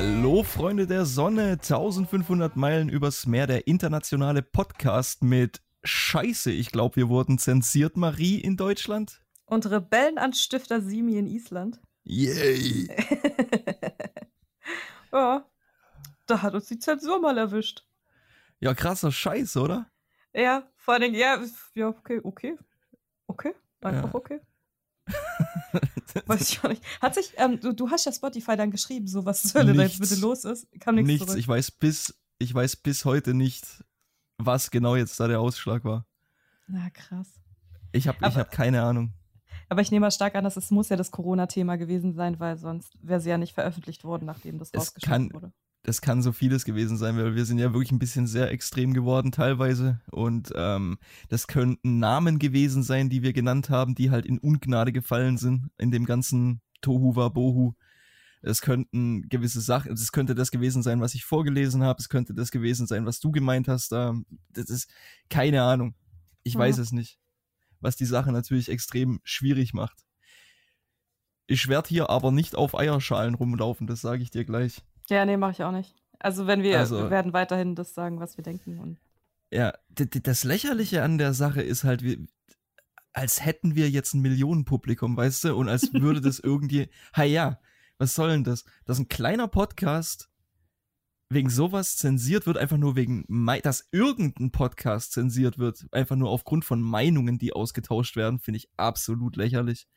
Hallo 0.00 0.44
Freunde 0.44 0.86
der 0.86 1.04
Sonne, 1.04 1.54
1500 1.54 2.54
Meilen 2.54 2.88
übers 2.88 3.26
Meer, 3.26 3.48
der 3.48 3.66
internationale 3.66 4.42
Podcast 4.42 5.24
mit 5.24 5.60
Scheiße, 5.82 6.52
ich 6.52 6.70
glaube, 6.70 6.94
wir 6.94 7.08
wurden 7.08 7.36
zensiert, 7.36 7.96
Marie 7.96 8.38
in 8.38 8.56
Deutschland. 8.56 9.20
Und 9.46 9.68
Rebellenanstifter 9.68 10.82
Simi 10.82 11.16
in 11.16 11.26
Island. 11.26 11.80
Yay! 12.04 12.86
ja, 15.12 15.44
da 16.26 16.42
hat 16.42 16.54
uns 16.54 16.66
die 16.66 16.78
Zensur 16.78 17.20
mal 17.20 17.36
erwischt. 17.36 17.84
Ja, 18.60 18.74
krasser 18.74 19.10
Scheiß, 19.10 19.56
oder? 19.56 19.90
Ja, 20.32 20.70
vor 20.76 20.94
allem, 20.94 21.12
ja, 21.12 21.42
ja, 21.74 21.88
okay, 21.88 22.20
okay. 22.22 22.56
Okay, 23.26 23.52
einfach 23.80 24.10
ja. 24.10 24.14
okay. 24.14 24.40
weiß 26.26 26.50
ich 26.50 26.64
auch 26.64 26.68
nicht. 26.68 26.82
Hat 27.00 27.14
sich, 27.14 27.32
ähm, 27.36 27.60
du, 27.60 27.72
du 27.72 27.90
hast 27.90 28.04
ja 28.04 28.12
Spotify 28.12 28.56
dann 28.56 28.70
geschrieben, 28.70 29.06
so 29.06 29.24
was 29.24 29.42
zur 29.42 29.60
Hölle 29.60 29.74
da 29.74 29.82
jetzt 29.82 30.00
bitte 30.00 30.16
los 30.16 30.44
ist. 30.44 30.66
Kam 30.80 30.94
nichts, 30.94 31.08
nichts. 31.08 31.26
Zurück. 31.26 31.38
Ich 31.38 31.48
weiß 31.48 31.70
bis, 31.72 32.18
ich 32.38 32.54
weiß 32.54 32.76
bis 32.76 33.04
heute 33.04 33.34
nicht, 33.34 33.84
was 34.38 34.70
genau 34.70 34.96
jetzt 34.96 35.18
da 35.20 35.28
der 35.28 35.40
Ausschlag 35.40 35.84
war. 35.84 36.06
Na, 36.66 36.90
krass. 36.90 37.28
Ich 37.92 38.08
habe 38.08 38.18
ich 38.26 38.36
hab 38.36 38.50
keine 38.50 38.82
Ahnung. 38.82 39.12
Aber 39.70 39.80
ich 39.80 39.90
nehme 39.90 40.06
mal 40.06 40.10
stark 40.10 40.34
an, 40.34 40.44
dass 40.44 40.56
es 40.56 40.70
muss 40.70 40.88
ja 40.88 40.96
das 40.96 41.10
Corona-Thema 41.10 41.76
gewesen 41.76 42.14
sein, 42.14 42.40
weil 42.40 42.56
sonst 42.56 42.96
wäre 43.02 43.20
sie 43.20 43.30
ja 43.30 43.38
nicht 43.38 43.54
veröffentlicht 43.54 44.04
worden, 44.04 44.24
nachdem 44.24 44.58
das 44.58 44.72
rausgeschrieben 44.74 45.32
wurde 45.32 45.52
das 45.82 46.00
kann 46.00 46.22
so 46.22 46.32
vieles 46.32 46.64
gewesen 46.64 46.96
sein, 46.96 47.16
weil 47.16 47.34
wir 47.34 47.44
sind 47.44 47.58
ja 47.58 47.72
wirklich 47.72 47.92
ein 47.92 47.98
bisschen 47.98 48.26
sehr 48.26 48.50
extrem 48.50 48.94
geworden 48.94 49.32
teilweise. 49.32 50.00
Und 50.10 50.52
ähm, 50.54 50.98
das 51.28 51.46
könnten 51.46 51.98
Namen 51.98 52.38
gewesen 52.38 52.82
sein, 52.82 53.08
die 53.08 53.22
wir 53.22 53.32
genannt 53.32 53.70
haben, 53.70 53.94
die 53.94 54.10
halt 54.10 54.26
in 54.26 54.38
Ungnade 54.38 54.92
gefallen 54.92 55.38
sind 55.38 55.70
in 55.78 55.90
dem 55.90 56.04
ganzen 56.04 56.60
Tohu 56.80 57.12
Bohu. 57.12 57.74
Es 58.42 58.60
könnten 58.60 59.28
gewisse 59.28 59.60
Sachen, 59.60 59.92
es 59.92 60.12
könnte 60.12 60.34
das 60.34 60.50
gewesen 60.50 60.82
sein, 60.82 61.00
was 61.00 61.14
ich 61.14 61.24
vorgelesen 61.24 61.82
habe, 61.82 62.00
es 62.00 62.08
könnte 62.08 62.34
das 62.34 62.50
gewesen 62.50 62.86
sein, 62.86 63.04
was 63.06 63.18
du 63.18 63.30
gemeint 63.30 63.66
hast. 63.66 63.92
Ähm, 63.92 64.26
das 64.50 64.70
ist 64.70 64.90
keine 65.28 65.62
Ahnung. 65.62 65.94
Ich 66.42 66.54
ja. 66.54 66.60
weiß 66.60 66.78
es 66.78 66.92
nicht. 66.92 67.18
Was 67.80 67.96
die 67.96 68.04
Sache 68.04 68.32
natürlich 68.32 68.68
extrem 68.68 69.20
schwierig 69.24 69.72
macht. 69.72 70.04
Ich 71.46 71.68
werde 71.68 71.88
hier 71.88 72.10
aber 72.10 72.30
nicht 72.30 72.56
auf 72.56 72.76
Eierschalen 72.76 73.34
rumlaufen, 73.34 73.86
das 73.86 74.02
sage 74.02 74.22
ich 74.22 74.30
dir 74.30 74.44
gleich. 74.44 74.82
Ja, 75.08 75.24
nee, 75.24 75.36
mache 75.36 75.52
ich 75.52 75.62
auch 75.62 75.72
nicht. 75.72 75.94
Also 76.18 76.46
wenn 76.46 76.62
wir, 76.62 76.78
also, 76.78 76.98
wir 76.98 77.10
werden 77.10 77.32
weiterhin 77.32 77.74
das 77.74 77.94
sagen, 77.94 78.20
was 78.20 78.36
wir 78.36 78.44
denken. 78.44 78.78
Und 78.78 78.98
ja, 79.50 79.72
das 79.88 80.44
Lächerliche 80.44 81.02
an 81.02 81.18
der 81.18 81.32
Sache 81.32 81.62
ist 81.62 81.84
halt, 81.84 82.04
als 83.12 83.44
hätten 83.44 83.74
wir 83.74 83.88
jetzt 83.88 84.14
ein 84.14 84.20
Millionenpublikum, 84.20 85.16
weißt 85.16 85.44
du, 85.44 85.56
und 85.56 85.68
als 85.68 85.92
würde 85.92 86.20
das 86.20 86.38
irgendwie, 86.38 86.88
ha 87.14 87.22
ja, 87.22 87.60
was 87.98 88.14
soll 88.14 88.30
denn 88.30 88.44
das? 88.44 88.64
Dass 88.84 88.98
ein 88.98 89.08
kleiner 89.08 89.48
Podcast 89.48 90.30
wegen 91.30 91.50
sowas 91.50 91.96
zensiert 91.96 92.46
wird, 92.46 92.56
einfach 92.56 92.78
nur 92.78 92.96
wegen, 92.96 93.26
dass 93.62 93.88
irgendein 93.92 94.50
Podcast 94.50 95.12
zensiert 95.12 95.58
wird, 95.58 95.86
einfach 95.92 96.16
nur 96.16 96.30
aufgrund 96.30 96.64
von 96.64 96.80
Meinungen, 96.80 97.38
die 97.38 97.52
ausgetauscht 97.52 98.16
werden, 98.16 98.38
finde 98.38 98.58
ich 98.58 98.70
absolut 98.76 99.36
lächerlich. 99.36 99.88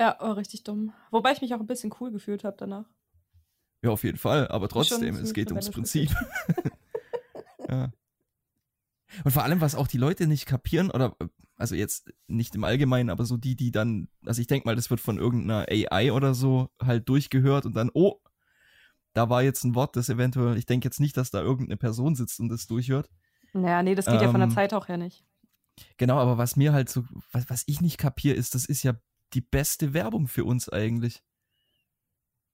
Ja, 0.00 0.16
oh, 0.20 0.32
richtig 0.32 0.64
dumm. 0.64 0.92
Wobei 1.10 1.32
ich 1.32 1.42
mich 1.42 1.54
auch 1.54 1.60
ein 1.60 1.66
bisschen 1.66 1.94
cool 2.00 2.10
gefühlt 2.10 2.42
habe 2.42 2.56
danach. 2.58 2.86
Ja, 3.82 3.90
auf 3.90 4.04
jeden 4.04 4.18
Fall, 4.18 4.48
aber 4.48 4.68
trotzdem, 4.68 5.16
es 5.16 5.32
geht 5.32 5.50
ums 5.50 5.70
Prinzip. 5.70 6.14
ja. 7.68 7.90
Und 9.24 9.30
vor 9.30 9.42
allem, 9.42 9.60
was 9.60 9.74
auch 9.74 9.88
die 9.88 9.98
Leute 9.98 10.26
nicht 10.26 10.46
kapieren, 10.46 10.90
oder 10.90 11.16
also 11.56 11.74
jetzt 11.74 12.12
nicht 12.26 12.54
im 12.54 12.64
Allgemeinen, 12.64 13.10
aber 13.10 13.24
so 13.24 13.36
die, 13.36 13.56
die 13.56 13.70
dann, 13.70 14.08
also 14.24 14.40
ich 14.40 14.46
denke 14.46 14.66
mal, 14.66 14.76
das 14.76 14.90
wird 14.90 15.00
von 15.00 15.18
irgendeiner 15.18 15.66
AI 15.68 16.12
oder 16.12 16.34
so 16.34 16.70
halt 16.82 17.08
durchgehört 17.08 17.66
und 17.66 17.74
dann, 17.74 17.90
oh, 17.92 18.20
da 19.12 19.28
war 19.28 19.42
jetzt 19.42 19.64
ein 19.64 19.74
Wort, 19.74 19.96
das 19.96 20.08
eventuell, 20.08 20.56
ich 20.56 20.66
denke 20.66 20.86
jetzt 20.86 21.00
nicht, 21.00 21.16
dass 21.16 21.30
da 21.30 21.40
irgendeine 21.40 21.76
Person 21.76 22.14
sitzt 22.14 22.40
und 22.40 22.48
das 22.48 22.66
durchhört. 22.66 23.10
Naja, 23.52 23.82
nee, 23.82 23.94
das 23.94 24.06
geht 24.06 24.14
ähm, 24.16 24.22
ja 24.22 24.30
von 24.30 24.40
der 24.40 24.48
ähm, 24.48 24.54
Zeit 24.54 24.72
auch 24.72 24.88
her 24.88 24.96
nicht. 24.96 25.24
Genau, 25.96 26.18
aber 26.18 26.38
was 26.38 26.56
mir 26.56 26.72
halt 26.72 26.88
so, 26.88 27.04
was, 27.32 27.48
was 27.50 27.64
ich 27.66 27.80
nicht 27.80 27.98
kapiere, 27.98 28.36
ist, 28.36 28.54
das 28.54 28.66
ist 28.66 28.82
ja 28.82 28.94
die 29.32 29.40
beste 29.40 29.92
Werbung 29.92 30.28
für 30.28 30.44
uns 30.44 30.68
eigentlich 30.68 31.22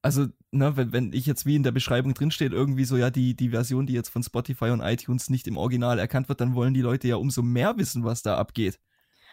also, 0.06 0.28
ne, 0.52 0.76
wenn, 0.76 0.92
wenn 0.92 1.12
ich 1.12 1.26
jetzt 1.26 1.46
wie 1.46 1.56
in 1.56 1.62
der 1.62 1.72
Beschreibung 1.72 2.14
drinsteht, 2.14 2.52
irgendwie 2.52 2.84
so, 2.84 2.96
ja, 2.96 3.10
die, 3.10 3.34
die 3.34 3.50
Version, 3.50 3.86
die 3.86 3.92
jetzt 3.92 4.08
von 4.08 4.22
Spotify 4.22 4.66
und 4.66 4.80
iTunes 4.80 5.30
nicht 5.30 5.46
im 5.48 5.56
Original 5.56 5.98
erkannt 5.98 6.28
wird, 6.28 6.40
dann 6.40 6.54
wollen 6.54 6.74
die 6.74 6.80
Leute 6.80 7.08
ja 7.08 7.16
umso 7.16 7.42
mehr 7.42 7.76
wissen, 7.76 8.04
was 8.04 8.22
da 8.22 8.36
abgeht. 8.36 8.78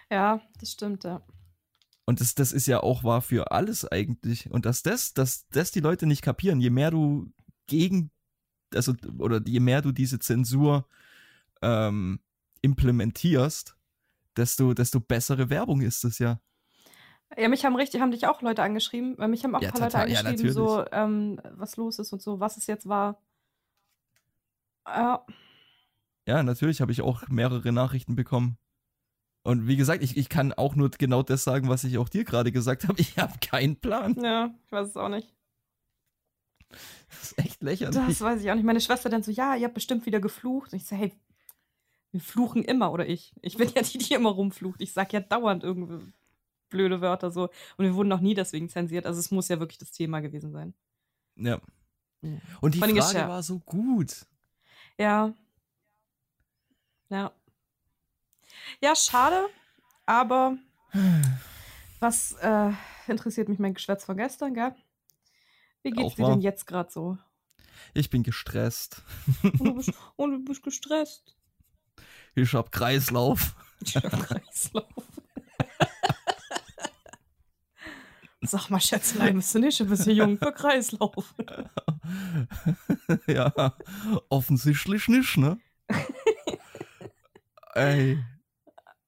Ja, 0.09 0.41
das 0.59 0.71
stimmt, 0.71 1.03
ja. 1.03 1.21
Und 2.05 2.19
das, 2.19 2.35
das 2.35 2.51
ist 2.51 2.67
ja 2.67 2.81
auch 2.81 3.03
wahr 3.03 3.21
für 3.21 3.51
alles 3.51 3.85
eigentlich. 3.85 4.49
Und 4.51 4.65
dass 4.65 4.83
das, 4.83 5.13
dass 5.13 5.47
das 5.49 5.71
die 5.71 5.79
Leute 5.79 6.05
nicht 6.05 6.21
kapieren, 6.21 6.59
je 6.59 6.69
mehr 6.69 6.91
du 6.91 7.31
gegen, 7.67 8.11
also, 8.73 8.93
oder 9.19 9.41
je 9.45 9.59
mehr 9.59 9.81
du 9.81 9.91
diese 9.91 10.19
Zensur 10.19 10.87
ähm, 11.61 12.19
implementierst, 12.61 13.77
desto, 14.35 14.73
desto 14.73 14.99
bessere 14.99 15.49
Werbung 15.49 15.81
ist 15.81 16.03
es 16.03 16.19
ja. 16.19 16.41
Ja, 17.37 17.47
mich 17.47 17.65
haben 17.65 17.75
richtig, 17.75 18.01
haben 18.01 18.11
dich 18.11 18.27
auch 18.27 18.41
Leute 18.41 18.63
angeschrieben. 18.63 19.17
weil 19.17 19.27
Mich 19.27 19.43
haben 19.43 19.55
auch 19.55 19.59
ein 19.59 19.63
ja, 19.63 19.71
paar 19.71 19.89
total, 19.89 20.07
Leute 20.07 20.19
angeschrieben, 20.19 20.45
ja, 20.45 20.53
so, 20.53 20.85
ähm, 20.91 21.41
was 21.51 21.77
los 21.77 21.99
ist 21.99 22.13
und 22.13 22.21
so, 22.21 22.39
was 22.39 22.57
es 22.57 22.67
jetzt 22.67 22.87
war. 22.87 23.21
Ja. 24.87 25.25
Ja, 26.27 26.43
natürlich 26.43 26.81
habe 26.81 26.91
ich 26.91 27.01
auch 27.01 27.27
mehrere 27.27 27.71
Nachrichten 27.71 28.15
bekommen. 28.15 28.57
Und 29.43 29.67
wie 29.67 29.75
gesagt, 29.75 30.01
ich, 30.01 30.15
ich 30.15 30.29
kann 30.29 30.53
auch 30.53 30.75
nur 30.75 30.89
genau 30.91 31.21
das 31.21 31.43
sagen, 31.43 31.67
was 31.67 31.83
ich 31.83 31.97
auch 31.97 32.07
dir 32.07 32.23
gerade 32.23 32.51
gesagt 32.51 32.87
habe. 32.87 32.95
Ich 32.99 33.17
habe 33.17 33.33
keinen 33.39 33.75
Plan. 33.75 34.15
Ja, 34.23 34.53
ich 34.65 34.71
weiß 34.71 34.89
es 34.89 34.97
auch 34.97 35.09
nicht. 35.09 35.33
Das 36.69 37.23
ist 37.23 37.39
echt 37.39 37.61
lächerlich. 37.61 37.95
Das 37.95 38.21
weiß 38.21 38.41
ich 38.41 38.49
auch 38.49 38.55
nicht. 38.55 38.63
Meine 38.63 38.81
Schwester 38.81 39.09
dann 39.09 39.21
so, 39.21 39.31
ja, 39.31 39.55
ihr 39.55 39.65
habt 39.65 39.73
bestimmt 39.73 40.05
wieder 40.05 40.19
geflucht. 40.19 40.71
Und 40.71 40.77
ich 40.77 40.85
so, 40.85 40.95
hey, 40.95 41.11
wir 42.11 42.21
fluchen 42.21 42.63
immer, 42.63 42.91
oder 42.91 43.07
ich. 43.07 43.33
Ich 43.41 43.57
bin 43.57 43.69
ja 43.75 43.81
die, 43.81 43.97
die 43.97 44.13
immer 44.13 44.29
rumflucht. 44.29 44.81
Ich 44.81 44.93
sag 44.93 45.11
ja 45.13 45.19
dauernd 45.19 45.63
irgendwie 45.63 46.13
blöde 46.73 46.99
Wörter 46.99 47.31
so. 47.31 47.49
Und 47.77 47.85
wir 47.85 47.93
wurden 47.95 48.09
noch 48.09 48.19
nie 48.19 48.33
deswegen 48.33 48.67
zensiert. 48.67 49.05
Also 49.05 49.19
es 49.19 49.31
muss 49.31 49.47
ja 49.47 49.59
wirklich 49.59 49.77
das 49.77 49.91
Thema 49.91 50.19
gewesen 50.19 50.51
sein. 50.51 50.73
Ja. 51.37 51.61
Und 52.59 52.75
die 52.75 52.79
Frage 52.79 52.93
Geschirr. 52.93 53.29
war 53.29 53.43
so 53.43 53.59
gut. 53.59 54.25
Ja. 54.97 55.33
Ja. 57.09 57.31
Ja, 58.81 58.95
schade, 58.95 59.47
aber 60.05 60.57
was 61.99 62.33
äh, 62.41 62.71
interessiert 63.07 63.49
mich 63.49 63.59
mein 63.59 63.73
Geschwätz 63.73 64.05
von 64.05 64.17
gestern, 64.17 64.53
gell? 64.53 64.75
Wie 65.83 65.91
geht's 65.91 66.13
Auch 66.13 66.15
dir 66.15 66.25
denn 66.27 66.41
jetzt 66.41 66.65
gerade 66.65 66.91
so? 66.91 67.17
Ich 67.93 68.09
bin 68.09 68.23
gestresst. 68.23 69.03
Und 69.43 69.59
du, 69.59 69.75
bist, 69.75 69.91
und 70.15 70.31
du 70.31 70.43
bist 70.45 70.63
gestresst. 70.63 71.35
Ich 72.35 72.53
hab 72.53 72.71
Kreislauf. 72.71 73.55
Ich 73.81 73.95
hab 73.95 74.09
Kreislauf. 74.09 74.85
Sag 78.43 78.69
mal, 78.69 78.79
Schätzlein, 78.79 79.35
bist 79.35 79.55
du 79.55 79.59
nicht 79.59 79.79
ein 79.81 79.89
bisschen 79.89 80.15
jung 80.15 80.37
für 80.37 80.51
Kreislauf? 80.51 81.33
ja, 83.27 83.75
offensichtlich 84.29 85.07
nicht, 85.07 85.37
ne? 85.37 85.57
Ey. 87.73 88.23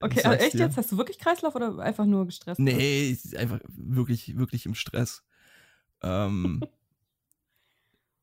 Okay, 0.00 0.22
aber 0.24 0.40
echt 0.40 0.54
dir. 0.54 0.60
jetzt? 0.60 0.76
Hast 0.76 0.92
du 0.92 0.98
wirklich 0.98 1.18
Kreislauf 1.18 1.54
oder 1.54 1.78
einfach 1.78 2.06
nur 2.06 2.26
gestresst? 2.26 2.60
Nee, 2.60 3.16
einfach 3.36 3.60
wirklich, 3.68 4.36
wirklich 4.36 4.66
im 4.66 4.74
Stress. 4.74 5.22
Ähm, 6.02 6.62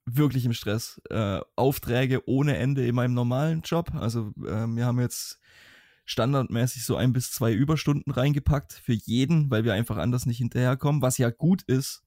wirklich 0.06 0.45
im 0.45 0.54
Stress. 0.54 1.01
Äh, 1.09 1.42
Aufträge 1.56 2.27
ohne 2.27 2.57
Ende 2.57 2.86
in 2.86 2.95
meinem 2.95 3.13
normalen 3.13 3.62
Job. 3.62 3.94
Also 3.95 4.33
äh, 4.39 4.68
wir 4.68 4.86
haben 4.86 5.00
jetzt 5.00 5.39
standardmäßig 6.06 6.86
so 6.86 6.96
ein 6.96 7.14
bis 7.14 7.32
zwei 7.32 7.54
Überstunden 7.54 8.12
reingepackt 8.12 8.74
für 8.74 8.94
jeden, 8.94 9.50
weil 9.50 9.64
wir 9.64 9.74
einfach 9.74 9.98
anders 9.98 10.26
nicht 10.26 10.38
hinterherkommen, 10.38 11.02
was 11.02 11.18
ja 11.18 11.30
gut 11.30 11.64
ist. 11.64 12.04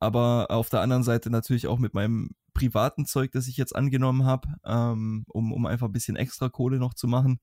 Aber 0.00 0.48
auf 0.50 0.68
der 0.68 0.80
anderen 0.80 1.02
Seite 1.02 1.30
natürlich 1.30 1.66
auch 1.66 1.78
mit 1.78 1.94
meinem 1.94 2.34
privaten 2.52 3.06
Zeug, 3.06 3.32
das 3.32 3.48
ich 3.48 3.56
jetzt 3.56 3.74
angenommen 3.74 4.24
habe, 4.24 4.48
ähm, 4.64 5.24
um, 5.28 5.52
um 5.52 5.66
einfach 5.66 5.86
ein 5.86 5.92
bisschen 5.92 6.16
extra 6.16 6.48
Kohle 6.48 6.78
noch 6.78 6.94
zu 6.94 7.08
machen, 7.08 7.40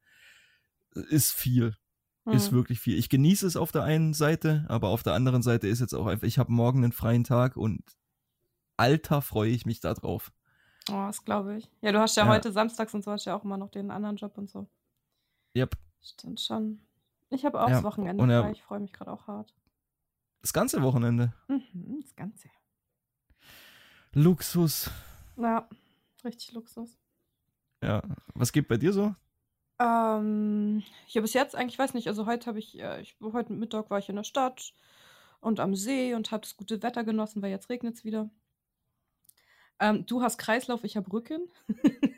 ist 0.94 1.32
viel. 1.32 1.76
Mhm. 2.26 2.34
Ist 2.34 2.52
wirklich 2.52 2.80
viel. 2.80 2.98
Ich 2.98 3.10
genieße 3.10 3.48
es 3.48 3.58
auf 3.58 3.72
der 3.72 3.84
einen 3.84 4.14
Seite, 4.14 4.66
aber 4.70 4.90
auf 4.90 5.02
der 5.02 5.14
anderen 5.14 5.42
Seite 5.42 5.68
ist 5.68 5.80
jetzt 5.80 5.94
auch 5.94 6.06
einfach, 6.06 6.28
ich 6.28 6.38
habe 6.38 6.52
morgen 6.52 6.84
einen 6.84 6.92
freien 6.92 7.24
Tag 7.24 7.58
und 7.58 7.82
alter 8.78 9.22
freue 9.22 9.50
ich 9.50 9.66
mich 9.66 9.80
da 9.80 9.94
drauf. 9.94 10.32
Oh, 10.90 11.06
das 11.08 11.26
glaube 11.26 11.58
ich. 11.58 11.70
Ja, 11.82 11.92
du 11.92 12.00
hast 12.00 12.16
ja, 12.16 12.24
ja, 12.24 12.30
heute 12.30 12.52
samstags 12.52 12.94
und 12.94 13.04
so 13.04 13.12
hast 13.12 13.26
ja 13.26 13.36
auch 13.36 13.44
immer 13.44 13.58
noch 13.58 13.70
den 13.70 13.92
anderen 13.92 14.18
Job 14.18 14.38
und 14.38 14.50
so. 14.50 14.68
Yep. 15.56 15.75
Stimmt 16.01 16.39
schon. 16.39 16.81
Ich 17.30 17.45
habe 17.45 17.62
auch 17.62 17.69
ja, 17.69 17.75
das 17.75 17.83
Wochenende 17.83 18.24
frei. 18.24 18.31
Ja, 18.31 18.50
ich 18.51 18.63
freue 18.63 18.80
mich 18.80 18.94
gerade 18.94 19.12
auch 19.12 19.27
hart. 19.27 19.53
Das 20.42 20.53
ganze 20.53 20.81
Wochenende? 20.81 21.33
Mhm, 21.48 22.00
das 22.01 22.15
ganze. 22.15 22.50
Luxus. 24.13 24.89
Ja, 25.38 25.69
richtig 26.25 26.51
Luxus. 26.53 26.98
Ja, 27.81 28.01
was 28.33 28.51
gibt 28.51 28.68
bei 28.68 28.77
dir 28.77 28.92
so? 28.92 29.15
Ähm, 29.80 30.83
ja, 31.07 31.21
bis 31.21 31.33
jetzt 31.33 31.56
eigentlich, 31.56 31.80
weiß 31.80 31.94
nicht, 31.94 32.07
also 32.07 32.25
heute 32.25 32.45
habe 32.47 32.59
ich, 32.59 32.80
äh, 32.80 33.01
ich, 33.01 33.15
heute 33.21 33.54
Mittag 33.54 33.89
war 33.89 34.00
ich 34.00 34.09
in 34.09 34.15
der 34.15 34.24
Stadt 34.24 34.74
und 35.39 35.59
am 35.59 35.75
See 35.75 36.13
und 36.13 36.31
habe 36.31 36.42
das 36.42 36.57
gute 36.57 36.83
Wetter 36.83 37.04
genossen, 37.04 37.42
weil 37.42 37.50
jetzt 37.50 37.69
regnet 37.69 37.95
es 37.95 38.04
wieder. 38.04 38.30
Ähm, 39.80 40.06
du 40.06 40.21
hast 40.21 40.38
Kreislauf, 40.38 40.83
ich 40.83 40.97
habe 40.97 41.12
Rücken. 41.12 41.50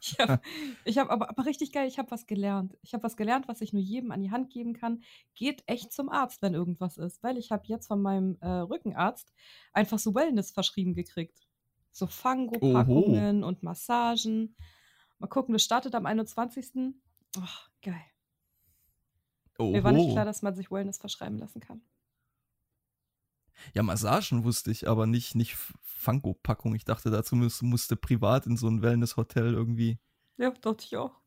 ich 0.00 0.18
habe 0.18 0.40
hab 0.86 1.10
aber, 1.10 1.30
aber 1.30 1.46
richtig 1.46 1.72
geil, 1.72 1.88
ich 1.88 1.98
habe 1.98 2.10
was 2.10 2.26
gelernt. 2.26 2.76
Ich 2.82 2.94
habe 2.94 3.02
was 3.02 3.16
gelernt, 3.16 3.48
was 3.48 3.60
ich 3.60 3.72
nur 3.72 3.82
jedem 3.82 4.10
an 4.10 4.20
die 4.20 4.30
Hand 4.30 4.50
geben 4.50 4.74
kann. 4.74 5.02
Geht 5.34 5.62
echt 5.66 5.92
zum 5.92 6.08
Arzt, 6.08 6.42
wenn 6.42 6.54
irgendwas 6.54 6.98
ist. 6.98 7.22
Weil 7.22 7.36
ich 7.38 7.50
habe 7.50 7.64
jetzt 7.66 7.86
von 7.86 8.00
meinem 8.00 8.36
äh, 8.40 8.48
Rückenarzt 8.48 9.32
einfach 9.72 9.98
so 9.98 10.14
Wellness 10.14 10.50
verschrieben 10.50 10.94
gekriegt. 10.94 11.46
So 11.92 12.06
Fango-Packungen 12.06 13.42
und 13.42 13.62
Massagen. 13.62 14.54
Mal 15.18 15.28
gucken, 15.28 15.54
das 15.54 15.62
startet 15.62 15.94
am 15.94 16.06
21. 16.06 16.94
Oh, 17.38 17.42
geil. 17.82 17.94
Oho. 19.58 19.70
Mir 19.70 19.82
war 19.82 19.92
nicht 19.92 20.10
klar, 20.12 20.26
dass 20.26 20.42
man 20.42 20.54
sich 20.54 20.70
Wellness 20.70 20.98
verschreiben 20.98 21.38
lassen 21.38 21.60
kann. 21.60 21.80
Ja, 23.74 23.82
Massagen 23.82 24.44
wusste 24.44 24.70
ich, 24.70 24.88
aber 24.88 25.06
nicht, 25.06 25.34
nicht 25.34 25.56
Fango-Packung. 25.82 26.74
Ich 26.74 26.84
dachte, 26.84 27.10
dazu 27.10 27.36
musste, 27.36 27.64
musste 27.64 27.96
privat 27.96 28.46
in 28.46 28.56
so 28.56 28.68
ein 28.68 28.82
Wellness-Hotel 28.82 29.54
irgendwie. 29.54 29.98
Ja, 30.38 30.50
dachte 30.50 30.84
ich 30.86 30.96
auch. 30.96 31.20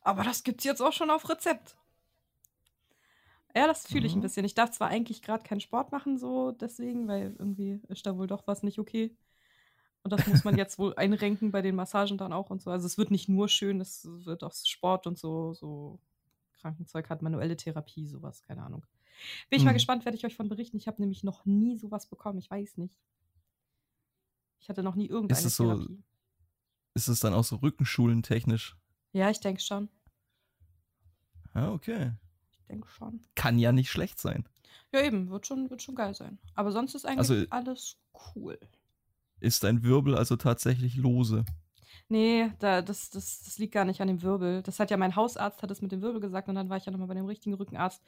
Aber 0.00 0.22
das 0.24 0.42
gibt's 0.42 0.64
jetzt 0.64 0.80
auch 0.80 0.92
schon 0.94 1.10
auf 1.10 1.28
Rezept. 1.28 1.76
Ja, 3.54 3.66
das 3.66 3.86
fühle 3.86 4.06
ich 4.06 4.14
ein 4.14 4.20
Mhm. 4.20 4.22
bisschen. 4.22 4.44
Ich 4.44 4.54
darf 4.54 4.70
zwar 4.70 4.88
eigentlich 4.88 5.22
gerade 5.22 5.42
keinen 5.42 5.60
Sport 5.60 5.90
machen, 5.92 6.18
so 6.18 6.52
deswegen, 6.52 7.08
weil 7.08 7.34
irgendwie 7.38 7.80
ist 7.88 8.04
da 8.06 8.16
wohl 8.18 8.26
doch 8.26 8.46
was 8.46 8.62
nicht 8.62 8.78
okay. 8.78 9.16
Und 10.04 10.12
das 10.12 10.26
muss 10.26 10.44
man 10.44 10.56
jetzt 10.58 10.78
wohl 10.78 10.94
einrenken 10.96 11.52
bei 11.52 11.62
den 11.62 11.76
Massagen 11.76 12.18
dann 12.18 12.32
auch 12.32 12.50
und 12.50 12.62
so. 12.62 12.70
Also 12.70 12.86
es 12.86 12.98
wird 12.98 13.10
nicht 13.10 13.28
nur 13.28 13.48
schön, 13.48 13.80
es 13.80 14.06
wird 14.06 14.44
auch 14.44 14.54
Sport 14.54 15.06
und 15.06 15.18
so, 15.18 15.54
so 15.54 16.00
Krankenzeug 16.60 17.10
hat, 17.10 17.22
manuelle 17.22 17.56
Therapie, 17.56 18.08
sowas, 18.08 18.42
keine 18.42 18.64
Ahnung. 18.64 18.86
Bin 19.50 19.58
ich 19.58 19.64
mal 19.64 19.72
Mhm. 19.72 19.76
gespannt, 19.76 20.04
werde 20.04 20.16
ich 20.16 20.24
euch 20.24 20.36
von 20.36 20.48
berichten. 20.48 20.76
Ich 20.76 20.86
habe 20.86 21.00
nämlich 21.00 21.24
noch 21.24 21.44
nie 21.44 21.76
sowas 21.76 22.06
bekommen, 22.08 22.38
ich 22.38 22.50
weiß 22.50 22.76
nicht. 22.78 22.94
Ich 24.60 24.68
hatte 24.68 24.82
noch 24.82 24.94
nie 24.96 25.06
irgendeine 25.06 25.46
es 25.46 25.56
so- 25.56 25.64
Therapie. 25.74 26.02
Ist 26.94 27.08
es 27.08 27.20
dann 27.20 27.34
auch 27.34 27.44
so 27.44 27.56
Rückenschulen-technisch? 27.56 28.76
Ja, 29.12 29.30
ich 29.30 29.40
denke 29.40 29.60
schon. 29.60 29.88
Ja, 31.54 31.72
okay. 31.72 32.12
Ich 32.50 32.64
denke 32.68 32.88
schon. 32.88 33.20
Kann 33.34 33.58
ja 33.58 33.72
nicht 33.72 33.90
schlecht 33.90 34.18
sein. 34.18 34.48
Ja, 34.92 35.02
eben, 35.02 35.30
wird 35.30 35.46
schon, 35.46 35.68
wird 35.70 35.82
schon 35.82 35.94
geil 35.94 36.14
sein. 36.14 36.38
Aber 36.54 36.72
sonst 36.72 36.94
ist 36.94 37.04
eigentlich 37.06 37.18
Also- 37.18 37.46
alles 37.50 37.96
cool. 38.34 38.58
Ist 39.40 39.64
dein 39.64 39.82
Wirbel 39.82 40.16
also 40.16 40.36
tatsächlich 40.36 40.96
lose? 40.96 41.44
Nee, 42.08 42.50
da, 42.60 42.82
das, 42.82 43.10
das, 43.10 43.42
das 43.42 43.58
liegt 43.58 43.74
gar 43.74 43.84
nicht 43.84 44.00
an 44.00 44.08
dem 44.08 44.22
Wirbel. 44.22 44.62
Das 44.62 44.78
hat 44.80 44.90
ja 44.90 44.96
mein 44.96 45.16
Hausarzt 45.16 45.62
hat 45.62 45.70
es 45.70 45.82
mit 45.82 45.92
dem 45.92 46.00
Wirbel 46.02 46.20
gesagt 46.20 46.48
und 46.48 46.54
dann 46.54 46.68
war 46.70 46.76
ich 46.76 46.86
ja 46.86 46.92
nochmal 46.92 47.08
bei 47.08 47.14
dem 47.14 47.26
richtigen 47.26 47.54
Rückenarzt 47.54 48.02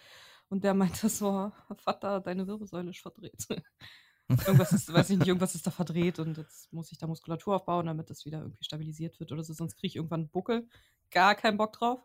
und 0.49 0.65
der 0.65 0.75
meinte 0.75 1.09
so, 1.09 1.53
Vater, 1.77 2.21
deine 2.21 2.47
Wirbelsäule 2.47 2.91
ist 2.91 3.01
verdreht. 3.01 3.47
irgendwas 4.29 4.73
ist, 4.73 4.93
weiß 4.93 5.11
ich 5.11 5.19
nicht, 5.19 5.29
irgendwas 5.29 5.55
ist 5.55 5.67
da 5.67 5.71
verdreht 5.71 6.19
und 6.19 6.37
jetzt 6.37 6.73
muss 6.73 6.93
ich 6.93 6.99
da 6.99 7.07
Muskulatur 7.07 7.57
aufbauen, 7.57 7.87
damit 7.87 8.11
das 8.11 8.25
wieder 8.25 8.41
irgendwie 8.41 8.65
stabilisiert 8.65 9.19
wird 9.21 9.33
oder 9.33 9.43
so, 9.43 9.53
sonst 9.53 9.77
kriege 9.77 9.89
ich 9.89 9.97
irgendwann 9.97 10.21
einen 10.21 10.31
Buckel. 10.31 10.69
Gar 11.11 11.35
keinen 11.35 11.57
Bock 11.57 11.73
drauf. 11.73 12.01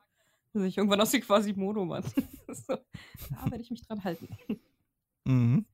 Dann 0.54 0.62
sehe 0.62 0.69
ich 0.69 0.78
irgendwann 0.78 1.01
aus 1.01 1.12
wie 1.13 1.19
quasi 1.19 1.54
Monomann. 1.54 2.04
so, 2.48 2.75
da 2.75 3.51
werde 3.51 3.62
ich 3.62 3.72
mich 3.72 3.81
dran 3.81 4.04
halten. 4.04 4.30
Mhm. 5.25 5.66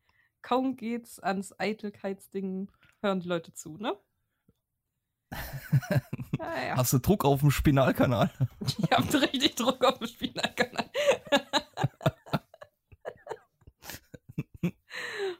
Kaum 0.41 0.77
geht's 0.77 1.19
ans 1.19 1.53
Eitelkeitsding, 1.59 2.71
hören 3.01 3.19
die 3.19 3.27
Leute 3.27 3.53
zu, 3.53 3.77
ne? 3.77 3.97
Ja, 5.31 5.39
ja. 6.67 6.77
Hast 6.77 6.93
du 6.93 6.99
Druck 6.99 7.25
auf 7.25 7.41
dem 7.41 7.51
Spinalkanal? 7.51 8.31
Ihr 8.77 8.97
habt 8.97 9.13
richtig 9.13 9.55
Druck 9.55 9.83
auf 9.83 9.99
dem 9.99 10.07
Spinalkanal. 10.07 10.89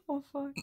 oh 0.07 0.18
fuck. 0.31 0.53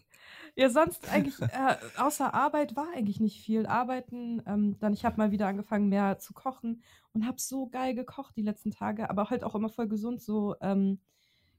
Ja, 0.54 0.70
sonst 0.70 1.10
eigentlich, 1.10 1.40
äh, 1.40 1.76
außer 1.98 2.32
Arbeit 2.32 2.76
war 2.76 2.88
eigentlich 2.94 3.20
nicht 3.20 3.40
viel. 3.40 3.66
Arbeiten, 3.66 4.42
ähm, 4.46 4.78
dann 4.78 4.92
ich 4.92 5.04
habe 5.04 5.18
mal 5.18 5.30
wieder 5.30 5.46
angefangen 5.46 5.88
mehr 5.88 6.18
zu 6.18 6.32
kochen 6.32 6.82
und 7.12 7.26
habe 7.26 7.40
so 7.40 7.68
geil 7.68 7.94
gekocht 7.94 8.36
die 8.36 8.42
letzten 8.42 8.70
Tage, 8.70 9.10
aber 9.10 9.30
halt 9.30 9.44
auch 9.44 9.54
immer 9.54 9.68
voll 9.68 9.88
gesund. 9.88 10.22
So, 10.22 10.56
ähm, 10.60 11.00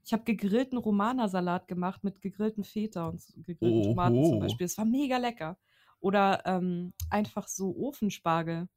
ich 0.04 0.12
habe 0.12 0.24
gegrillten 0.24 0.78
Romana-Salat 0.78 1.68
gemacht 1.68 2.02
mit 2.02 2.20
gegrillten 2.22 2.64
Feta 2.64 3.08
und 3.08 3.22
gegrillten 3.46 3.82
Tomaten 3.82 4.24
zum 4.24 4.34
Oho. 4.34 4.40
Beispiel. 4.40 4.66
Es 4.66 4.78
war 4.78 4.84
mega 4.84 5.18
lecker. 5.18 5.58
Oder 6.00 6.42
ähm, 6.46 6.92
einfach 7.10 7.48
so 7.48 7.76
Ofenspargel. 7.76 8.68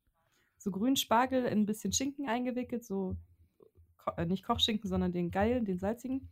So 0.58 0.72
grünen 0.72 0.96
Spargel 0.96 1.46
in 1.46 1.60
ein 1.60 1.66
bisschen 1.66 1.94
Schinken 1.94 2.28
eingewickelt, 2.28 2.84
so 2.84 3.16
Ko 3.98 4.12
äh, 4.18 4.26
nicht 4.26 4.44
Kochschinken, 4.44 4.90
sondern 4.90 5.12
den 5.12 5.32
geilen, 5.32 5.66
den 5.66 5.80
salzigen. 5.80 6.30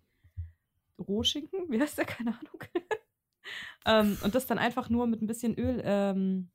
Rohschinken, 0.99 1.69
wie 1.69 1.79
heißt 1.79 1.97
der? 1.97 2.05
Keine 2.05 2.37
Ahnung. 2.37 2.63
ähm, 3.85 4.17
und 4.23 4.35
das 4.35 4.45
dann 4.45 4.57
einfach 4.57 4.89
nur 4.89 5.07
mit 5.07 5.21
ein 5.21 5.27
bisschen 5.27 5.57
Öl 5.57 5.81
ähm, 5.83 6.51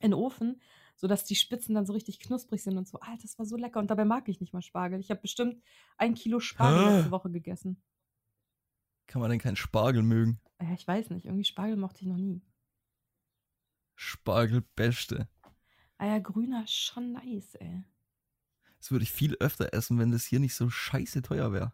in 0.00 0.10
den 0.10 0.14
Ofen, 0.14 0.60
sodass 0.96 1.24
die 1.24 1.36
Spitzen 1.36 1.74
dann 1.74 1.86
so 1.86 1.92
richtig 1.92 2.20
knusprig 2.20 2.62
sind 2.62 2.76
und 2.76 2.88
so. 2.88 3.00
Alter, 3.00 3.22
das 3.22 3.38
war 3.38 3.46
so 3.46 3.56
lecker. 3.56 3.80
Und 3.80 3.90
dabei 3.90 4.04
mag 4.04 4.28
ich 4.28 4.40
nicht 4.40 4.52
mal 4.52 4.62
Spargel. 4.62 5.00
Ich 5.00 5.10
habe 5.10 5.20
bestimmt 5.20 5.62
ein 5.96 6.14
Kilo 6.14 6.40
Spargel 6.40 6.84
Hä? 6.84 6.96
letzte 6.96 7.10
Woche 7.10 7.30
gegessen. 7.30 7.82
Kann 9.06 9.20
man 9.20 9.30
denn 9.30 9.40
keinen 9.40 9.56
Spargel 9.56 10.02
mögen? 10.02 10.40
Äh, 10.58 10.74
ich 10.74 10.86
weiß 10.86 11.10
nicht, 11.10 11.26
irgendwie 11.26 11.44
Spargel 11.44 11.76
mochte 11.76 12.02
ich 12.02 12.06
noch 12.06 12.16
nie. 12.16 12.42
Spargel 13.96 14.62
beste. 14.74 15.28
Ah 15.98 16.06
ja, 16.06 16.18
grüner 16.18 16.64
ist 16.64 16.74
schon 16.74 17.12
nice, 17.12 17.54
ey. 17.56 17.84
Das 18.78 18.90
würde 18.90 19.04
ich 19.04 19.12
viel 19.12 19.36
öfter 19.40 19.72
essen, 19.72 19.98
wenn 19.98 20.10
das 20.10 20.24
hier 20.24 20.40
nicht 20.40 20.54
so 20.54 20.68
scheiße 20.68 21.22
teuer 21.22 21.52
wäre. 21.52 21.72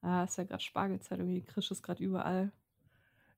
Ah, 0.00 0.24
ist 0.24 0.38
ja 0.38 0.44
gerade 0.44 0.62
Spargelzeit, 0.62 1.18
irgendwie 1.18 1.42
Krisch 1.42 1.70
ist 1.70 1.82
gerade 1.82 2.02
überall. 2.02 2.52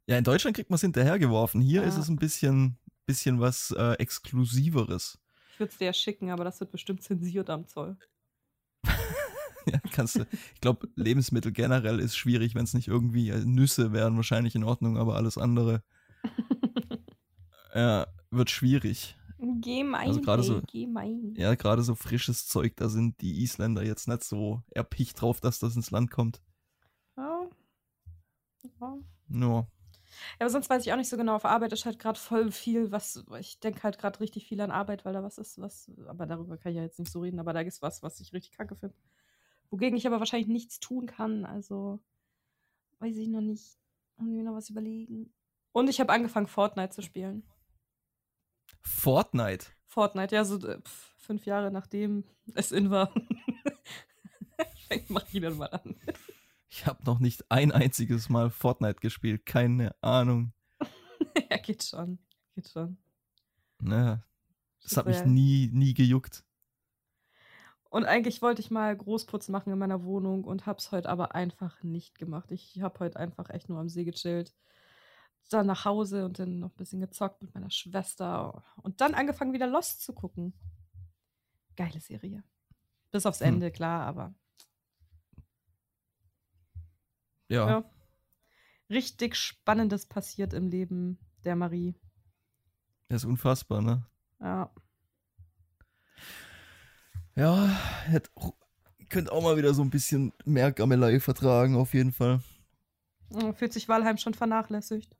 Ja, 0.07 0.19
in 0.19 0.25
Deutschland 0.25 0.57
kriegt 0.57 0.71
man 0.71 0.75
es 0.77 0.81
hinterhergeworfen. 0.83 1.61
Hier 1.61 1.83
Ja. 1.83 1.89
ist 1.89 1.97
es 1.97 2.09
ein 2.09 2.17
bisschen, 2.17 2.79
bisschen 3.07 3.41
was 3.41 3.71
äh, 3.73 3.93
Exklusiveres. 3.95 5.19
Ich 5.53 5.61
würde 5.61 5.73
es 5.73 5.79
dir 5.79 5.87
ja 5.87 5.93
schicken, 5.93 6.31
aber 6.31 6.45
das 6.45 6.61
wird 6.61 6.71
bestimmt 6.73 7.03
zensiert 7.03 7.49
am 7.51 7.67
Zoll. 7.67 7.97
Ja, 9.71 9.79
kannst 9.93 10.17
du. 10.17 10.27
Ich 10.55 10.61
glaube, 10.63 10.89
Lebensmittel 10.97 11.53
generell 11.53 12.01
ist 12.01 12.17
schwierig, 12.17 12.55
wenn 12.55 12.65
es 12.65 12.73
nicht 12.73 12.89
irgendwie 12.89 13.29
äh, 13.29 13.45
Nüsse 13.45 13.93
wären 13.93 14.17
wahrscheinlich 14.17 14.55
in 14.55 14.65
Ordnung, 14.65 14.97
aber 14.97 15.17
alles 15.17 15.37
andere 15.37 15.83
ja, 17.75 18.07
wird 18.31 18.51
schwierig. 18.51 19.17
Gemein, 19.39 20.09
Also 20.09 20.21
gerade 20.23 20.43
so- 20.43 20.63
gemein. 20.71 21.35
Ja, 21.37 21.55
gerade 21.55 21.83
so 21.83 21.95
frisches 21.95 22.47
Zeug, 22.47 22.75
da 22.77 22.89
sind 22.89 23.21
die 23.21 23.43
Isländer 23.43 23.83
jetzt 23.85 24.09
nicht 24.09 24.25
so 24.25 24.63
erpicht 24.71 25.21
drauf, 25.21 25.41
dass 25.41 25.59
das 25.59 25.77
ins 25.77 25.91
Land 25.91 26.11
kommt. 26.11 26.41
Ja. 28.63 28.99
Nur, 29.29 29.67
Ja, 30.39 30.47
aber 30.47 30.51
sonst 30.51 30.69
weiß 30.69 30.85
ich 30.85 30.93
auch 30.93 30.97
nicht 30.97 31.09
so 31.09 31.17
genau. 31.17 31.37
Auf 31.37 31.45
Arbeit 31.45 31.73
ist 31.73 31.85
halt 31.85 31.99
gerade 31.99 32.19
voll 32.19 32.51
viel, 32.51 32.91
was 32.93 33.25
ich 33.39 33.61
denke 33.61 33.83
halt 33.83 33.99
gerade 33.99 34.21
richtig 34.21 34.47
viel 34.47 34.61
an 34.61 34.71
Arbeit, 34.71 35.05
weil 35.05 35.13
da 35.13 35.23
was 35.23 35.39
ist, 35.39 35.61
was, 35.61 35.91
aber 36.07 36.27
darüber 36.27 36.57
kann 36.57 36.73
ich 36.73 36.77
ja 36.77 36.83
jetzt 36.83 36.99
nicht 36.99 37.13
so 37.13 37.21
reden, 37.21 37.41
aber 37.41 37.53
da 37.53 37.61
ist 37.61 37.83
was, 37.83 38.03
was 38.03 38.21
ich 38.21 38.33
richtig 38.33 38.53
kacke 38.57 38.77
finde. 38.77 38.95
Wogegen 39.71 39.97
ich 39.97 40.07
aber 40.07 40.19
wahrscheinlich 40.19 40.49
nichts 40.49 40.81
tun 40.81 41.07
kann, 41.07 41.45
also 41.45 42.01
weiß 42.99 43.17
ich 43.17 43.29
noch 43.29 43.41
nicht. 43.41 43.79
Muss 44.17 44.29
ich 44.29 44.35
mir 44.35 44.43
noch 44.43 44.55
was 44.55 44.71
überlegen. 44.71 45.33
Und 45.73 45.89
ich 45.89 46.01
habe 46.01 46.13
angefangen, 46.13 46.49
Fortnite 46.49 46.91
zu 46.91 47.03
spielen. 47.03 47.45
Fortnite. 48.83 49.67
Fortnite, 49.87 50.35
ja, 50.35 50.45
so 50.45 50.57
äh, 50.67 50.81
pf, 50.81 51.15
fünf 51.17 51.47
Jahre 51.47 51.71
nachdem 51.71 52.25
es 52.55 52.73
in 52.73 52.91
war. 52.91 53.13
Mach 55.09 55.25
ich 55.33 55.41
dann 55.41 55.57
mal 55.57 55.67
an. 55.67 55.97
Ich 56.73 56.87
habe 56.87 57.03
noch 57.05 57.19
nicht 57.19 57.51
ein 57.51 57.73
einziges 57.73 58.29
Mal 58.29 58.49
Fortnite 58.49 59.01
gespielt. 59.01 59.45
Keine 59.45 59.95
Ahnung. 60.03 60.53
ja, 61.51 61.57
geht 61.59 61.83
schon. 61.83 62.19
Geht 62.55 62.69
schon. 62.69 62.97
Ne, 63.81 64.23
das 64.83 64.97
hat 64.97 65.07
mich 65.07 65.25
nie, 65.25 65.69
nie 65.73 65.95
gejuckt. 65.95 66.45
Und 67.91 68.05
eigentlich 68.05 68.41
wollte 68.41 68.61
ich 68.61 68.71
mal 68.71 68.97
Großputz 68.97 69.49
machen 69.49 69.73
in 69.73 69.79
meiner 69.79 70.05
Wohnung 70.05 70.45
und 70.45 70.65
hab's 70.65 70.93
heute 70.93 71.09
aber 71.09 71.35
einfach 71.35 71.83
nicht 71.83 72.19
gemacht. 72.19 72.53
Ich 72.53 72.81
habe 72.81 73.01
heute 73.01 73.19
einfach 73.19 73.51
echt 73.51 73.69
nur 73.69 73.81
am 73.81 73.89
See 73.89 74.05
gechillt. 74.05 74.55
Dann 75.51 75.67
nach 75.67 75.85
Hause 75.85 76.25
und 76.25 76.39
dann 76.39 76.61
noch 76.61 76.71
ein 76.71 76.77
bisschen 76.77 77.01
gezockt 77.01 77.43
mit 77.43 77.53
meiner 77.53 77.71
Schwester. 77.73 78.63
Und 78.77 79.01
dann 79.01 79.15
angefangen, 79.15 79.53
wieder 79.53 79.67
Lost 79.67 80.03
zu 80.03 80.13
gucken. 80.13 80.55
Geile 81.75 81.99
Serie. 81.99 82.45
Bis 83.11 83.27
aufs 83.27 83.41
Hm. 83.41 83.55
Ende, 83.55 83.73
klar, 83.73 84.07
aber 84.07 84.35
Ja. 87.51 87.69
ja. 87.69 87.91
Richtig 88.89 89.37
Spannendes 89.37 90.07
passiert 90.07 90.55
im 90.55 90.69
Leben 90.69 91.19
der 91.45 91.57
Marie. 91.57 91.95
Das 93.09 93.23
ist 93.23 93.29
unfassbar, 93.29 93.83
ne? 93.83 94.07
Ja. 94.41 94.73
Ja, 97.35 97.67
hätte 98.05 98.31
könnte 99.09 99.33
auch 99.33 99.43
mal 99.43 99.57
wieder 99.57 99.75
so 99.75 99.83
ein 99.83 99.91
bisschen 99.91 100.33
mehr 100.45 100.71
Gammelei 100.71 101.19
vertragen, 101.19 101.75
auf 101.75 101.95
jeden 101.95 102.13
Fall. 102.13 102.41
Fühlt 103.55 103.73
sich 103.73 103.89
Walheim 103.89 104.17
schon 104.17 104.35
vernachlässigt. 104.35 105.17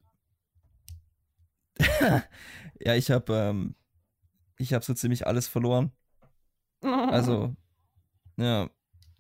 Ja, 2.83 2.95
ich 2.95 3.11
habe 3.11 3.35
ähm, 3.35 3.75
ich 4.57 4.73
habe 4.73 4.83
so 4.83 4.95
ziemlich 4.95 5.27
alles 5.27 5.49
verloren. 5.49 5.93
Also, 6.83 7.55
ja, 8.39 8.71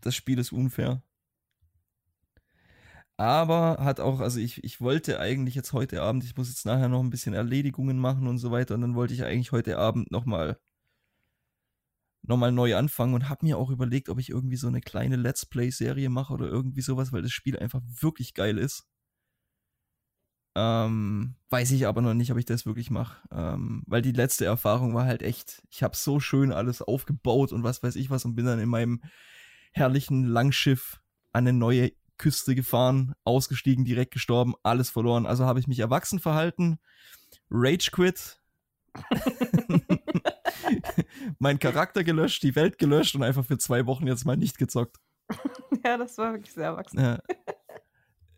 das 0.00 0.14
Spiel 0.14 0.38
ist 0.38 0.50
unfair. 0.50 1.02
Aber 3.20 3.76
hat 3.84 4.00
auch, 4.00 4.20
also 4.20 4.40
ich, 4.40 4.64
ich 4.64 4.80
wollte 4.80 5.20
eigentlich 5.20 5.54
jetzt 5.54 5.74
heute 5.74 6.00
Abend, 6.00 6.24
ich 6.24 6.38
muss 6.38 6.48
jetzt 6.48 6.64
nachher 6.64 6.88
noch 6.88 7.00
ein 7.00 7.10
bisschen 7.10 7.34
Erledigungen 7.34 7.98
machen 7.98 8.26
und 8.26 8.38
so 8.38 8.50
weiter. 8.50 8.74
Und 8.74 8.80
dann 8.80 8.94
wollte 8.94 9.12
ich 9.12 9.24
eigentlich 9.24 9.52
heute 9.52 9.76
Abend 9.76 10.10
nochmal 10.10 10.58
noch 12.22 12.38
mal 12.38 12.50
neu 12.50 12.76
anfangen 12.76 13.12
und 13.12 13.28
habe 13.28 13.44
mir 13.44 13.58
auch 13.58 13.68
überlegt, 13.68 14.08
ob 14.08 14.18
ich 14.18 14.30
irgendwie 14.30 14.56
so 14.56 14.68
eine 14.68 14.80
kleine 14.80 15.16
Let's 15.16 15.44
Play-Serie 15.44 16.08
mache 16.08 16.32
oder 16.32 16.46
irgendwie 16.46 16.80
sowas, 16.80 17.12
weil 17.12 17.20
das 17.20 17.32
Spiel 17.32 17.58
einfach 17.58 17.82
wirklich 17.84 18.32
geil 18.32 18.56
ist. 18.56 18.88
Ähm, 20.56 21.34
weiß 21.50 21.72
ich 21.72 21.86
aber 21.86 22.00
noch 22.00 22.14
nicht, 22.14 22.32
ob 22.32 22.38
ich 22.38 22.46
das 22.46 22.64
wirklich 22.64 22.90
mache. 22.90 23.18
Ähm, 23.30 23.82
weil 23.86 24.00
die 24.00 24.12
letzte 24.12 24.46
Erfahrung 24.46 24.94
war 24.94 25.04
halt 25.04 25.20
echt, 25.20 25.62
ich 25.68 25.82
habe 25.82 25.94
so 25.94 26.20
schön 26.20 26.52
alles 26.52 26.80
aufgebaut 26.80 27.52
und 27.52 27.64
was 27.64 27.82
weiß 27.82 27.96
ich 27.96 28.08
was 28.08 28.24
und 28.24 28.34
bin 28.34 28.46
dann 28.46 28.60
in 28.60 28.70
meinem 28.70 29.02
herrlichen 29.72 30.24
Langschiff 30.24 31.02
an 31.32 31.46
eine 31.46 31.52
neue 31.52 31.92
Küste 32.20 32.54
gefahren, 32.54 33.14
ausgestiegen, 33.24 33.86
direkt 33.86 34.12
gestorben, 34.12 34.54
alles 34.62 34.90
verloren. 34.90 35.24
Also 35.24 35.46
habe 35.46 35.58
ich 35.58 35.66
mich 35.66 35.78
erwachsen 35.78 36.20
verhalten, 36.20 36.78
Rage 37.50 37.90
Quit, 37.90 38.42
mein 41.38 41.58
Charakter 41.58 42.04
gelöscht, 42.04 42.42
die 42.42 42.54
Welt 42.56 42.76
gelöscht 42.76 43.14
und 43.14 43.22
einfach 43.22 43.46
für 43.46 43.56
zwei 43.56 43.86
Wochen 43.86 44.06
jetzt 44.06 44.26
mal 44.26 44.36
nicht 44.36 44.58
gezockt. 44.58 44.98
Ja, 45.82 45.96
das 45.96 46.18
war 46.18 46.32
wirklich 46.32 46.52
sehr 46.52 46.64
erwachsen. 46.64 47.00
Ja, 47.00 47.22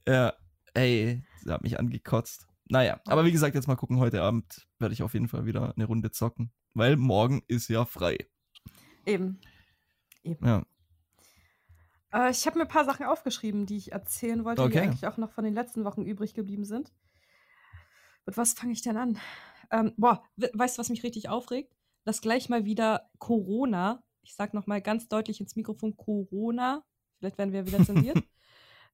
ja 0.06 0.32
ey, 0.74 1.24
sie 1.42 1.50
hat 1.50 1.62
mich 1.62 1.76
angekotzt. 1.76 2.46
Naja, 2.68 3.00
aber 3.06 3.24
wie 3.24 3.32
gesagt, 3.32 3.56
jetzt 3.56 3.66
mal 3.66 3.74
gucken, 3.74 3.98
heute 3.98 4.22
Abend 4.22 4.68
werde 4.78 4.92
ich 4.92 5.02
auf 5.02 5.14
jeden 5.14 5.26
Fall 5.26 5.44
wieder 5.44 5.72
eine 5.74 5.86
Runde 5.86 6.12
zocken, 6.12 6.52
weil 6.74 6.96
morgen 6.96 7.42
ist 7.48 7.68
ja 7.68 7.84
frei. 7.84 8.28
Eben. 9.06 9.40
Eben. 10.22 10.46
Ja. 10.46 10.62
Äh, 12.12 12.30
ich 12.30 12.46
habe 12.46 12.58
mir 12.58 12.64
ein 12.64 12.68
paar 12.68 12.84
Sachen 12.84 13.06
aufgeschrieben, 13.06 13.66
die 13.66 13.76
ich 13.76 13.92
erzählen 13.92 14.44
wollte, 14.44 14.62
okay. 14.62 14.72
die 14.72 14.80
eigentlich 14.80 15.06
auch 15.06 15.16
noch 15.16 15.32
von 15.32 15.44
den 15.44 15.54
letzten 15.54 15.84
Wochen 15.84 16.02
übrig 16.02 16.34
geblieben 16.34 16.64
sind. 16.64 16.92
Mit 18.26 18.36
was 18.36 18.52
fange 18.52 18.72
ich 18.72 18.82
denn 18.82 18.96
an? 18.96 19.18
Ähm, 19.70 19.94
boah, 19.96 20.22
weißt 20.36 20.76
du, 20.76 20.80
was 20.80 20.90
mich 20.90 21.02
richtig 21.02 21.28
aufregt? 21.28 21.74
Dass 22.04 22.20
gleich 22.20 22.48
mal 22.48 22.64
wieder 22.64 23.10
Corona, 23.18 24.02
ich 24.22 24.34
sag 24.34 24.54
noch 24.54 24.66
mal 24.66 24.80
ganz 24.80 25.08
deutlich 25.08 25.40
ins 25.40 25.56
Mikrofon 25.56 25.96
Corona, 25.96 26.84
vielleicht 27.18 27.38
werden 27.38 27.52
wir 27.52 27.66
wieder 27.66 27.84
zensiert, 27.84 28.22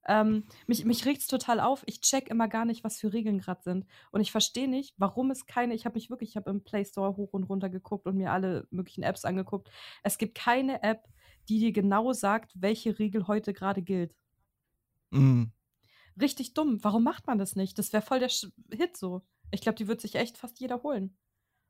Ähm, 0.08 0.44
mich 0.66 0.86
mich 0.86 1.04
regt 1.04 1.20
es 1.20 1.26
total 1.26 1.60
auf. 1.60 1.82
Ich 1.86 2.00
check 2.00 2.28
immer 2.28 2.48
gar 2.48 2.64
nicht, 2.64 2.82
was 2.82 2.98
für 2.98 3.12
Regeln 3.12 3.38
gerade 3.38 3.62
sind. 3.62 3.86
Und 4.10 4.22
ich 4.22 4.32
verstehe 4.32 4.68
nicht, 4.68 4.94
warum 4.96 5.30
es 5.30 5.46
keine, 5.46 5.74
ich 5.74 5.84
habe 5.84 5.96
mich 5.96 6.08
wirklich, 6.08 6.30
ich 6.30 6.36
habe 6.36 6.50
im 6.50 6.64
Play 6.64 6.84
Store 6.84 7.16
hoch 7.16 7.32
und 7.32 7.44
runter 7.44 7.68
geguckt 7.68 8.06
und 8.06 8.16
mir 8.16 8.32
alle 8.32 8.66
möglichen 8.70 9.02
Apps 9.02 9.26
angeguckt. 9.26 9.70
Es 10.02 10.16
gibt 10.16 10.34
keine 10.34 10.82
App, 10.82 11.04
die 11.48 11.58
dir 11.58 11.72
genau 11.72 12.12
sagt, 12.12 12.52
welche 12.54 12.98
Regel 12.98 13.26
heute 13.26 13.52
gerade 13.52 13.82
gilt. 13.82 14.14
Mhm. 15.10 15.52
Richtig 16.20 16.54
dumm. 16.54 16.82
Warum 16.82 17.04
macht 17.04 17.26
man 17.26 17.38
das 17.38 17.56
nicht? 17.56 17.78
Das 17.78 17.92
wäre 17.92 18.02
voll 18.02 18.20
der 18.20 18.30
Hit 18.72 18.96
so. 18.96 19.22
Ich 19.50 19.60
glaube, 19.60 19.76
die 19.76 19.88
wird 19.88 20.00
sich 20.00 20.16
echt 20.16 20.36
fast 20.36 20.60
jeder 20.60 20.82
holen. 20.82 21.16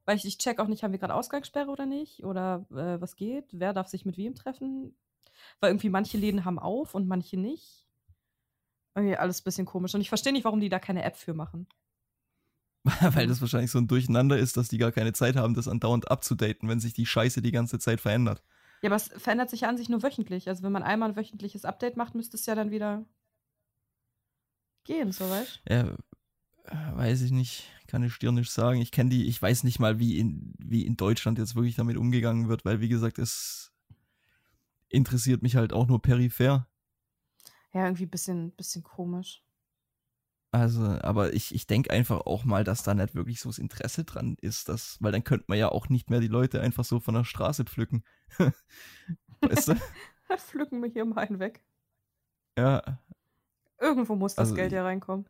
Weil 0.04 0.16
ich, 0.16 0.24
ich 0.24 0.38
check 0.38 0.58
auch 0.58 0.68
nicht, 0.68 0.82
haben 0.82 0.92
wir 0.92 0.98
gerade 0.98 1.14
Ausgangssperre 1.14 1.70
oder 1.70 1.86
nicht? 1.86 2.24
Oder 2.24 2.66
äh, 2.70 3.00
was 3.00 3.14
geht? 3.14 3.46
Wer 3.52 3.74
darf 3.74 3.88
sich 3.88 4.06
mit 4.06 4.16
wem 4.16 4.34
treffen? 4.34 4.96
Weil 5.60 5.70
irgendwie 5.70 5.90
manche 5.90 6.18
Läden 6.18 6.44
haben 6.44 6.58
auf 6.58 6.94
und 6.94 7.06
manche 7.06 7.36
nicht. 7.36 7.86
Irgendwie 8.94 9.16
alles 9.16 9.40
ein 9.40 9.44
bisschen 9.44 9.66
komisch. 9.66 9.94
Und 9.94 10.00
ich 10.00 10.08
verstehe 10.08 10.32
nicht, 10.32 10.44
warum 10.44 10.60
die 10.60 10.70
da 10.70 10.78
keine 10.78 11.04
App 11.04 11.16
für 11.16 11.34
machen. 11.34 11.68
Weil 13.00 13.26
das 13.26 13.40
wahrscheinlich 13.40 13.70
so 13.70 13.78
ein 13.78 13.86
Durcheinander 13.86 14.38
ist, 14.38 14.56
dass 14.56 14.68
die 14.68 14.78
gar 14.78 14.92
keine 14.92 15.12
Zeit 15.12 15.36
haben, 15.36 15.54
das 15.54 15.68
andauernd 15.68 16.10
abzudaten, 16.10 16.68
wenn 16.68 16.80
sich 16.80 16.94
die 16.94 17.06
Scheiße 17.06 17.42
die 17.42 17.52
ganze 17.52 17.78
Zeit 17.78 18.00
verändert. 18.00 18.42
Ja, 18.82 18.88
aber 18.88 18.96
es 18.96 19.08
verändert 19.08 19.50
sich 19.50 19.62
ja 19.62 19.68
an 19.68 19.76
sich 19.76 19.88
nur 19.88 20.02
wöchentlich. 20.02 20.48
Also 20.48 20.62
wenn 20.62 20.72
man 20.72 20.82
einmal 20.82 21.10
ein 21.10 21.16
wöchentliches 21.16 21.64
Update 21.64 21.96
macht, 21.96 22.14
müsste 22.14 22.36
es 22.36 22.46
ja 22.46 22.54
dann 22.54 22.70
wieder 22.70 23.04
gehen, 24.84 25.12
so 25.12 25.28
weißt 25.28 25.62
Ja, 25.68 25.96
weiß 26.96 27.22
ich 27.22 27.30
nicht. 27.30 27.64
Kann 27.86 28.02
ich 28.02 28.18
dir 28.18 28.32
nicht 28.32 28.50
sagen. 28.50 28.80
Ich 28.80 28.92
kenne 28.92 29.10
die, 29.10 29.26
ich 29.26 29.40
weiß 29.40 29.64
nicht 29.64 29.78
mal, 29.78 29.98
wie 29.98 30.18
in, 30.18 30.54
wie 30.58 30.84
in 30.84 30.96
Deutschland 30.96 31.38
jetzt 31.38 31.54
wirklich 31.56 31.76
damit 31.76 31.96
umgegangen 31.96 32.48
wird, 32.48 32.64
weil 32.64 32.80
wie 32.80 32.88
gesagt, 32.88 33.18
es 33.18 33.72
interessiert 34.88 35.42
mich 35.42 35.56
halt 35.56 35.72
auch 35.72 35.86
nur 35.86 36.00
peripher. 36.02 36.68
Ja, 37.72 37.84
irgendwie 37.84 38.04
ein 38.04 38.10
bisschen, 38.10 38.52
bisschen 38.52 38.82
komisch. 38.82 39.42
Also, 40.50 40.82
aber 40.82 41.34
ich, 41.34 41.54
ich 41.54 41.66
denke 41.66 41.90
einfach 41.90 42.22
auch 42.22 42.44
mal, 42.44 42.64
dass 42.64 42.82
da 42.82 42.94
nicht 42.94 43.14
wirklich 43.14 43.40
so 43.40 43.50
das 43.50 43.58
Interesse 43.58 44.04
dran 44.04 44.36
ist, 44.40 44.68
dass, 44.68 44.96
weil 45.00 45.12
dann 45.12 45.24
könnte 45.24 45.44
man 45.48 45.58
ja 45.58 45.68
auch 45.68 45.90
nicht 45.90 46.08
mehr 46.08 46.20
die 46.20 46.28
Leute 46.28 46.60
einfach 46.60 46.84
so 46.84 47.00
von 47.00 47.14
der 47.14 47.24
Straße 47.24 47.64
pflücken. 47.64 48.02
weißt 49.40 49.68
du? 49.68 49.74
Pflücken 50.38 50.82
wir 50.82 50.90
hier 50.90 51.04
mal 51.04 51.26
einen 51.26 51.38
weg. 51.38 51.62
Ja. 52.58 52.82
Irgendwo 53.78 54.16
muss 54.16 54.34
das 54.34 54.48
also, 54.48 54.54
Geld 54.54 54.72
ja 54.72 54.82
reinkommen. 54.82 55.26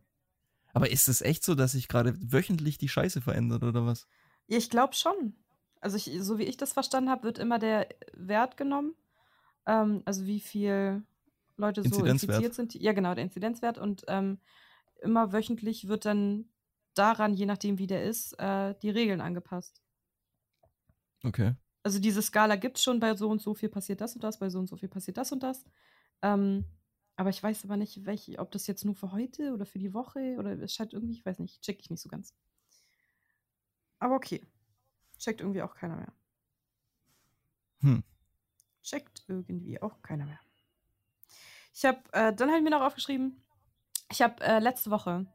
Aber 0.73 0.91
ist 0.91 1.09
es 1.09 1.21
echt 1.21 1.45
so, 1.45 1.55
dass 1.55 1.73
sich 1.73 1.89
gerade 1.89 2.15
wöchentlich 2.33 2.79
die 2.79 2.89
Scheiße 2.89 3.21
verändert 3.21 3.63
oder 3.65 3.87
was? 3.87 4.07
Ich 4.47 4.71
glaube 4.71 4.95
schon. 4.95 5.35
Also 5.81 5.97
ich, 5.97 6.11
so 6.21 6.39
wie 6.39 6.45
ich 6.45 6.57
das 6.57 6.73
verstanden 6.73 7.11
habe, 7.11 7.25
wird 7.25 7.39
immer 7.39 7.59
der 7.59 7.89
Wert 8.13 8.57
genommen. 8.57 8.95
Ähm, 9.67 10.03
also 10.05 10.27
wie 10.27 10.41
viel 10.41 11.03
Leute 11.57 11.83
so 11.83 12.05
infiziert 12.05 12.55
sind. 12.55 12.75
Ja, 12.75 12.93
genau, 12.93 13.15
der 13.15 13.25
Inzidenzwert. 13.25 13.79
Und 13.79 14.05
ähm, 14.09 14.39
immer 14.99 15.33
wöchentlich 15.33 15.89
wird 15.89 16.05
dann 16.05 16.49
daran, 16.95 17.35
je 17.35 17.47
nachdem 17.47 17.79
wie 17.79 17.87
der 17.87 18.05
ist, 18.05 18.39
äh, 18.39 18.75
die 18.83 18.91
Regeln 18.91 19.21
angepasst. 19.21 19.83
Okay. 21.23 21.55
Also 21.83 22.01
diese 22.01 22.23
Skala 22.23 22.57
gibt 22.57 22.77
es 22.77 22.85
schon, 22.85 23.01
bei 23.01 23.15
so 23.15 23.29
und 23.29 23.41
so 23.41 23.55
viel 23.55 23.69
passiert 23.69 24.01
das 24.01 24.15
und 24.15 24.25
das, 24.25 24.39
bei 24.39 24.51
so 24.51 24.59
und 24.59 24.69
so 24.69 24.77
viel 24.77 24.89
passiert 24.89 25.17
das 25.17 25.33
und 25.33 25.43
das. 25.43 25.65
Ähm, 26.23 26.65
aber 27.17 27.31
ich 27.31 27.43
weiß 27.43 27.65
aber 27.65 27.77
nicht, 27.77 28.05
welche, 28.05 28.39
ob 28.39 28.51
das 28.51 28.67
jetzt 28.67 28.85
nur 28.85 28.95
für 28.95 29.13
heute 29.13 29.53
oder 29.53 29.67
für 29.67 29.79
die 29.79 29.95
Woche 29.95 30.37
oder 30.39 30.53
es 30.61 30.75
scheint 30.75 30.93
irgendwie, 30.93 31.15
ich 31.15 31.27
weiß 31.27 31.39
nicht, 31.39 31.63
check 31.63 31.81
ich 31.81 31.91
nicht 31.91 32.01
so 32.01 32.09
ganz. 32.09 32.35
Aber 33.99 34.15
okay. 34.15 34.47
Checkt 35.19 35.41
irgendwie 35.41 35.63
auch 35.63 35.75
keiner 35.75 35.97
mehr. 35.97 36.13
Hm. 37.81 38.05
Checkt 38.83 39.25
irgendwie 39.27 39.81
auch 39.83 40.01
keiner 40.03 40.27
mehr. 40.27 40.41
Ich 41.75 41.85
habe, 41.85 42.01
äh, 42.13 42.33
dann 42.33 42.49
habe 42.49 42.59
ich 42.59 42.65
mir 42.65 42.71
noch 42.71 42.83
aufgeschrieben, 42.83 43.43
ich 44.11 44.23
habe 44.23 44.43
äh, 44.43 44.59
letzte 44.59 44.91
Woche, 44.91 45.27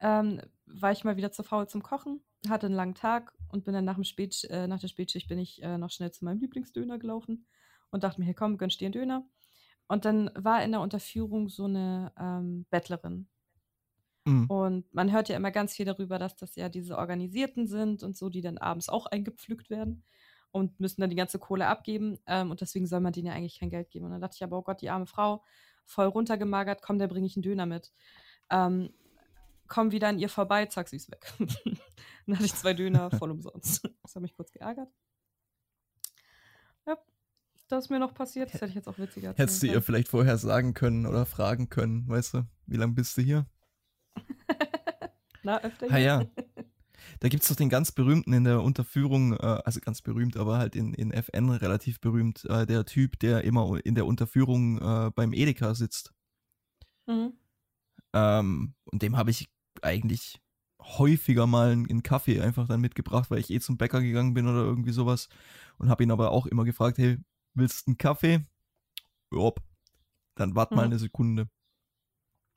ähm, 0.00 0.40
war 0.66 0.92
ich 0.92 1.04
mal 1.04 1.16
wieder 1.16 1.32
zu 1.32 1.42
faul 1.42 1.68
zum 1.68 1.82
Kochen, 1.82 2.22
hatte 2.48 2.66
einen 2.66 2.74
langen 2.74 2.94
Tag 2.94 3.32
und 3.48 3.64
bin 3.64 3.74
dann 3.74 3.84
nach, 3.84 3.94
dem 3.94 4.04
Spät, 4.04 4.44
äh, 4.50 4.66
nach 4.66 4.80
der 4.80 4.88
Spätschicht 4.88 5.28
bin 5.28 5.38
ich 5.38 5.62
äh, 5.62 5.78
noch 5.78 5.90
schnell 5.90 6.10
zu 6.10 6.24
meinem 6.24 6.40
Lieblingsdöner 6.40 6.98
gelaufen 6.98 7.46
und 7.90 8.04
dachte 8.04 8.20
mir, 8.20 8.26
hier 8.26 8.34
komm, 8.34 8.58
gönnst 8.58 8.80
dir 8.80 8.86
einen 8.86 8.92
Döner. 8.92 9.26
Und 9.86 10.04
dann 10.04 10.30
war 10.34 10.62
in 10.64 10.72
der 10.72 10.80
Unterführung 10.80 11.48
so 11.48 11.64
eine 11.64 12.12
ähm, 12.18 12.66
Bettlerin. 12.70 13.28
Mhm. 14.24 14.46
Und 14.46 14.94
man 14.94 15.12
hört 15.12 15.28
ja 15.28 15.36
immer 15.36 15.50
ganz 15.50 15.74
viel 15.74 15.84
darüber, 15.84 16.18
dass 16.18 16.36
das 16.36 16.56
ja 16.56 16.68
diese 16.68 16.96
Organisierten 16.96 17.66
sind 17.66 18.02
und 18.02 18.16
so, 18.16 18.30
die 18.30 18.40
dann 18.40 18.58
abends 18.58 18.88
auch 18.88 19.06
eingepflückt 19.06 19.68
werden 19.70 20.02
und 20.50 20.80
müssen 20.80 21.00
dann 21.00 21.10
die 21.10 21.16
ganze 21.16 21.38
Kohle 21.38 21.66
abgeben. 21.66 22.18
Ähm, 22.26 22.50
und 22.50 22.60
deswegen 22.60 22.86
soll 22.86 23.00
man 23.00 23.12
denen 23.12 23.26
ja 23.26 23.34
eigentlich 23.34 23.60
kein 23.60 23.70
Geld 23.70 23.90
geben. 23.90 24.06
Und 24.06 24.12
dann 24.12 24.20
dachte 24.20 24.36
ich 24.36 24.44
aber, 24.44 24.58
oh 24.58 24.62
Gott, 24.62 24.80
die 24.80 24.90
arme 24.90 25.06
Frau, 25.06 25.44
voll 25.84 26.06
runtergemagert, 26.06 26.82
komm, 26.82 26.98
da 26.98 27.06
bringe 27.06 27.26
ich 27.26 27.36
einen 27.36 27.42
Döner 27.42 27.66
mit. 27.66 27.92
Ähm, 28.50 28.92
komm 29.68 29.92
wieder 29.92 30.08
an 30.08 30.18
ihr 30.18 30.28
vorbei, 30.28 30.66
zack, 30.66 30.88
sie 30.88 30.96
ist 30.96 31.10
weg. 31.10 31.32
dann 32.26 32.36
hatte 32.36 32.46
ich 32.46 32.54
zwei 32.54 32.74
Döner 32.74 33.10
voll 33.18 33.30
umsonst. 33.30 33.88
Das 34.02 34.14
hat 34.14 34.22
mich 34.22 34.34
kurz 34.34 34.52
geärgert. 34.52 34.88
Ja, 36.86 36.98
das 37.68 37.84
ist 37.84 37.90
mir 37.90 37.98
noch 37.98 38.14
passiert. 38.14 38.52
Das 38.52 38.60
hätte 38.60 38.70
ich 38.70 38.74
jetzt 38.74 38.88
auch 38.88 38.98
witziger 38.98 39.28
erzählen 39.28 39.48
Hättest 39.48 39.62
du 39.62 39.66
ihr 39.68 39.82
vielleicht 39.82 40.08
vorher 40.08 40.38
sagen 40.38 40.74
können 40.74 41.06
oder 41.06 41.26
fragen 41.26 41.68
können, 41.68 42.08
weißt 42.08 42.34
du, 42.34 42.46
wie 42.66 42.76
lange 42.76 42.92
bist 42.92 43.16
du 43.16 43.22
hier? 43.22 43.46
Na, 45.42 45.60
öfter. 45.62 45.86
Ah, 45.90 45.98
ja. 45.98 46.24
Da 47.24 47.30
gibt 47.30 47.42
es 47.42 47.48
doch 47.48 47.56
den 47.56 47.70
ganz 47.70 47.90
berühmten 47.90 48.34
in 48.34 48.44
der 48.44 48.60
Unterführung, 48.60 49.32
äh, 49.32 49.62
also 49.64 49.80
ganz 49.80 50.02
berühmt, 50.02 50.36
aber 50.36 50.58
halt 50.58 50.76
in, 50.76 50.92
in 50.92 51.10
FN 51.10 51.48
relativ 51.48 51.98
berühmt, 51.98 52.44
äh, 52.44 52.66
der 52.66 52.84
Typ, 52.84 53.18
der 53.18 53.44
immer 53.44 53.80
in 53.82 53.94
der 53.94 54.04
Unterführung 54.04 54.76
äh, 54.76 55.10
beim 55.10 55.32
Edeka 55.32 55.74
sitzt. 55.74 56.12
Mhm. 57.06 57.32
Ähm, 58.12 58.74
und 58.84 59.00
dem 59.00 59.16
habe 59.16 59.30
ich 59.30 59.48
eigentlich 59.80 60.42
häufiger 60.82 61.46
mal 61.46 61.70
einen 61.70 62.02
Kaffee 62.02 62.42
einfach 62.42 62.68
dann 62.68 62.82
mitgebracht, 62.82 63.30
weil 63.30 63.38
ich 63.38 63.48
eh 63.48 63.58
zum 63.58 63.78
Bäcker 63.78 64.02
gegangen 64.02 64.34
bin 64.34 64.46
oder 64.46 64.60
irgendwie 64.60 64.92
sowas. 64.92 65.30
Und 65.78 65.88
habe 65.88 66.02
ihn 66.02 66.10
aber 66.10 66.30
auch 66.30 66.44
immer 66.44 66.66
gefragt, 66.66 66.98
hey, 66.98 67.16
willst 67.54 67.86
du 67.86 67.92
einen 67.92 67.96
Kaffee? 67.96 68.44
Jop. 69.32 69.62
Dann 70.34 70.54
wart 70.56 70.72
mhm. 70.72 70.76
mal 70.76 70.84
eine 70.84 70.98
Sekunde. 70.98 71.48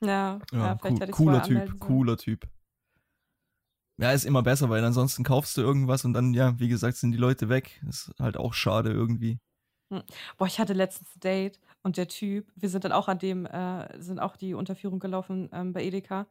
Ja, 0.03 0.41
ja, 0.51 0.77
ja 0.83 0.89
ich 0.89 1.11
Cooler 1.11 1.43
Typ, 1.43 1.79
cooler 1.79 2.17
Typ. 2.17 2.49
Ja, 3.99 4.11
ist 4.11 4.25
immer 4.25 4.43
besser, 4.43 4.69
weil 4.69 4.83
ansonsten 4.83 5.23
kaufst 5.23 5.57
du 5.57 5.61
irgendwas 5.61 6.05
und 6.05 6.13
dann, 6.13 6.33
ja, 6.33 6.59
wie 6.59 6.67
gesagt, 6.67 6.97
sind 6.97 7.11
die 7.11 7.17
Leute 7.17 7.49
weg. 7.49 7.81
Ist 7.89 8.13
halt 8.19 8.37
auch 8.37 8.53
schade 8.53 8.91
irgendwie. 8.91 9.39
Hm. 9.91 10.03
Boah, 10.37 10.45
ich 10.45 10.59
hatte 10.59 10.73
letztens 10.73 11.15
ein 11.15 11.19
Date 11.21 11.59
und 11.81 11.97
der 11.97 12.07
Typ, 12.07 12.51
wir 12.55 12.69
sind 12.69 12.83
dann 12.83 12.91
auch 12.91 13.07
an 13.07 13.17
dem, 13.17 13.45
äh, 13.45 14.01
sind 14.01 14.19
auch 14.19 14.35
die 14.35 14.53
Unterführung 14.53 14.99
gelaufen 14.99 15.49
ähm, 15.51 15.73
bei 15.73 15.83
Edeka. 15.83 16.27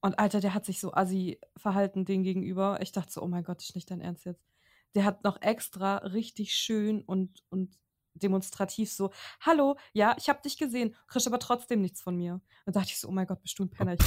Und 0.00 0.18
Alter, 0.18 0.40
der 0.40 0.54
hat 0.54 0.64
sich 0.64 0.80
so 0.80 0.94
assi 0.94 1.38
verhalten 1.56 2.06
dem 2.06 2.22
gegenüber. 2.22 2.78
Ich 2.80 2.92
dachte 2.92 3.12
so, 3.12 3.20
oh 3.20 3.26
mein 3.26 3.44
Gott, 3.44 3.60
ist 3.62 3.74
nicht 3.74 3.90
dein 3.90 4.00
Ernst 4.00 4.24
jetzt. 4.24 4.46
Der 4.94 5.04
hat 5.04 5.22
noch 5.22 5.42
extra 5.42 5.98
richtig 5.98 6.54
schön 6.54 7.02
und, 7.02 7.42
und 7.50 7.76
demonstrativ 8.14 8.90
so, 8.90 9.10
hallo, 9.40 9.76
ja, 9.92 10.16
ich 10.18 10.28
habe 10.28 10.40
dich 10.42 10.56
gesehen, 10.56 10.96
kriegst 11.06 11.26
aber 11.26 11.38
trotzdem 11.38 11.80
nichts 11.82 12.00
von 12.00 12.16
mir. 12.16 12.40
Dann 12.64 12.74
dachte 12.74 12.88
ich 12.88 12.98
so, 12.98 13.08
oh 13.08 13.12
mein 13.12 13.26
Gott, 13.26 13.42
bist 13.42 13.58
du 13.58 13.64
ein 13.64 13.70
Penner. 13.70 13.94
Ich 13.94 14.00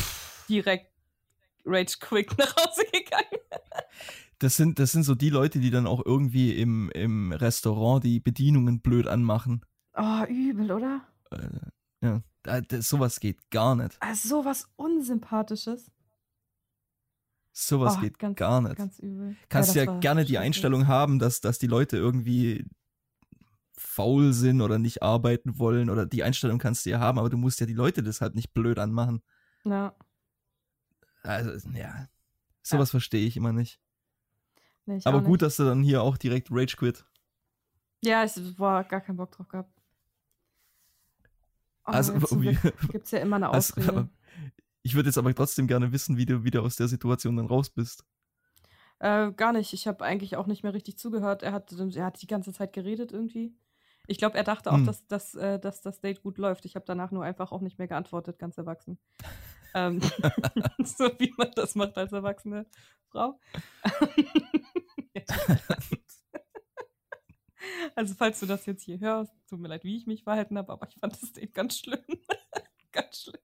direkt 0.50 0.93
rage 1.66 1.98
quick 2.00 2.38
nach 2.38 2.56
Hause 2.56 2.84
gegangen. 2.92 3.42
Das 4.40 4.58
sind, 4.58 4.80
das 4.80 4.92
sind 4.92 5.04
so 5.04 5.16
die 5.16 5.30
Leute, 5.30 5.60
die 5.60 5.72
dann 5.72 5.88
auch 5.88 6.06
irgendwie 6.06 6.58
im, 6.58 6.90
im 6.92 7.32
Restaurant 7.32 8.04
die 8.04 8.20
Bedienungen 8.20 8.82
blöd 8.82 9.08
anmachen. 9.08 9.66
Oh, 9.96 10.24
übel, 10.28 10.72
oder? 10.72 11.02
Äh, 11.32 11.48
ja, 12.02 12.22
das, 12.62 12.90
sowas 12.90 13.20
geht 13.20 13.50
gar 13.52 13.76
nicht. 13.76 13.96
Also 14.02 14.28
sowas 14.28 14.70
Unsympathisches. 14.76 15.92
Sowas 17.54 17.96
oh, 17.98 18.02
geht 18.02 18.18
ganz, 18.18 18.36
gar 18.36 18.62
nicht. 18.62 18.76
Ganz 18.76 19.00
übel. 19.00 19.36
Kannst 19.48 19.76
ja, 19.76 19.84
ja 19.84 20.00
gerne 20.00 20.26
die 20.26 20.40
Einstellung 20.40 20.88
haben, 20.88 21.20
dass, 21.20 21.40
dass 21.40 21.60
die 21.60 21.68
Leute 21.68 21.98
irgendwie 21.98 22.66
faul 23.78 24.34
sind 24.34 24.62
oder 24.62 24.80
nicht 24.80 25.04
arbeiten 25.04 25.60
wollen 25.60 25.90
oder 25.90 26.06
die 26.06 26.24
Einstellung 26.24 26.58
kannst 26.58 26.86
du 26.86 26.90
ja 26.90 27.00
haben, 27.00 27.20
aber 27.20 27.30
du 27.30 27.38
musst 27.38 27.60
ja 27.60 27.66
die 27.66 27.74
Leute 27.74 28.02
deshalb 28.02 28.34
nicht 28.34 28.54
blöd 28.54 28.80
anmachen. 28.80 29.22
Ja. 29.64 29.96
Also, 31.24 31.70
ja. 31.72 32.08
Sowas 32.62 32.90
ja. 32.90 32.92
verstehe 32.92 33.26
ich 33.26 33.38
immer 33.38 33.54
nicht. 33.54 33.80
Nee, 34.86 35.00
aber 35.06 35.22
gut, 35.22 35.32
nicht. 35.32 35.42
dass 35.44 35.56
du 35.58 35.64
dann 35.64 35.82
hier 35.82 36.02
auch 36.02 36.18
direkt 36.18 36.50
Rage 36.52 36.76
quit. 36.78 37.06
Ja, 38.04 38.24
es 38.24 38.60
war 38.60 38.84
gar 38.84 39.02
keinen 39.02 39.16
Bock 39.16 39.32
drauf 39.32 39.48
gehabt. 39.48 39.74
Oh, 41.86 41.92
also, 41.92 42.14
gibt 42.14 43.06
es 43.06 43.12
ja 43.12 43.20
immer 43.20 43.38
eine 43.38 43.50
Ausrede. 43.50 43.88
Also, 43.88 44.10
ich 44.82 44.96
würde 44.96 45.10
jetzt 45.10 45.18
aber 45.18 45.34
trotzdem 45.34 45.68
gerne 45.68 45.92
wissen, 45.94 46.18
wie 46.18 46.26
du 46.26 46.44
wieder 46.44 46.62
aus 46.62 46.76
der 46.76 46.90
Situation 46.90 47.38
dann 47.38 47.46
raus 47.46 47.70
bist. 47.70 48.06
Äh, 49.00 49.32
gar 49.32 49.54
nicht. 49.54 49.74
Ich 49.74 49.88
habe 49.88 50.04
eigentlich 50.04 50.36
auch 50.36 50.48
nicht 50.48 50.64
mehr 50.64 50.74
richtig 50.74 50.98
zugehört. 50.98 51.44
Er 51.44 51.54
hat, 51.54 51.72
er 51.72 52.06
hat 52.06 52.22
die 52.22 52.28
ganze 52.28 52.54
Zeit 52.54 52.74
geredet 52.74 53.12
irgendwie. 53.12 53.56
Ich 54.08 54.18
glaube, 54.18 54.38
er 54.38 54.44
dachte 54.44 54.72
auch, 54.72 54.78
hm. 54.78 54.86
dass, 54.86 55.08
dass, 55.08 55.36
äh, 55.36 55.60
dass 55.60 55.82
das 55.82 56.02
Date 56.02 56.22
gut 56.22 56.38
läuft. 56.38 56.66
Ich 56.66 56.76
habe 56.76 56.86
danach 56.86 57.12
nur 57.12 57.24
einfach 57.24 57.52
auch 57.54 57.62
nicht 57.62 57.80
mehr 57.80 57.88
geantwortet, 57.88 58.40
ganz 58.40 58.58
erwachsen. 58.58 58.98
Ähm, 59.74 60.02
so 60.84 61.10
wie 61.20 61.34
man 61.38 61.52
das 61.56 61.76
macht 61.76 61.98
als 61.98 62.12
erwachsene 62.12 62.66
Frau. 63.10 63.40
also, 67.96 68.16
falls 68.16 68.40
du 68.40 68.46
das 68.46 68.66
jetzt 68.66 68.84
hier 68.84 69.00
hörst, 69.00 69.34
tut 69.48 69.60
mir 69.60 69.68
leid, 69.68 69.84
wie 69.84 69.98
ich 69.98 70.08
mich 70.08 70.24
verhalten 70.24 70.58
habe, 70.58 70.72
aber 70.72 70.88
ich 70.88 70.96
fand 70.96 71.14
das 71.14 71.32
Date 71.32 71.54
ganz 71.54 71.78
schlimm. 71.80 72.04
ganz 72.92 73.24
schlimm 73.24 73.40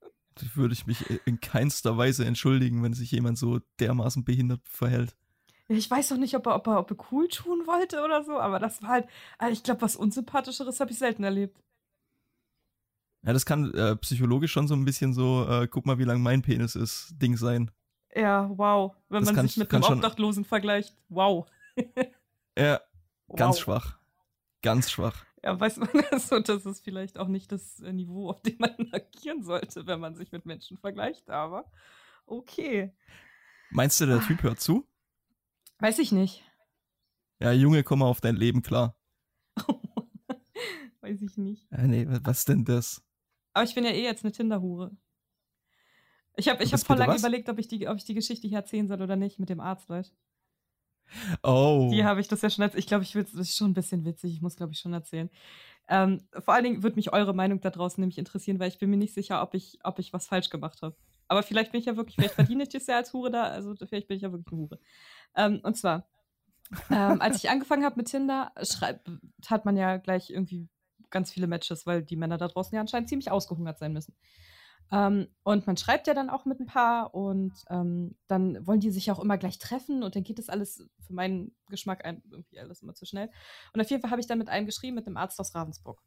würde 0.55 0.74
ich 0.74 0.88
mich 0.88 1.03
in 1.25 1.39
keinster 1.39 1.98
Weise 1.98 2.25
entschuldigen, 2.25 2.83
wenn 2.83 2.93
sich 2.93 3.12
jemand 3.12 3.38
so 3.38 3.59
dermaßen 3.79 4.24
behindert 4.24 4.62
verhält. 4.67 5.15
Ich 5.67 5.89
weiß 5.89 6.09
doch 6.09 6.17
nicht, 6.17 6.36
ob 6.36 6.48
er, 6.48 6.55
ob 6.55 6.67
er, 6.67 6.79
ob 6.79 6.91
er 6.91 6.98
cool 7.12 7.27
tun 7.27 7.67
wollte 7.67 8.03
oder 8.03 8.24
so, 8.24 8.39
aber 8.39 8.59
das 8.59 8.81
war 8.81 8.89
halt, 8.89 9.07
also 9.38 9.53
ich 9.53 9.63
glaube, 9.63 9.81
was 9.81 9.95
Unsympathischeres 9.95 10.79
habe 10.79 10.91
ich 10.91 10.98
selten 10.98 11.24
erlebt. 11.24 11.62
Ja, 13.23 13.33
das 13.33 13.45
kann 13.45 13.73
äh, 13.73 13.95
psychologisch 13.97 14.51
schon 14.51 14.67
so 14.67 14.75
ein 14.75 14.85
bisschen 14.85 15.13
so, 15.13 15.45
äh, 15.47 15.67
guck 15.67 15.85
mal, 15.85 15.97
wie 15.99 16.05
lang 16.05 16.21
mein 16.21 16.41
Penis 16.41 16.75
ist, 16.75 17.13
Ding 17.21 17.35
sein. 17.38 17.69
Ja, 18.15 18.49
wow. 18.49 18.95
Wenn 19.09 19.21
das 19.21 19.27
man 19.27 19.35
kann, 19.35 19.47
sich 19.47 19.57
mit 19.57 19.73
einem 19.73 19.83
Obdachlosen 19.83 20.45
vergleicht, 20.45 20.95
wow. 21.09 21.45
ja, 22.57 22.79
ganz 23.35 23.57
wow. 23.57 23.59
schwach. 23.63 23.99
Ganz 24.61 24.91
schwach 24.91 25.25
ja, 25.43 25.59
weiß 25.59 25.77
man 25.77 25.89
das 26.11 26.27
so, 26.29 26.39
das 26.39 26.65
ist 26.65 26.83
vielleicht 26.83 27.17
auch 27.17 27.27
nicht 27.27 27.51
das 27.51 27.79
äh, 27.81 27.93
Niveau, 27.93 28.29
auf 28.29 28.41
dem 28.41 28.57
man 28.59 28.75
agieren 28.91 29.43
sollte, 29.43 29.88
wenn 29.88 29.99
man 29.99 30.15
sich 30.15 30.31
mit 30.31 30.45
Menschen 30.45 30.77
vergleicht, 30.77 31.29
aber 31.29 31.71
okay. 32.25 32.93
Meinst 33.71 34.01
du, 34.01 34.05
der 34.05 34.21
Typ 34.21 34.41
hört 34.43 34.59
zu? 34.59 34.88
Weiß 35.79 35.99
ich 35.99 36.11
nicht. 36.11 36.43
Ja, 37.39 37.51
Junge, 37.51 37.84
komm 37.84 37.99
mal 37.99 38.08
auf 38.08 38.19
dein 38.19 38.36
Leben 38.36 38.62
klar. 38.62 38.97
weiß 41.01 41.21
ich 41.21 41.38
nicht. 41.38 41.67
Ja, 41.71 41.88
nee, 41.88 42.05
was 42.08 42.45
denn 42.45 42.65
das? 42.65 43.01
Aber 43.53 43.63
ich 43.63 43.75
bin 43.75 43.83
ja 43.83 43.91
eh 43.91 44.03
jetzt 44.03 44.23
eine 44.23 44.31
Tinderhure. 44.31 44.91
Ich 46.35 46.47
habe 46.47 46.63
ich 46.63 46.71
hab 46.71 46.79
voll 46.79 46.97
lange 46.97 47.17
überlegt, 47.17 47.49
ob 47.49 47.59
ich, 47.59 47.67
die, 47.67 47.88
ob 47.88 47.97
ich 47.97 48.05
die 48.05 48.13
Geschichte 48.13 48.47
hier 48.47 48.59
erzählen 48.59 48.88
soll 48.88 49.01
oder 49.01 49.15
nicht 49.15 49.39
mit 49.39 49.49
dem 49.49 49.59
Arzt, 49.59 49.89
weißt 49.89 50.15
Oh. 51.43 51.89
Die 51.91 52.03
habe 52.03 52.21
ich 52.21 52.27
das 52.27 52.41
ja 52.41 52.49
schon 52.49 52.63
erzählt. 52.63 52.79
Ich 52.79 52.88
glaube, 52.88 53.03
ich 53.03 53.15
will 53.15 53.25
es 53.39 53.55
schon 53.55 53.71
ein 53.71 53.73
bisschen 53.73 54.05
witzig. 54.05 54.33
Ich 54.33 54.41
muss, 54.41 54.55
glaube 54.55 54.73
ich, 54.73 54.79
schon 54.79 54.93
erzählen. 54.93 55.29
Ähm, 55.88 56.21
vor 56.38 56.53
allen 56.53 56.63
Dingen 56.63 56.83
würde 56.83 56.97
mich 56.97 57.12
eure 57.13 57.33
Meinung 57.33 57.62
da 57.62 57.71
draußen 57.71 57.99
nämlich 57.99 58.19
interessieren, 58.19 58.59
weil 58.59 58.69
ich 58.69 58.77
bin 58.77 58.89
mir 58.89 58.97
nicht 58.97 59.13
sicher, 59.13 59.41
ob 59.41 59.55
ich, 59.55 59.79
ob 59.83 59.97
ich 59.97 60.13
was 60.13 60.27
falsch 60.27 60.49
gemacht 60.49 60.81
habe. 60.81 60.95
Aber 61.27 61.43
vielleicht 61.43 61.71
bin 61.71 61.79
ich 61.79 61.88
ja 61.88 61.95
wirklich, 61.95 62.15
vielleicht 62.15 62.35
verdiene 62.35 62.63
ich 62.63 62.69
das 62.69 62.88
ja 62.88 62.97
als 62.97 63.13
Hure 63.13 63.31
da, 63.31 63.43
also 63.43 63.75
vielleicht 63.75 64.07
bin 64.07 64.17
ich 64.17 64.23
ja 64.23 64.31
wirklich 64.31 64.51
eine 64.51 64.62
Hure. 64.62 64.79
Ähm, 65.35 65.59
und 65.63 65.75
zwar, 65.77 66.07
ähm, 66.91 67.21
als 67.21 67.38
ich 67.38 67.49
angefangen 67.49 67.85
habe 67.85 67.97
mit 67.97 68.07
Tinder, 68.07 68.51
hat 69.47 69.65
man 69.65 69.77
ja 69.77 69.97
gleich 69.97 70.29
irgendwie 70.29 70.69
ganz 71.12 71.32
viele 71.32 71.48
Matches, 71.48 71.86
weil 71.86 72.04
die 72.04 72.15
Männer 72.15 72.38
da 72.38 72.48
draußen 72.48 72.74
ja 72.76 72.82
anscheinend 72.82 73.10
ziemlich 73.10 73.32
ausgehungert 73.32 73.80
sein 73.80 73.93
müssen. 73.93 74.15
Ähm, 74.91 75.28
und 75.43 75.67
man 75.67 75.78
schreibt 75.78 76.08
ja 76.08 76.13
dann 76.13 76.30
auch 76.30 76.45
mit 76.45 76.60
ein 76.60 76.65
paar 76.65 77.13
und 77.13 77.54
ähm, 77.69 78.15
dann 78.28 78.65
wollen 78.65 78.80
die 78.80 78.91
sich 78.91 79.12
auch 79.12 79.19
immer 79.19 79.38
gleich 79.38 79.60
treffen 79.60 80.02
und 80.04 80.15
dann 80.15 80.24
geht 80.24 80.39
das 80.39 80.50
alles 80.50 80.89
für 81.06 81.13
meinen 81.13 81.56
Geschmack 81.69 82.06
ein, 82.06 82.24
irgendwie 82.30 82.60
alles 82.60 82.82
immer 82.82 82.95
zu 82.95 83.06
schnell. 83.06 83.30
Und 83.74 83.82
auf 83.82 83.89
jeden 83.89 84.02
Fall 84.02 84.12
habe 84.12 84.22
ich 84.22 84.28
dann 84.28 84.39
mit 84.39 84.50
einem 84.50 84.65
geschrieben, 84.65 84.95
mit 84.95 85.06
einem 85.06 85.17
Arzt 85.17 85.39
aus 85.39 85.54
Ravensburg. 85.54 86.02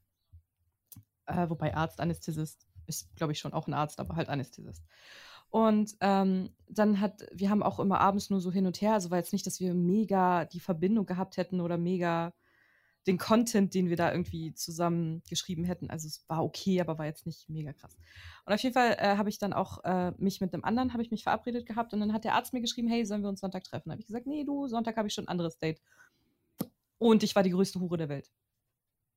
Äh, 1.26 1.48
wobei 1.48 1.74
Arzt, 1.76 2.00
Anästhesist 2.00 2.66
ist, 2.86 3.14
glaube 3.14 3.32
ich, 3.32 3.38
schon 3.38 3.52
auch 3.52 3.68
ein 3.68 3.74
Arzt, 3.74 4.00
aber 4.00 4.16
halt 4.16 4.28
Anästhesist. 4.28 4.84
Und 5.48 5.94
ähm, 6.00 6.56
dann 6.68 6.98
hat, 6.98 7.26
wir 7.30 7.50
haben 7.50 7.62
auch 7.62 7.78
immer 7.78 8.00
abends 8.00 8.30
nur 8.30 8.40
so 8.40 8.50
hin 8.50 8.66
und 8.66 8.80
her, 8.80 8.94
also 8.94 9.10
war 9.10 9.18
jetzt 9.18 9.34
nicht, 9.34 9.46
dass 9.46 9.60
wir 9.60 9.74
mega 9.74 10.46
die 10.46 10.60
Verbindung 10.60 11.06
gehabt 11.06 11.36
hätten 11.36 11.60
oder 11.60 11.76
mega 11.78 12.32
den 13.06 13.18
Content, 13.18 13.74
den 13.74 13.88
wir 13.88 13.96
da 13.96 14.12
irgendwie 14.12 14.54
zusammen 14.54 15.22
geschrieben 15.28 15.64
hätten. 15.64 15.90
Also 15.90 16.06
es 16.06 16.24
war 16.28 16.44
okay, 16.44 16.80
aber 16.80 16.98
war 16.98 17.06
jetzt 17.06 17.26
nicht 17.26 17.48
mega 17.48 17.72
krass. 17.72 17.96
Und 18.44 18.52
auf 18.52 18.60
jeden 18.60 18.74
Fall 18.74 18.96
äh, 18.98 19.16
habe 19.16 19.28
ich 19.28 19.38
dann 19.38 19.52
auch 19.52 19.82
äh, 19.84 20.12
mich 20.18 20.40
mit 20.40 20.54
einem 20.54 20.64
anderen, 20.64 20.92
habe 20.92 21.02
ich 21.02 21.10
mich 21.10 21.24
verabredet 21.24 21.66
gehabt 21.66 21.92
und 21.92 22.00
dann 22.00 22.12
hat 22.12 22.24
der 22.24 22.34
Arzt 22.34 22.52
mir 22.52 22.60
geschrieben, 22.60 22.88
hey, 22.88 23.04
sollen 23.04 23.22
wir 23.22 23.28
uns 23.28 23.40
Sonntag 23.40 23.64
treffen? 23.64 23.90
Habe 23.90 24.00
ich 24.00 24.06
gesagt, 24.06 24.26
nee, 24.26 24.44
du, 24.44 24.68
Sonntag 24.68 24.96
habe 24.96 25.08
ich 25.08 25.14
schon 25.14 25.24
ein 25.24 25.28
anderes 25.28 25.58
Date. 25.58 25.80
Und 26.98 27.22
ich 27.24 27.34
war 27.34 27.42
die 27.42 27.50
größte 27.50 27.80
Hure 27.80 27.96
der 27.96 28.08
Welt. 28.08 28.30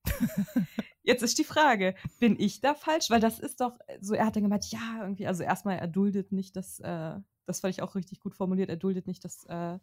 Jetzt 1.03 1.21
ist 1.21 1.37
die 1.37 1.43
Frage, 1.43 1.93
bin 2.19 2.35
ich 2.39 2.61
da 2.61 2.73
falsch? 2.73 3.11
Weil 3.11 3.19
das 3.19 3.39
ist 3.39 3.61
doch, 3.61 3.77
so 4.01 4.15
er 4.15 4.25
hat 4.25 4.35
dann 4.35 4.43
gemeint, 4.43 4.65
ja, 4.71 5.01
irgendwie, 5.01 5.27
also 5.27 5.43
erstmal, 5.43 5.77
er 5.77 5.87
duldet 5.87 6.31
nicht, 6.31 6.55
dass, 6.55 6.79
äh, 6.79 7.15
das 7.45 7.59
fand 7.59 7.75
ich 7.75 7.83
auch 7.83 7.93
richtig 7.93 8.19
gut 8.19 8.33
formuliert, 8.33 8.69
er 8.69 8.77
duldet 8.77 9.05
nicht, 9.05 9.23
dass 9.23 9.45
äh, 9.45 9.77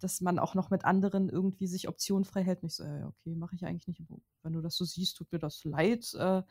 dass 0.00 0.20
man 0.20 0.38
auch 0.38 0.54
noch 0.54 0.70
mit 0.70 0.84
anderen 0.84 1.28
irgendwie 1.28 1.66
sich 1.66 1.88
Optionen 1.88 2.24
frei 2.24 2.42
hält. 2.42 2.62
Nicht 2.62 2.74
so, 2.74 2.84
ja, 2.84 3.06
okay, 3.06 3.34
mache 3.34 3.54
ich 3.54 3.64
eigentlich 3.64 3.98
nicht. 4.08 4.10
Wenn 4.42 4.52
du 4.52 4.60
das 4.60 4.76
so 4.76 4.84
siehst, 4.84 5.16
tut 5.16 5.30
mir 5.32 5.38
das 5.38 5.64
leid. 5.64 6.12
Äh, 6.14 6.42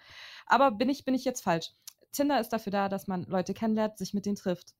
aber 0.45 0.71
bin 0.71 0.89
ich, 0.89 1.05
bin 1.05 1.13
ich 1.13 1.25
jetzt 1.25 1.41
falsch? 1.41 1.71
Tinder 2.11 2.39
ist 2.39 2.49
dafür 2.49 2.71
da, 2.71 2.89
dass 2.89 3.07
man 3.07 3.23
Leute 3.25 3.53
kennenlernt, 3.53 3.97
sich 3.97 4.13
mit 4.13 4.25
denen 4.25 4.35
trifft. 4.35 4.75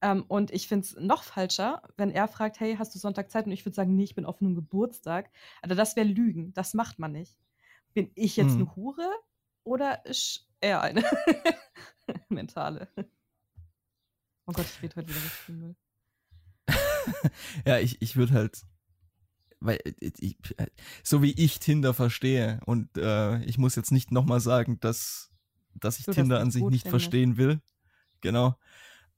Ähm, 0.00 0.24
und 0.28 0.52
ich 0.52 0.68
finde 0.68 0.86
es 0.86 0.96
noch 0.96 1.22
falscher, 1.22 1.82
wenn 1.96 2.10
er 2.10 2.28
fragt, 2.28 2.60
hey, 2.60 2.76
hast 2.76 2.94
du 2.94 2.98
Sonntag 2.98 3.30
Zeit? 3.30 3.46
Und 3.46 3.52
ich 3.52 3.64
würde 3.64 3.74
sagen, 3.74 3.96
nee, 3.96 4.04
ich 4.04 4.14
bin 4.14 4.26
auf 4.26 4.40
einem 4.40 4.54
Geburtstag. 4.54 5.30
Also 5.62 5.74
das 5.74 5.96
wäre 5.96 6.06
Lügen. 6.06 6.52
Das 6.54 6.74
macht 6.74 6.98
man 6.98 7.12
nicht. 7.12 7.36
Bin 7.94 8.10
ich 8.14 8.36
jetzt 8.36 8.52
hm. 8.52 8.60
eine 8.60 8.76
Hure 8.76 9.10
oder 9.64 10.04
ist 10.06 10.48
er 10.60 10.82
eine 10.82 11.02
mentale? 12.28 12.88
Oh 14.46 14.52
Gott, 14.52 14.66
ich 14.66 14.82
rede 14.82 14.96
heute 14.96 15.08
wieder 15.08 15.20
viel 15.20 15.54
Müll. 15.56 15.76
ja, 17.66 17.78
ich, 17.78 18.00
ich 18.00 18.16
würde 18.16 18.34
halt, 18.34 18.62
weil 19.60 19.78
ich, 20.00 20.36
so 21.02 21.22
wie 21.22 21.32
ich 21.32 21.58
Tinder 21.58 21.94
verstehe 21.94 22.60
und 22.66 22.96
äh, 22.96 23.42
ich 23.44 23.58
muss 23.58 23.74
jetzt 23.76 23.92
nicht 23.92 24.12
nochmal 24.12 24.40
sagen, 24.40 24.78
dass, 24.80 25.30
dass 25.74 25.98
ich 25.98 26.06
so, 26.06 26.12
Tinder 26.12 26.40
an 26.40 26.50
sich 26.50 26.62
nicht 26.64 26.82
finde. 26.82 26.90
verstehen 26.90 27.36
will. 27.36 27.60
Genau. 28.20 28.56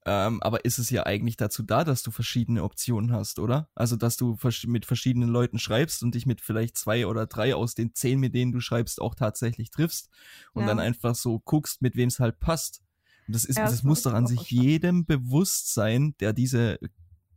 Ähm, 0.06 0.42
aber 0.42 0.64
ist 0.64 0.78
es 0.78 0.88
ja 0.88 1.04
eigentlich 1.04 1.36
dazu 1.36 1.62
da, 1.62 1.84
dass 1.84 2.02
du 2.02 2.10
verschiedene 2.10 2.64
Optionen 2.64 3.12
hast, 3.12 3.38
oder? 3.38 3.68
Also, 3.74 3.96
dass 3.96 4.16
du 4.16 4.38
mit 4.66 4.86
verschiedenen 4.86 5.28
Leuten 5.28 5.58
schreibst 5.58 6.02
und 6.02 6.14
dich 6.14 6.24
mit 6.24 6.40
vielleicht 6.40 6.78
zwei 6.78 7.06
oder 7.06 7.26
drei 7.26 7.54
aus 7.54 7.74
den 7.74 7.94
zehn, 7.94 8.18
mit 8.18 8.34
denen 8.34 8.50
du 8.50 8.60
schreibst, 8.60 9.00
auch 9.00 9.14
tatsächlich 9.14 9.70
triffst 9.70 10.08
und 10.54 10.62
ja. 10.62 10.68
dann 10.68 10.78
einfach 10.78 11.14
so 11.14 11.38
guckst, 11.38 11.82
mit 11.82 11.96
wem 11.96 12.08
es 12.08 12.18
halt 12.18 12.40
passt. 12.40 12.82
Und 13.26 13.34
das 13.34 13.44
ist, 13.44 13.58
ja, 13.58 13.64
das, 13.64 13.72
das 13.72 13.82
muss 13.82 14.02
doch 14.02 14.14
an 14.14 14.26
sich 14.26 14.50
jedem 14.50 15.04
bewusst 15.04 15.74
sein, 15.74 16.14
der 16.18 16.32
diese 16.32 16.80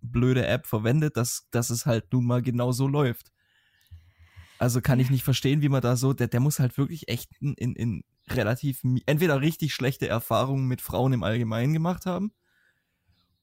blöde 0.03 0.45
App 0.45 0.67
verwendet, 0.67 1.17
dass, 1.17 1.47
dass 1.51 1.69
es 1.69 1.85
halt 1.85 2.11
nun 2.13 2.25
mal 2.25 2.41
genau 2.41 2.71
so 2.71 2.87
läuft. 2.87 3.31
Also 4.59 4.81
kann 4.81 4.99
ich 4.99 5.09
nicht 5.09 5.23
verstehen, 5.23 5.61
wie 5.61 5.69
man 5.69 5.81
da 5.81 5.95
so, 5.95 6.13
der, 6.13 6.27
der 6.27 6.39
muss 6.39 6.59
halt 6.59 6.77
wirklich 6.77 7.07
echt 7.09 7.29
in, 7.41 7.53
in, 7.55 7.75
in 7.75 8.03
relativ, 8.29 8.81
entweder 9.05 9.41
richtig 9.41 9.73
schlechte 9.73 10.07
Erfahrungen 10.07 10.67
mit 10.67 10.81
Frauen 10.81 11.13
im 11.13 11.23
Allgemeinen 11.23 11.73
gemacht 11.73 12.05
haben 12.05 12.31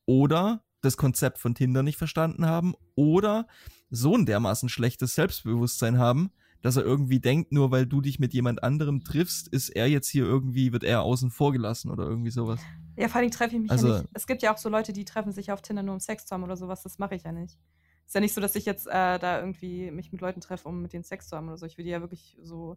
oder 0.07 0.65
das 0.81 0.97
Konzept 0.97 1.39
von 1.39 1.55
Tinder 1.55 1.83
nicht 1.83 1.99
verstanden 1.99 2.47
haben 2.47 2.75
oder 2.95 3.47
so 3.91 4.17
ein 4.17 4.25
dermaßen 4.25 4.69
schlechtes 4.69 5.15
Selbstbewusstsein 5.15 5.99
haben, 5.99 6.33
dass 6.63 6.77
er 6.77 6.85
irgendwie 6.85 7.21
denkt, 7.21 7.53
nur 7.53 7.71
weil 7.71 7.87
du 7.87 8.01
dich 8.01 8.19
mit 8.19 8.35
jemand 8.35 8.63
anderem 8.63 9.03
triffst, 9.03 9.49
ist 9.49 9.71
er 9.71 9.87
jetzt 9.87 10.09
hier 10.09 10.25
irgendwie, 10.25 10.73
wird 10.73 10.85
er 10.85 11.03
außen 11.03 11.31
vor 11.31 11.53
gelassen 11.53 11.91
oder 11.91 12.05
irgendwie 12.05 12.31
sowas. 12.31 12.61
Ja, 12.97 13.09
vor 13.09 13.21
allem 13.21 13.31
treffe 13.31 13.57
ich 13.57 13.63
mich 13.63 13.71
also, 13.71 13.89
ja 13.89 13.99
nicht. 14.01 14.11
Es 14.13 14.27
gibt 14.27 14.43
ja 14.43 14.53
auch 14.53 14.59
so 14.59 14.69
Leute, 14.69 14.93
die 14.93 15.05
treffen 15.05 15.33
sich 15.33 15.53
auf 15.53 15.63
Tinder 15.63 15.83
nur 15.83 15.95
um 15.95 16.01
Sex 16.01 16.27
zu 16.27 16.35
haben 16.35 16.45
oder 16.45 16.57
sowas. 16.57 16.83
Das 16.83 16.99
mache 16.99 17.15
ich 17.15 17.23
ja 17.23 17.33
nicht. 17.33 17.59
Ist 18.07 18.15
ja 18.15 18.21
nicht 18.21 18.35
so, 18.35 18.41
dass 18.41 18.57
ich 18.57 18.67
jetzt 18.67 18.87
äh, 18.89 19.19
da 19.19 19.39
irgendwie 19.39 19.91
mich 19.91 20.13
mit 20.13 20.21
Leuten 20.21 20.41
treffe, 20.41 20.69
um 20.69 20.83
mit 20.83 20.93
denen 20.93 21.05
Sex 21.05 21.29
zu 21.29 21.37
haben 21.37 21.49
oder 21.49 21.57
so. 21.57 21.65
Ich 21.65 21.79
will 21.79 21.85
die 21.85 21.93
ja 21.93 22.01
wirklich 22.01 22.37
so, 22.43 22.77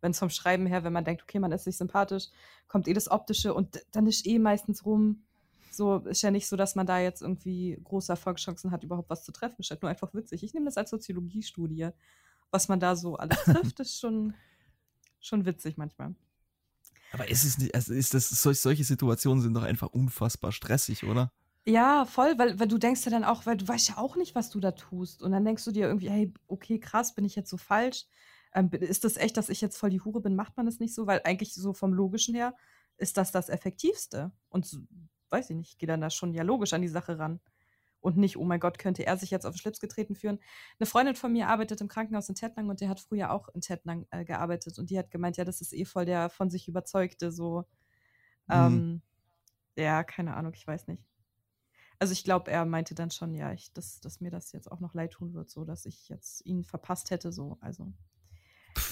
wenn 0.00 0.10
es 0.10 0.18
vom 0.18 0.28
Schreiben 0.28 0.66
her, 0.66 0.84
wenn 0.84 0.92
man 0.92 1.04
denkt, 1.04 1.22
okay, 1.22 1.38
man 1.38 1.52
ist 1.52 1.64
sich 1.64 1.76
sympathisch, 1.76 2.26
kommt 2.68 2.88
eh 2.88 2.92
das 2.92 3.10
Optische 3.10 3.54
und 3.54 3.80
dann 3.92 4.06
ist 4.06 4.26
eh 4.26 4.38
meistens 4.38 4.84
rum. 4.84 5.22
So 5.70 5.98
ist 5.98 6.22
ja 6.22 6.30
nicht 6.30 6.48
so, 6.48 6.56
dass 6.56 6.74
man 6.74 6.86
da 6.86 6.98
jetzt 6.98 7.22
irgendwie 7.22 7.80
große 7.84 8.12
Erfolgschancen 8.12 8.72
hat, 8.72 8.84
überhaupt 8.84 9.08
was 9.08 9.24
zu 9.24 9.32
treffen. 9.32 9.56
Ist 9.60 9.70
halt 9.70 9.80
nur 9.80 9.90
einfach 9.90 10.12
witzig. 10.12 10.42
Ich 10.42 10.52
nehme 10.52 10.66
das 10.66 10.76
als 10.76 10.90
Soziologiestudie. 10.90 11.90
Was 12.52 12.68
man 12.68 12.78
da 12.78 12.94
so 12.94 13.16
alles 13.16 13.42
trifft, 13.42 13.80
ist 13.80 13.98
schon, 13.98 14.34
schon 15.20 15.44
witzig 15.44 15.76
manchmal. 15.76 16.14
Aber 17.12 17.28
ist 17.28 17.44
es 17.44 17.58
nicht, 17.58 17.74
also 17.74 17.92
ist 17.92 18.14
das, 18.14 18.28
solche 18.30 18.84
Situationen 18.84 19.42
sind 19.42 19.54
doch 19.54 19.64
einfach 19.64 19.88
unfassbar 19.88 20.52
stressig, 20.52 21.04
oder? 21.04 21.32
Ja, 21.64 22.04
voll, 22.06 22.38
weil, 22.38 22.58
weil 22.58 22.68
du 22.68 22.78
denkst 22.78 23.04
ja 23.04 23.10
dann 23.10 23.24
auch, 23.24 23.46
weil 23.46 23.56
du 23.56 23.66
weißt 23.68 23.90
ja 23.90 23.98
auch 23.98 24.16
nicht, 24.16 24.34
was 24.34 24.50
du 24.50 24.60
da 24.60 24.72
tust. 24.72 25.22
Und 25.22 25.32
dann 25.32 25.44
denkst 25.44 25.64
du 25.64 25.72
dir 25.72 25.86
irgendwie, 25.86 26.10
hey, 26.10 26.32
okay, 26.46 26.78
krass, 26.78 27.14
bin 27.14 27.24
ich 27.24 27.36
jetzt 27.36 27.50
so 27.50 27.56
falsch? 27.56 28.06
Ähm, 28.54 28.70
ist 28.72 29.04
das 29.04 29.16
echt, 29.16 29.36
dass 29.36 29.48
ich 29.48 29.60
jetzt 29.60 29.78
voll 29.78 29.90
die 29.90 30.00
Hure 30.00 30.20
bin? 30.20 30.36
Macht 30.36 30.56
man 30.56 30.66
das 30.66 30.80
nicht 30.80 30.94
so? 30.94 31.06
Weil 31.06 31.20
eigentlich 31.24 31.54
so 31.54 31.72
vom 31.72 31.94
Logischen 31.94 32.34
her 32.34 32.54
ist 32.96 33.16
das 33.16 33.32
das 33.32 33.48
Effektivste. 33.48 34.32
Und 34.48 34.78
weiß 35.30 35.50
ich 35.50 35.56
nicht, 35.56 35.78
gehe 35.78 35.86
dann 35.86 36.00
da 36.00 36.10
schon 36.10 36.34
ja 36.34 36.42
logisch 36.42 36.72
an 36.72 36.82
die 36.82 36.88
Sache 36.88 37.18
ran. 37.18 37.40
Und 38.02 38.16
nicht, 38.16 38.36
oh 38.36 38.44
mein 38.44 38.60
Gott, 38.60 38.78
könnte 38.78 39.06
er 39.06 39.16
sich 39.16 39.30
jetzt 39.30 39.46
auf 39.46 39.54
den 39.54 39.58
Schlips 39.58 39.80
getreten 39.80 40.16
führen. 40.16 40.40
Eine 40.78 40.86
Freundin 40.86 41.14
von 41.14 41.32
mir 41.32 41.48
arbeitet 41.48 41.80
im 41.80 41.88
Krankenhaus 41.88 42.28
in 42.28 42.34
Tettnang 42.34 42.68
und 42.68 42.80
der 42.80 42.88
hat 42.88 43.00
früher 43.00 43.30
auch 43.30 43.48
in 43.54 43.60
Tettnang 43.60 44.06
äh, 44.10 44.24
gearbeitet. 44.24 44.78
Und 44.78 44.90
die 44.90 44.98
hat 44.98 45.10
gemeint, 45.10 45.36
ja, 45.36 45.44
das 45.44 45.60
ist 45.60 45.72
eh 45.72 45.84
voll 45.84 46.04
der 46.04 46.28
von 46.28 46.50
sich 46.50 46.68
überzeugte, 46.68 47.30
so. 47.30 47.64
Mhm. 48.48 48.54
Ähm, 48.54 49.02
ja, 49.76 50.02
keine 50.02 50.34
Ahnung, 50.34 50.52
ich 50.54 50.66
weiß 50.66 50.88
nicht. 50.88 51.02
Also 52.00 52.12
ich 52.12 52.24
glaube, 52.24 52.50
er 52.50 52.64
meinte 52.64 52.96
dann 52.96 53.12
schon, 53.12 53.32
ja, 53.32 53.52
ich, 53.52 53.72
dass, 53.72 54.00
dass 54.00 54.20
mir 54.20 54.32
das 54.32 54.50
jetzt 54.50 54.70
auch 54.70 54.80
noch 54.80 54.92
leid 54.92 55.12
tun 55.12 55.34
wird, 55.34 55.50
so 55.50 55.64
dass 55.64 55.86
ich 55.86 56.08
jetzt 56.08 56.44
ihn 56.44 56.64
verpasst 56.64 57.12
hätte, 57.12 57.30
so. 57.30 57.58
Also. 57.60 57.92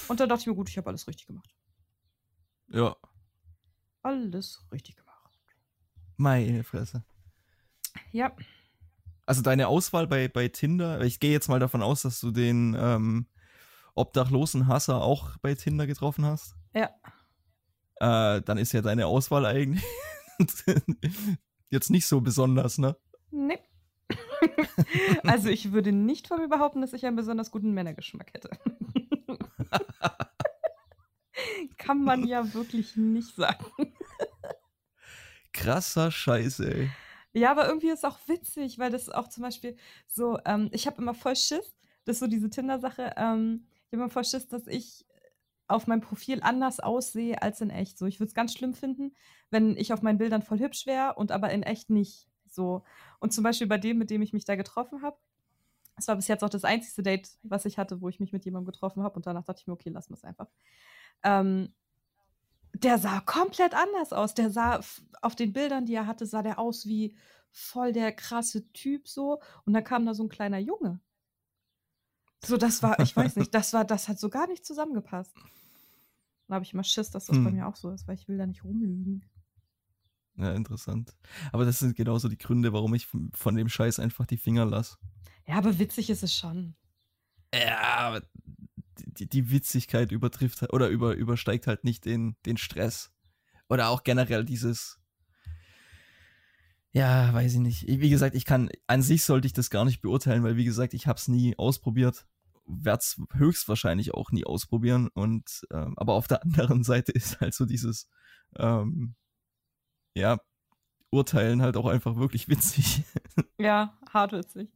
Und 0.06 0.20
da 0.20 0.28
dachte 0.28 0.42
ich 0.42 0.46
mir, 0.46 0.54
gut, 0.54 0.68
ich 0.68 0.78
habe 0.78 0.88
alles 0.88 1.08
richtig 1.08 1.26
gemacht. 1.26 1.52
Ja. 2.68 2.96
Alles 4.02 4.64
richtig 4.70 4.94
gemacht. 4.94 5.40
Meine 6.16 6.62
Fresse. 6.62 7.04
Ja. 8.12 8.36
Also 9.30 9.42
deine 9.42 9.68
Auswahl 9.68 10.08
bei, 10.08 10.26
bei 10.26 10.48
Tinder, 10.48 11.02
ich 11.02 11.20
gehe 11.20 11.30
jetzt 11.30 11.46
mal 11.46 11.60
davon 11.60 11.84
aus, 11.84 12.02
dass 12.02 12.18
du 12.18 12.32
den 12.32 12.76
ähm, 12.76 13.26
obdachlosen 13.94 14.66
Hasser 14.66 15.02
auch 15.02 15.36
bei 15.36 15.54
Tinder 15.54 15.86
getroffen 15.86 16.26
hast. 16.26 16.56
Ja. 16.74 16.90
Äh, 18.00 18.42
dann 18.42 18.58
ist 18.58 18.72
ja 18.72 18.82
deine 18.82 19.06
Auswahl 19.06 19.46
eigentlich 19.46 19.84
jetzt 21.70 21.90
nicht 21.90 22.08
so 22.08 22.20
besonders, 22.20 22.78
ne? 22.78 22.96
Nee. 23.30 23.60
also 25.22 25.48
ich 25.48 25.70
würde 25.70 25.92
nicht 25.92 26.26
von 26.26 26.40
mir 26.40 26.48
behaupten, 26.48 26.80
dass 26.80 26.92
ich 26.92 27.06
einen 27.06 27.14
besonders 27.14 27.52
guten 27.52 27.70
Männergeschmack 27.70 28.34
hätte. 28.34 28.48
Kann 31.78 32.02
man 32.02 32.26
ja 32.26 32.52
wirklich 32.52 32.96
nicht 32.96 33.36
sagen. 33.36 33.64
Krasser 35.52 36.10
Scheiß, 36.10 36.58
ey. 36.58 36.90
Ja, 37.32 37.52
aber 37.52 37.68
irgendwie 37.68 37.88
ist 37.88 37.98
es 38.00 38.04
auch 38.04 38.18
witzig, 38.26 38.78
weil 38.78 38.90
das 38.90 39.08
auch 39.08 39.28
zum 39.28 39.42
Beispiel 39.42 39.76
so, 40.06 40.38
ähm, 40.44 40.68
ich 40.72 40.86
habe 40.86 41.00
immer 41.00 41.14
voll 41.14 41.36
Schiss, 41.36 41.76
das 42.04 42.16
ist 42.16 42.20
so 42.20 42.26
diese 42.26 42.50
Tinder-Sache, 42.50 43.14
ähm, 43.16 43.66
ich 43.86 43.92
habe 43.92 44.02
immer 44.02 44.10
voll 44.10 44.24
Schiss, 44.24 44.48
dass 44.48 44.66
ich 44.66 45.06
auf 45.68 45.86
meinem 45.86 46.00
Profil 46.00 46.40
anders 46.42 46.80
aussehe 46.80 47.40
als 47.42 47.60
in 47.60 47.70
echt. 47.70 47.96
So, 47.96 48.06
ich 48.06 48.18
würde 48.18 48.28
es 48.28 48.34
ganz 48.34 48.52
schlimm 48.52 48.74
finden, 48.74 49.14
wenn 49.50 49.76
ich 49.76 49.92
auf 49.92 50.02
meinen 50.02 50.18
Bildern 50.18 50.42
voll 50.42 50.58
hübsch 50.58 50.86
wäre 50.86 51.14
und 51.14 51.30
aber 51.30 51.50
in 51.50 51.62
echt 51.62 51.90
nicht. 51.90 52.28
So. 52.46 52.82
Und 53.20 53.32
zum 53.32 53.44
Beispiel 53.44 53.68
bei 53.68 53.78
dem, 53.78 53.98
mit 53.98 54.10
dem 54.10 54.22
ich 54.22 54.32
mich 54.32 54.44
da 54.44 54.56
getroffen 54.56 55.02
habe, 55.02 55.16
das 55.96 56.08
war 56.08 56.16
bis 56.16 56.28
jetzt 56.28 56.42
auch 56.42 56.48
das 56.48 56.64
einzige 56.64 57.02
Date, 57.02 57.30
was 57.42 57.66
ich 57.66 57.78
hatte, 57.78 58.00
wo 58.00 58.08
ich 58.08 58.20
mich 58.20 58.32
mit 58.32 58.44
jemandem 58.44 58.72
getroffen 58.72 59.02
habe. 59.02 59.14
Und 59.16 59.26
danach 59.26 59.44
dachte 59.44 59.60
ich 59.60 59.66
mir, 59.66 59.74
okay, 59.74 59.90
lassen 59.90 60.10
wir 60.10 60.16
es 60.16 60.24
einfach. 60.24 60.48
Ähm, 61.22 61.72
der 62.82 62.98
sah 62.98 63.20
komplett 63.20 63.74
anders 63.74 64.12
aus. 64.12 64.34
Der 64.34 64.50
sah 64.50 64.80
auf 65.22 65.36
den 65.36 65.52
Bildern, 65.52 65.86
die 65.86 65.94
er 65.94 66.06
hatte, 66.06 66.26
sah 66.26 66.42
der 66.42 66.58
aus 66.58 66.86
wie 66.86 67.16
voll 67.52 67.92
der 67.92 68.12
krasse 68.12 68.70
Typ 68.72 69.08
so. 69.08 69.40
Und 69.64 69.72
dann 69.72 69.84
kam 69.84 70.06
da 70.06 70.14
so 70.14 70.22
ein 70.22 70.28
kleiner 70.28 70.58
Junge. 70.58 71.00
So, 72.44 72.56
das 72.56 72.82
war, 72.82 72.98
ich 73.00 73.14
weiß 73.14 73.36
nicht, 73.36 73.54
das 73.54 73.72
war, 73.72 73.84
das 73.84 74.08
hat 74.08 74.18
so 74.18 74.30
gar 74.30 74.46
nicht 74.46 74.64
zusammengepasst. 74.64 75.34
Dann 76.46 76.54
habe 76.54 76.64
ich 76.64 76.72
immer 76.72 76.84
Schiss, 76.84 77.10
dass 77.10 77.26
das 77.26 77.36
hm. 77.36 77.44
bei 77.44 77.50
mir 77.50 77.66
auch 77.66 77.76
so 77.76 77.90
ist, 77.90 78.08
weil 78.08 78.14
ich 78.16 78.28
will 78.28 78.38
da 78.38 78.46
nicht 78.46 78.64
rumlügen. 78.64 79.24
Ja, 80.36 80.54
interessant. 80.54 81.14
Aber 81.52 81.66
das 81.66 81.80
sind 81.80 81.96
genauso 81.96 82.28
die 82.28 82.38
Gründe, 82.38 82.72
warum 82.72 82.94
ich 82.94 83.06
von 83.06 83.54
dem 83.54 83.68
Scheiß 83.68 83.98
einfach 83.98 84.26
die 84.26 84.38
Finger 84.38 84.64
lasse. 84.64 84.96
Ja, 85.46 85.56
aber 85.56 85.78
witzig 85.78 86.08
ist 86.08 86.22
es 86.22 86.34
schon. 86.34 86.74
Ja, 87.54 87.98
aber 87.98 88.22
die, 89.06 89.28
die 89.28 89.50
Witzigkeit 89.50 90.12
übertrifft 90.12 90.72
oder 90.72 90.88
über, 90.88 91.14
übersteigt 91.14 91.66
halt 91.66 91.84
nicht 91.84 92.04
den, 92.04 92.36
den 92.46 92.56
Stress. 92.56 93.12
Oder 93.68 93.88
auch 93.88 94.02
generell 94.02 94.44
dieses, 94.44 95.00
ja, 96.92 97.32
weiß 97.32 97.54
ich 97.54 97.60
nicht. 97.60 97.86
Wie 97.86 98.10
gesagt, 98.10 98.34
ich 98.34 98.44
kann, 98.44 98.68
an 98.86 99.02
sich 99.02 99.24
sollte 99.24 99.46
ich 99.46 99.52
das 99.52 99.70
gar 99.70 99.84
nicht 99.84 100.00
beurteilen, 100.00 100.42
weil 100.42 100.56
wie 100.56 100.64
gesagt, 100.64 100.92
ich 100.94 101.06
habe 101.06 101.18
es 101.18 101.28
nie 101.28 101.56
ausprobiert, 101.56 102.26
werde 102.66 103.00
es 103.00 103.20
höchstwahrscheinlich 103.32 104.12
auch 104.12 104.32
nie 104.32 104.44
ausprobieren. 104.44 105.08
Und 105.14 105.66
ähm, 105.72 105.94
aber 105.96 106.14
auf 106.14 106.26
der 106.26 106.42
anderen 106.42 106.82
Seite 106.82 107.12
ist 107.12 107.40
halt 107.40 107.54
so 107.54 107.64
dieses, 107.64 108.08
ähm, 108.56 109.14
ja, 110.14 110.38
Urteilen 111.12 111.62
halt 111.62 111.76
auch 111.76 111.86
einfach 111.86 112.16
wirklich 112.16 112.48
witzig. 112.48 113.04
Ja, 113.58 113.98
hart 114.12 114.32
witzig. 114.32 114.70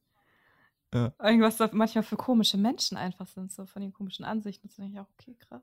Ja. 0.95 1.13
Irgendwas 1.23 1.57
da 1.57 1.69
manchmal 1.73 2.05
für 2.05 2.17
komische 2.17 2.57
Menschen 2.57 2.97
einfach 2.97 3.27
sind, 3.27 3.53
so 3.53 3.67
von 3.67 3.83
den 3.83 3.93
komischen 3.93 4.25
Ansichten. 4.25 4.69
Das 4.69 4.77
denke 4.77 4.93
ich 4.93 5.01
auch, 5.01 5.09
okay, 5.19 5.37
krass. 5.39 5.63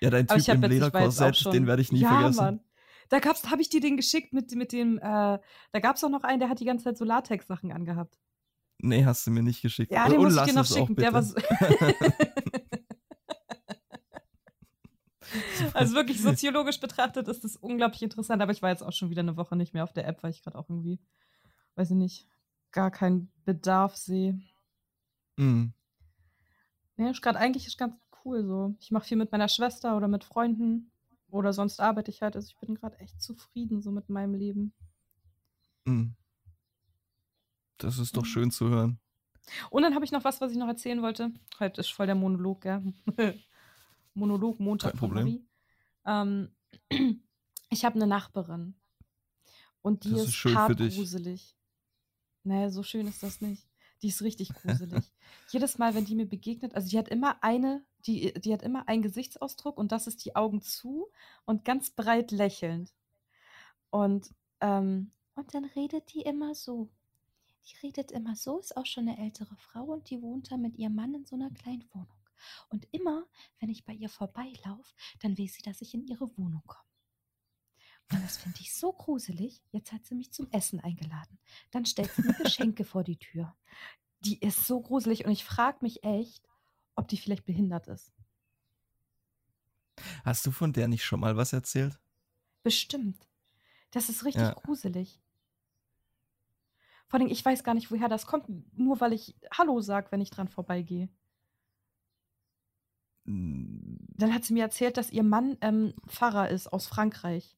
Ja, 0.00 0.10
dein 0.10 0.26
Typ 0.26 0.48
im 0.48 0.62
Lederkorsett, 0.62 1.52
den 1.52 1.66
werde 1.66 1.82
ich 1.82 1.90
nie 1.90 2.00
ja, 2.00 2.10
vergessen. 2.10 2.36
Mann. 2.36 2.60
Da 3.08 3.18
gab's, 3.18 3.50
habe 3.50 3.60
ich 3.60 3.68
dir 3.68 3.80
den 3.80 3.96
geschickt 3.96 4.32
mit, 4.32 4.54
mit 4.54 4.72
dem, 4.72 4.98
äh, 4.98 5.00
da 5.02 5.80
gab 5.80 5.96
es 5.96 6.04
auch 6.04 6.10
noch 6.10 6.22
einen, 6.22 6.40
der 6.40 6.48
hat 6.48 6.60
die 6.60 6.64
ganze 6.64 6.84
Zeit 6.84 6.98
so 6.98 7.04
Latex-Sachen 7.04 7.72
angehabt. 7.72 8.18
Nee, 8.78 9.04
hast 9.04 9.26
du 9.26 9.32
mir 9.32 9.42
nicht 9.42 9.62
geschickt. 9.62 9.90
Ja, 9.90 10.08
den 10.08 10.20
muss 10.20 10.36
ich 10.36 10.42
dir 10.42 10.52
noch 10.52 10.64
schicken. 10.64 10.94
Der 10.94 11.12
war 11.12 11.22
so 11.22 11.34
also 15.74 15.94
wirklich 15.94 16.22
soziologisch 16.22 16.80
betrachtet 16.80 17.28
ist 17.28 17.44
das 17.44 17.56
unglaublich 17.56 18.02
interessant, 18.02 18.40
aber 18.42 18.52
ich 18.52 18.62
war 18.62 18.70
jetzt 18.70 18.82
auch 18.82 18.92
schon 18.92 19.10
wieder 19.10 19.22
eine 19.22 19.36
Woche 19.36 19.56
nicht 19.56 19.74
mehr 19.74 19.84
auf 19.84 19.92
der 19.92 20.06
App, 20.06 20.22
weil 20.22 20.30
ich 20.30 20.42
gerade 20.42 20.56
auch 20.56 20.68
irgendwie, 20.68 21.00
weiß 21.74 21.90
ich 21.90 21.96
nicht, 21.96 22.28
gar 22.70 22.90
keinen 22.90 23.32
Bedarf 23.44 23.96
sehe. 23.96 24.40
Mhm. 25.38 25.72
Ja, 26.96 27.10
ist 27.10 27.22
gerade 27.22 27.38
eigentlich 27.38 27.66
ist 27.66 27.78
ganz 27.78 27.94
cool 28.24 28.44
so. 28.44 28.74
Ich 28.80 28.90
mache 28.90 29.06
viel 29.06 29.16
mit 29.16 29.30
meiner 29.32 29.48
Schwester 29.48 29.96
oder 29.96 30.08
mit 30.08 30.24
Freunden 30.24 30.90
oder 31.30 31.52
sonst 31.52 31.80
arbeite 31.80 32.10
ich 32.10 32.22
halt. 32.22 32.34
Also 32.34 32.48
ich 32.48 32.58
bin 32.58 32.74
gerade 32.74 32.98
echt 32.98 33.22
zufrieden 33.22 33.80
so 33.80 33.92
mit 33.92 34.08
meinem 34.08 34.34
Leben. 34.34 34.72
Mhm. 35.84 36.16
Das 37.78 37.98
ist 37.98 38.16
doch 38.16 38.22
mhm. 38.22 38.26
schön 38.26 38.50
zu 38.50 38.68
hören. 38.68 38.98
Und 39.70 39.82
dann 39.82 39.94
habe 39.94 40.04
ich 40.04 40.12
noch 40.12 40.24
was, 40.24 40.40
was 40.40 40.50
ich 40.52 40.58
noch 40.58 40.66
erzählen 40.66 41.00
wollte. 41.00 41.32
Heute 41.58 41.80
ist 41.80 41.92
voll 41.92 42.06
der 42.06 42.16
Monolog, 42.16 42.62
gell? 42.62 42.92
Monolog 44.14 44.58
Montag. 44.58 44.92
Kein 44.92 44.98
Problem. 44.98 45.48
Ähm, 46.04 46.50
ich 47.70 47.84
habe 47.84 47.94
eine 47.94 48.06
Nachbarin. 48.06 48.74
Und 49.80 50.04
die 50.04 50.10
das 50.10 50.28
ist, 50.28 50.44
ist 50.44 50.96
gruselig. 50.96 51.56
Naja, 52.42 52.70
so 52.70 52.82
schön 52.82 53.06
ist 53.06 53.22
das 53.22 53.40
nicht. 53.40 53.67
Die 54.02 54.08
ist 54.08 54.22
richtig 54.22 54.50
gruselig. 54.54 55.04
Jedes 55.50 55.78
Mal, 55.78 55.94
wenn 55.94 56.04
die 56.04 56.14
mir 56.14 56.28
begegnet, 56.28 56.74
also 56.74 56.88
die 56.88 56.98
hat 56.98 57.08
immer 57.08 57.42
eine, 57.42 57.84
die, 58.06 58.32
die 58.34 58.52
hat 58.52 58.62
immer 58.62 58.88
einen 58.88 59.02
Gesichtsausdruck 59.02 59.76
und 59.76 59.92
das 59.92 60.06
ist 60.06 60.24
die 60.24 60.36
Augen 60.36 60.62
zu 60.62 61.08
und 61.44 61.64
ganz 61.64 61.90
breit 61.90 62.30
lächelnd. 62.30 62.92
Und, 63.90 64.34
ähm, 64.60 65.12
und 65.34 65.54
dann 65.54 65.64
redet 65.64 66.12
die 66.14 66.22
immer 66.22 66.54
so. 66.54 66.88
Die 67.66 67.76
redet 67.86 68.12
immer 68.12 68.34
so, 68.34 68.58
ist 68.58 68.76
auch 68.76 68.86
schon 68.86 69.08
eine 69.08 69.18
ältere 69.18 69.56
Frau 69.56 69.84
und 69.84 70.08
die 70.10 70.22
wohnt 70.22 70.50
da 70.50 70.56
mit 70.56 70.76
ihrem 70.76 70.94
Mann 70.94 71.14
in 71.14 71.26
so 71.26 71.36
einer 71.36 71.50
kleinen 71.50 71.84
Wohnung. 71.92 72.08
Und 72.68 72.86
immer, 72.92 73.26
wenn 73.58 73.68
ich 73.68 73.84
bei 73.84 73.92
ihr 73.92 74.08
vorbeilaufe, 74.08 74.94
dann 75.20 75.36
will 75.36 75.48
sie, 75.48 75.62
dass 75.62 75.80
ich 75.82 75.92
in 75.92 76.06
ihre 76.06 76.36
Wohnung 76.38 76.62
komme. 76.66 76.87
Und 78.12 78.24
das 78.24 78.38
finde 78.38 78.58
ich 78.60 78.74
so 78.74 78.92
gruselig. 78.92 79.62
Jetzt 79.70 79.92
hat 79.92 80.04
sie 80.06 80.14
mich 80.14 80.32
zum 80.32 80.50
Essen 80.50 80.80
eingeladen. 80.80 81.38
Dann 81.70 81.84
stellt 81.84 82.10
sie 82.12 82.22
mir 82.22 82.34
Geschenke 82.34 82.84
vor 82.84 83.04
die 83.04 83.18
Tür. 83.18 83.54
Die 84.20 84.38
ist 84.40 84.66
so 84.66 84.80
gruselig 84.80 85.24
und 85.24 85.30
ich 85.30 85.44
frage 85.44 85.78
mich 85.82 86.02
echt, 86.02 86.48
ob 86.94 87.08
die 87.08 87.18
vielleicht 87.18 87.44
behindert 87.44 87.86
ist. 87.86 88.12
Hast 90.24 90.46
du 90.46 90.50
von 90.50 90.72
der 90.72 90.88
nicht 90.88 91.04
schon 91.04 91.20
mal 91.20 91.36
was 91.36 91.52
erzählt? 91.52 91.98
Bestimmt. 92.62 93.28
Das 93.90 94.08
ist 94.08 94.24
richtig 94.24 94.42
ja. 94.42 94.54
gruselig. 94.54 95.20
Vor 97.08 97.20
allem, 97.20 97.28
ich 97.28 97.44
weiß 97.44 97.64
gar 97.64 97.74
nicht, 97.74 97.90
woher 97.90 98.08
das 98.08 98.26
kommt, 98.26 98.46
nur 98.76 99.00
weil 99.00 99.12
ich 99.12 99.34
Hallo 99.56 99.80
sage, 99.80 100.08
wenn 100.10 100.20
ich 100.20 100.30
dran 100.30 100.48
vorbeigehe. 100.48 101.08
Dann 103.24 104.34
hat 104.34 104.44
sie 104.44 104.54
mir 104.54 104.62
erzählt, 104.62 104.96
dass 104.96 105.10
ihr 105.10 105.22
Mann 105.22 105.58
ähm, 105.60 105.94
Pfarrer 106.06 106.48
ist 106.48 106.66
aus 106.68 106.86
Frankreich. 106.86 107.57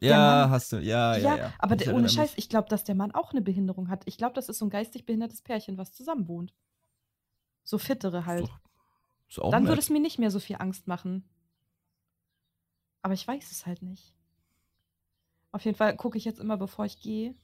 Ja, 0.00 0.42
Mann- 0.42 0.50
hast 0.50 0.72
du. 0.72 0.76
Ja, 0.78 1.16
ja, 1.16 1.22
Ja, 1.22 1.36
ja. 1.36 1.52
aber 1.58 1.76
der, 1.76 1.94
ohne 1.94 2.08
Scheiß, 2.08 2.32
ich 2.36 2.48
glaube, 2.48 2.68
dass 2.68 2.84
der 2.84 2.94
Mann 2.94 3.12
auch 3.12 3.32
eine 3.32 3.42
Behinderung 3.42 3.88
hat. 3.88 4.02
Ich 4.06 4.16
glaube, 4.18 4.34
das 4.34 4.48
ist 4.48 4.58
so 4.58 4.66
ein 4.66 4.70
geistig 4.70 5.04
behindertes 5.06 5.42
Pärchen, 5.42 5.78
was 5.78 5.92
zusammen 5.92 6.26
wohnt. 6.28 6.54
So 7.62 7.78
fittere 7.78 8.24
halt. 8.26 8.48
Auch 9.38 9.50
Dann 9.50 9.62
nett. 9.64 9.70
würde 9.70 9.80
es 9.80 9.90
mir 9.90 10.00
nicht 10.00 10.18
mehr 10.18 10.30
so 10.30 10.40
viel 10.40 10.56
Angst 10.58 10.86
machen. 10.88 11.28
Aber 13.02 13.14
ich 13.14 13.26
weiß 13.26 13.50
es 13.50 13.66
halt 13.66 13.82
nicht. 13.82 14.14
Auf 15.52 15.64
jeden 15.64 15.76
Fall 15.76 15.96
gucke 15.96 16.18
ich 16.18 16.24
jetzt 16.24 16.40
immer, 16.40 16.56
bevor 16.56 16.84
ich 16.84 17.00
gehe, 17.00 17.34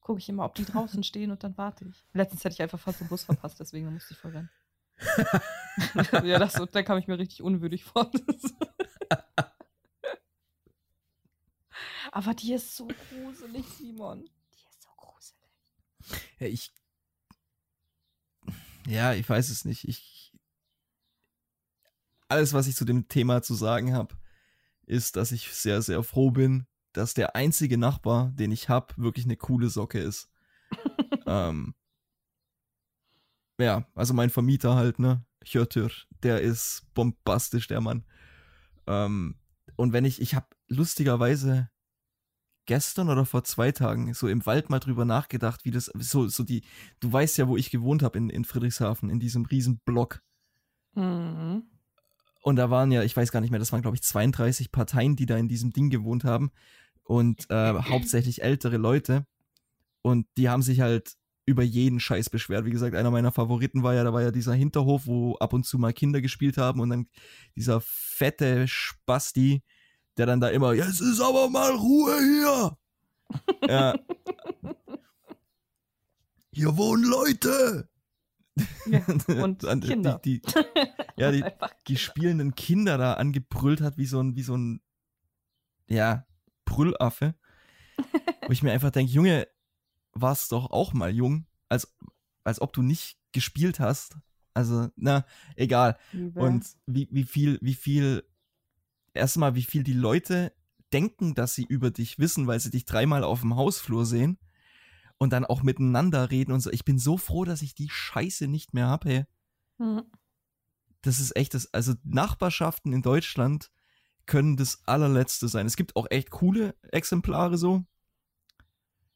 gucke 0.00 0.18
ich 0.18 0.28
immer, 0.28 0.44
ob 0.44 0.54
die 0.54 0.64
draußen 0.66 1.02
stehen 1.02 1.30
und 1.30 1.42
dann 1.44 1.56
warte 1.58 1.84
ich. 1.86 2.04
Letztens 2.12 2.44
hätte 2.44 2.54
ich 2.54 2.62
einfach 2.62 2.78
fast 2.80 3.00
den 3.00 3.08
Bus 3.08 3.24
verpasst, 3.24 3.58
deswegen 3.60 3.92
musste 3.92 4.14
ich 4.14 4.18
verrennen. 4.20 4.50
ja, 6.24 6.38
das, 6.38 6.54
da 6.72 6.82
kam 6.82 6.98
ich 6.98 7.06
mir 7.06 7.18
richtig 7.18 7.42
unwürdig 7.42 7.84
vor. 7.84 8.10
Aber 12.18 12.34
die 12.34 12.52
ist 12.52 12.74
so 12.74 12.88
gruselig, 12.88 13.64
Simon. 13.78 14.24
Die 14.52 14.66
ist 14.68 14.82
so 14.82 14.88
gruselig. 14.96 16.32
Ja, 16.40 16.46
ich. 16.48 16.72
Ja, 18.88 19.14
ich 19.14 19.28
weiß 19.28 19.50
es 19.50 19.64
nicht. 19.64 19.86
Ich. 19.86 20.36
Alles, 22.26 22.54
was 22.54 22.66
ich 22.66 22.74
zu 22.74 22.84
dem 22.84 23.06
Thema 23.06 23.40
zu 23.42 23.54
sagen 23.54 23.92
habe, 23.92 24.16
ist, 24.84 25.14
dass 25.14 25.30
ich 25.30 25.54
sehr, 25.54 25.80
sehr 25.80 26.02
froh 26.02 26.32
bin, 26.32 26.66
dass 26.92 27.14
der 27.14 27.36
einzige 27.36 27.78
Nachbar, 27.78 28.32
den 28.34 28.50
ich 28.50 28.68
habe, 28.68 28.94
wirklich 28.96 29.24
eine 29.24 29.36
coole 29.36 29.70
Socke 29.70 30.00
ist. 30.00 30.28
ähm, 31.26 31.76
ja, 33.60 33.86
also 33.94 34.12
mein 34.12 34.30
Vermieter 34.30 34.74
halt, 34.74 34.98
ne? 34.98 35.24
Hjörtür, 35.44 35.92
der 36.24 36.40
ist 36.40 36.82
bombastisch, 36.94 37.68
der 37.68 37.80
Mann. 37.80 38.04
Ähm, 38.88 39.38
und 39.76 39.92
wenn 39.92 40.04
ich, 40.04 40.20
ich 40.20 40.34
habe 40.34 40.48
lustigerweise 40.66 41.70
gestern 42.68 43.08
oder 43.08 43.24
vor 43.24 43.42
zwei 43.44 43.72
Tagen 43.72 44.12
so 44.14 44.28
im 44.28 44.44
Wald 44.46 44.70
mal 44.70 44.78
drüber 44.78 45.04
nachgedacht, 45.04 45.64
wie 45.64 45.70
das, 45.70 45.86
so, 45.98 46.28
so 46.28 46.44
die, 46.44 46.62
du 47.00 47.10
weißt 47.10 47.38
ja, 47.38 47.48
wo 47.48 47.56
ich 47.56 47.70
gewohnt 47.70 48.02
habe 48.02 48.18
in, 48.18 48.28
in 48.28 48.44
Friedrichshafen, 48.44 49.10
in 49.10 49.18
diesem 49.18 49.46
riesen 49.46 49.80
Block. 49.84 50.20
Mhm. 50.94 51.64
Und 52.42 52.56
da 52.56 52.70
waren 52.70 52.92
ja, 52.92 53.02
ich 53.02 53.16
weiß 53.16 53.32
gar 53.32 53.40
nicht 53.40 53.50
mehr, 53.50 53.58
das 53.58 53.72
waren 53.72 53.82
glaube 53.82 53.96
ich 53.96 54.02
32 54.02 54.70
Parteien, 54.70 55.16
die 55.16 55.26
da 55.26 55.36
in 55.36 55.48
diesem 55.48 55.72
Ding 55.72 55.90
gewohnt 55.90 56.24
haben. 56.24 56.50
Und 57.02 57.50
äh, 57.50 57.74
hauptsächlich 57.90 58.42
ältere 58.42 58.76
Leute. 58.76 59.26
Und 60.02 60.26
die 60.36 60.48
haben 60.48 60.62
sich 60.62 60.80
halt 60.80 61.14
über 61.46 61.62
jeden 61.62 62.00
Scheiß 62.00 62.28
beschwert. 62.28 62.66
Wie 62.66 62.70
gesagt, 62.70 62.94
einer 62.94 63.10
meiner 63.10 63.32
Favoriten 63.32 63.82
war 63.82 63.94
ja, 63.94 64.04
da 64.04 64.12
war 64.12 64.20
ja 64.20 64.30
dieser 64.30 64.52
Hinterhof, 64.52 65.06
wo 65.06 65.36
ab 65.36 65.54
und 65.54 65.64
zu 65.64 65.78
mal 65.78 65.94
Kinder 65.94 66.20
gespielt 66.20 66.58
haben 66.58 66.80
und 66.80 66.90
dann 66.90 67.08
dieser 67.56 67.80
fette 67.80 68.68
Spasti, 68.68 69.62
der 70.18 70.26
dann 70.26 70.40
da 70.40 70.48
immer, 70.48 70.72
jetzt 70.74 71.00
ist 71.00 71.20
aber 71.20 71.48
mal 71.48 71.72
Ruhe 71.72 72.18
hier. 72.20 72.76
ja. 73.68 73.94
Hier 76.52 76.76
wohnen 76.76 77.04
Leute. 77.04 77.88
Ja, 78.86 79.04
und 79.42 79.62
Dann 79.62 79.80
Kinder. 79.80 80.20
Die, 80.24 80.40
die, 80.40 80.52
ja, 81.16 81.30
die, 81.32 81.42
die 81.42 81.48
Kinder. 81.84 82.00
spielenden 82.00 82.54
Kinder 82.54 82.98
da 82.98 83.14
angebrüllt 83.14 83.80
hat, 83.80 83.96
wie 83.96 84.06
so 84.06 84.20
ein, 84.20 84.34
wie 84.34 84.42
so 84.42 84.56
ein, 84.56 84.80
ja, 85.88 86.26
Brüllaffe. 86.64 87.34
Wo 88.46 88.52
ich 88.52 88.62
mir 88.62 88.72
einfach 88.72 88.90
denke, 88.90 89.12
Junge, 89.12 89.48
warst 90.12 90.52
doch 90.52 90.70
auch 90.70 90.92
mal 90.92 91.14
jung, 91.14 91.46
als, 91.68 91.96
als 92.44 92.60
ob 92.60 92.72
du 92.72 92.82
nicht 92.82 93.18
gespielt 93.32 93.80
hast. 93.80 94.16
Also, 94.54 94.88
na, 94.96 95.24
egal. 95.56 95.98
Liebe. 96.12 96.40
Und 96.40 96.66
wie, 96.86 97.08
wie 97.10 97.24
viel, 97.24 97.58
wie 97.62 97.74
viel, 97.74 98.24
erstmal, 99.18 99.54
wie 99.54 99.64
viel 99.64 99.82
die 99.84 99.92
Leute 99.92 100.52
denken, 100.92 101.34
dass 101.34 101.54
sie 101.54 101.64
über 101.64 101.90
dich 101.90 102.18
wissen, 102.18 102.46
weil 102.46 102.60
sie 102.60 102.70
dich 102.70 102.84
dreimal 102.86 103.24
auf 103.24 103.40
dem 103.42 103.56
Hausflur 103.56 104.06
sehen 104.06 104.38
und 105.18 105.32
dann 105.32 105.44
auch 105.44 105.62
miteinander 105.62 106.30
reden 106.30 106.52
und 106.52 106.60
so. 106.60 106.70
Ich 106.70 106.84
bin 106.84 106.98
so 106.98 107.18
froh, 107.18 107.44
dass 107.44 107.62
ich 107.62 107.74
die 107.74 107.90
Scheiße 107.90 108.48
nicht 108.48 108.74
mehr 108.74 108.86
habe, 108.88 109.08
hey 109.08 109.24
Mhm. 109.80 110.04
das 111.02 111.20
ist 111.20 111.36
echt 111.36 111.54
das, 111.54 111.72
also 111.72 111.94
Nachbarschaften 112.02 112.92
in 112.92 113.02
Deutschland 113.02 113.70
können 114.26 114.56
das 114.56 114.82
allerletzte 114.86 115.48
sein. 115.48 115.66
Es 115.66 115.76
gibt 115.76 115.94
auch 115.96 116.06
echt 116.10 116.30
coole 116.30 116.74
Exemplare 116.90 117.56
so. 117.58 117.84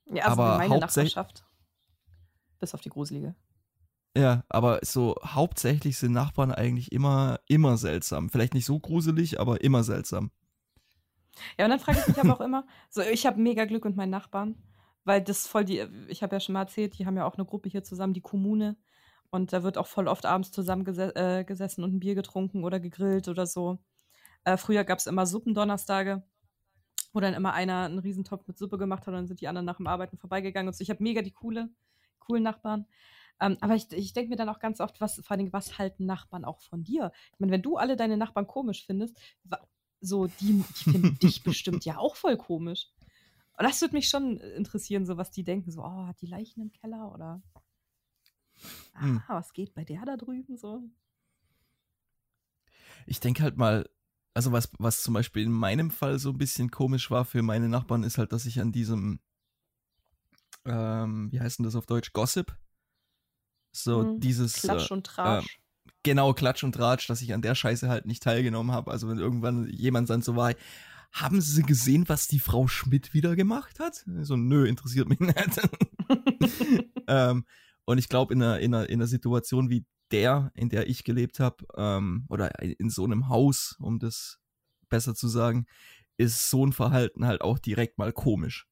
Ja, 0.06 0.24
also 0.26 0.40
aber 0.42 0.58
meine 0.58 0.78
Nachbarschaft. 0.78 1.44
Bis 2.60 2.74
auf 2.74 2.80
die 2.80 2.90
gruselige. 2.90 3.34
Ja, 4.16 4.44
aber 4.48 4.80
so 4.82 5.16
hauptsächlich 5.24 5.96
sind 5.96 6.12
Nachbarn 6.12 6.52
eigentlich 6.52 6.92
immer, 6.92 7.40
immer 7.48 7.78
seltsam. 7.78 8.28
Vielleicht 8.28 8.52
nicht 8.52 8.66
so 8.66 8.78
gruselig, 8.78 9.40
aber 9.40 9.62
immer 9.62 9.84
seltsam. 9.84 10.30
Ja, 11.58 11.64
und 11.64 11.70
dann 11.70 11.80
frage 11.80 12.00
ich 12.00 12.08
mich 12.08 12.18
aber 12.20 12.34
auch 12.34 12.40
immer, 12.42 12.66
so 12.90 13.00
ich 13.00 13.24
habe 13.24 13.40
mega 13.40 13.64
Glück 13.64 13.84
mit 13.86 13.96
meinen 13.96 14.10
Nachbarn, 14.10 14.62
weil 15.04 15.22
das 15.22 15.46
voll 15.46 15.64
die, 15.64 15.86
ich 16.08 16.22
habe 16.22 16.36
ja 16.36 16.40
schon 16.40 16.52
mal 16.52 16.60
erzählt, 16.60 16.98
die 16.98 17.06
haben 17.06 17.16
ja 17.16 17.24
auch 17.24 17.36
eine 17.36 17.46
Gruppe 17.46 17.70
hier 17.70 17.84
zusammen, 17.84 18.12
die 18.12 18.20
Kommune. 18.20 18.76
Und 19.30 19.54
da 19.54 19.62
wird 19.62 19.78
auch 19.78 19.86
voll 19.86 20.08
oft 20.08 20.26
abends 20.26 20.52
zusammen 20.52 20.84
gese 20.84 21.16
äh, 21.16 21.44
und 21.78 21.94
ein 21.94 22.00
Bier 22.00 22.14
getrunken 22.14 22.64
oder 22.64 22.78
gegrillt 22.80 23.28
oder 23.28 23.46
so. 23.46 23.78
Äh, 24.44 24.58
früher 24.58 24.84
gab 24.84 24.98
es 24.98 25.06
immer 25.06 25.24
Suppendonnerstage, 25.24 26.22
wo 27.14 27.20
dann 27.20 27.32
immer 27.32 27.54
einer 27.54 27.84
einen 27.84 27.98
Riesentopf 27.98 28.46
mit 28.46 28.58
Suppe 28.58 28.76
gemacht 28.76 29.02
hat 29.02 29.08
und 29.08 29.14
dann 29.14 29.26
sind 29.26 29.40
die 29.40 29.48
anderen 29.48 29.64
nach 29.64 29.78
dem 29.78 29.86
Arbeiten 29.86 30.18
vorbeigegangen. 30.18 30.68
Und 30.68 30.74
so. 30.74 30.82
Ich 30.82 30.90
habe 30.90 31.02
mega 31.02 31.22
die 31.22 31.32
coole, 31.32 31.70
coolen 32.18 32.42
Nachbarn. 32.42 32.86
Ähm, 33.42 33.58
aber 33.60 33.74
ich, 33.74 33.90
ich 33.92 34.12
denke 34.12 34.30
mir 34.30 34.36
dann 34.36 34.48
auch 34.48 34.60
ganz 34.60 34.80
oft, 34.80 35.00
was, 35.00 35.16
vor 35.16 35.32
allem, 35.32 35.52
was 35.52 35.76
halten 35.76 36.06
Nachbarn 36.06 36.44
auch 36.44 36.60
von 36.60 36.84
dir? 36.84 37.10
Ich 37.32 37.40
meine, 37.40 37.50
wenn 37.50 37.62
du 37.62 37.76
alle 37.76 37.96
deine 37.96 38.16
Nachbarn 38.16 38.46
komisch 38.46 38.86
findest, 38.86 39.18
so, 40.00 40.28
die, 40.28 40.62
die 40.62 40.90
finden 40.90 41.18
dich 41.20 41.42
bestimmt 41.42 41.84
ja 41.84 41.98
auch 41.98 42.14
voll 42.14 42.36
komisch. 42.36 42.88
Und 43.58 43.68
das 43.68 43.80
würde 43.80 43.96
mich 43.96 44.08
schon 44.08 44.38
interessieren, 44.38 45.06
so 45.06 45.16
was 45.16 45.32
die 45.32 45.42
denken, 45.42 45.72
so, 45.72 45.82
oh, 45.82 46.06
hat 46.06 46.20
die 46.20 46.26
Leichen 46.26 46.60
im 46.62 46.70
Keller 46.70 47.12
oder 47.12 47.42
ah, 48.94 49.00
Hm. 49.00 49.22
was 49.28 49.52
geht 49.52 49.74
bei 49.74 49.84
der 49.84 50.04
da 50.04 50.16
drüben 50.16 50.56
so? 50.56 50.84
Ich 53.06 53.18
denke 53.18 53.42
halt 53.42 53.56
mal, 53.56 53.88
also 54.34 54.52
was, 54.52 54.70
was 54.78 55.02
zum 55.02 55.14
Beispiel 55.14 55.42
in 55.42 55.52
meinem 55.52 55.90
Fall 55.90 56.20
so 56.20 56.30
ein 56.30 56.38
bisschen 56.38 56.70
komisch 56.70 57.10
war 57.10 57.24
für 57.24 57.42
meine 57.42 57.68
Nachbarn, 57.68 58.04
ist 58.04 58.18
halt, 58.18 58.32
dass 58.32 58.46
ich 58.46 58.60
an 58.60 58.70
diesem, 58.70 59.18
ähm, 60.64 61.32
wie 61.32 61.40
heißt 61.40 61.58
denn 61.58 61.64
das 61.64 61.74
auf 61.74 61.86
Deutsch, 61.86 62.12
Gossip? 62.12 62.56
So 63.72 64.04
Hm, 64.04 64.20
dieses, 64.20 64.64
Klatsch 64.64 64.90
äh, 64.90 64.94
und 64.94 65.06
Tratsch. 65.06 65.58
genau, 66.02 66.32
Klatsch 66.34 66.62
und 66.64 66.72
Tratsch, 66.74 67.08
dass 67.08 67.22
ich 67.22 67.32
an 67.34 67.42
der 67.42 67.54
Scheiße 67.54 67.88
halt 67.88 68.06
nicht 68.06 68.22
teilgenommen 68.22 68.72
habe. 68.72 68.90
Also 68.90 69.08
wenn 69.08 69.18
irgendwann 69.18 69.68
jemand 69.70 70.10
dann 70.10 70.22
so 70.22 70.36
war, 70.36 70.54
haben 71.12 71.40
Sie 71.40 71.62
gesehen, 71.62 72.08
was 72.08 72.26
die 72.26 72.38
Frau 72.38 72.66
Schmidt 72.68 73.12
wieder 73.12 73.36
gemacht 73.36 73.80
hat? 73.80 74.04
So, 74.22 74.36
nö, 74.36 74.66
interessiert 74.66 75.08
mich 75.08 75.20
nicht. 75.20 75.36
ähm, 77.06 77.44
und 77.84 77.98
ich 77.98 78.08
glaube, 78.08 78.32
in 78.34 78.42
einer, 78.42 78.60
in, 78.60 78.74
einer, 78.74 78.88
in 78.88 79.00
einer 79.00 79.06
Situation 79.06 79.68
wie 79.70 79.84
der, 80.10 80.50
in 80.54 80.68
der 80.68 80.88
ich 80.88 81.04
gelebt 81.04 81.40
habe, 81.40 81.64
ähm, 81.76 82.26
oder 82.28 82.60
in 82.62 82.90
so 82.90 83.04
einem 83.04 83.28
Haus, 83.28 83.76
um 83.80 83.98
das 83.98 84.38
besser 84.88 85.14
zu 85.14 85.28
sagen, 85.28 85.66
ist 86.18 86.50
so 86.50 86.64
ein 86.66 86.72
Verhalten 86.72 87.26
halt 87.26 87.40
auch 87.40 87.58
direkt 87.58 87.98
mal 87.98 88.12
komisch. 88.12 88.66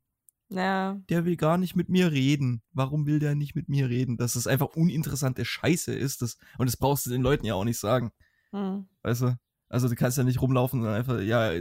Ja, 0.50 1.00
Der 1.08 1.24
will 1.24 1.36
gar 1.36 1.56
nicht 1.58 1.76
mit 1.76 1.88
mir 1.88 2.10
reden. 2.12 2.62
Warum 2.72 3.06
will 3.06 3.18
der 3.20 3.34
nicht 3.34 3.54
mit 3.54 3.68
mir 3.68 3.88
reden? 3.88 4.16
Dass 4.16 4.34
es 4.34 4.46
einfach 4.46 4.68
uninteressante 4.74 5.44
Scheiße 5.44 5.94
ist. 5.94 6.22
Das, 6.22 6.36
und 6.58 6.66
das 6.68 6.76
brauchst 6.76 7.06
du 7.06 7.10
den 7.10 7.22
Leuten 7.22 7.46
ja 7.46 7.54
auch 7.54 7.64
nicht 7.64 7.78
sagen. 7.78 8.12
hm. 8.50 8.86
Weißt 9.02 9.22
du? 9.22 9.38
Also 9.68 9.88
du 9.88 9.94
kannst 9.94 10.18
ja 10.18 10.24
nicht 10.24 10.42
rumlaufen 10.42 10.80
und 10.82 10.88
einfach, 10.88 11.20
ja, 11.20 11.52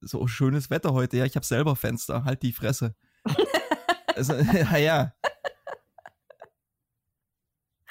so 0.00 0.26
schönes 0.26 0.68
Wetter 0.68 0.92
heute, 0.92 1.16
ja, 1.16 1.24
ich 1.24 1.36
habe 1.36 1.46
selber 1.46 1.76
Fenster, 1.76 2.24
halt 2.24 2.42
die 2.42 2.52
Fresse. 2.52 2.96
also, 4.16 4.34
ja, 4.34 4.76
ja. 4.78 5.14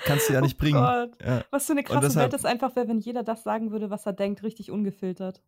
Kannst 0.04 0.28
du 0.30 0.34
ja 0.34 0.42
nicht 0.42 0.56
oh 0.56 0.60
bringen. 0.60 0.76
Ja. 1.24 1.46
Was 1.52 1.68
für 1.68 1.74
eine 1.74 1.84
krasse 1.84 2.08
deshalb- 2.08 2.32
Welt 2.32 2.40
es 2.40 2.46
einfach 2.46 2.76
wäre, 2.76 2.88
wenn 2.88 3.00
jeder 3.00 3.24
das 3.24 3.44
sagen 3.44 3.72
würde, 3.72 3.90
was 3.90 4.06
er 4.06 4.14
denkt, 4.14 4.44
richtig 4.44 4.72
ungefiltert. 4.72 5.42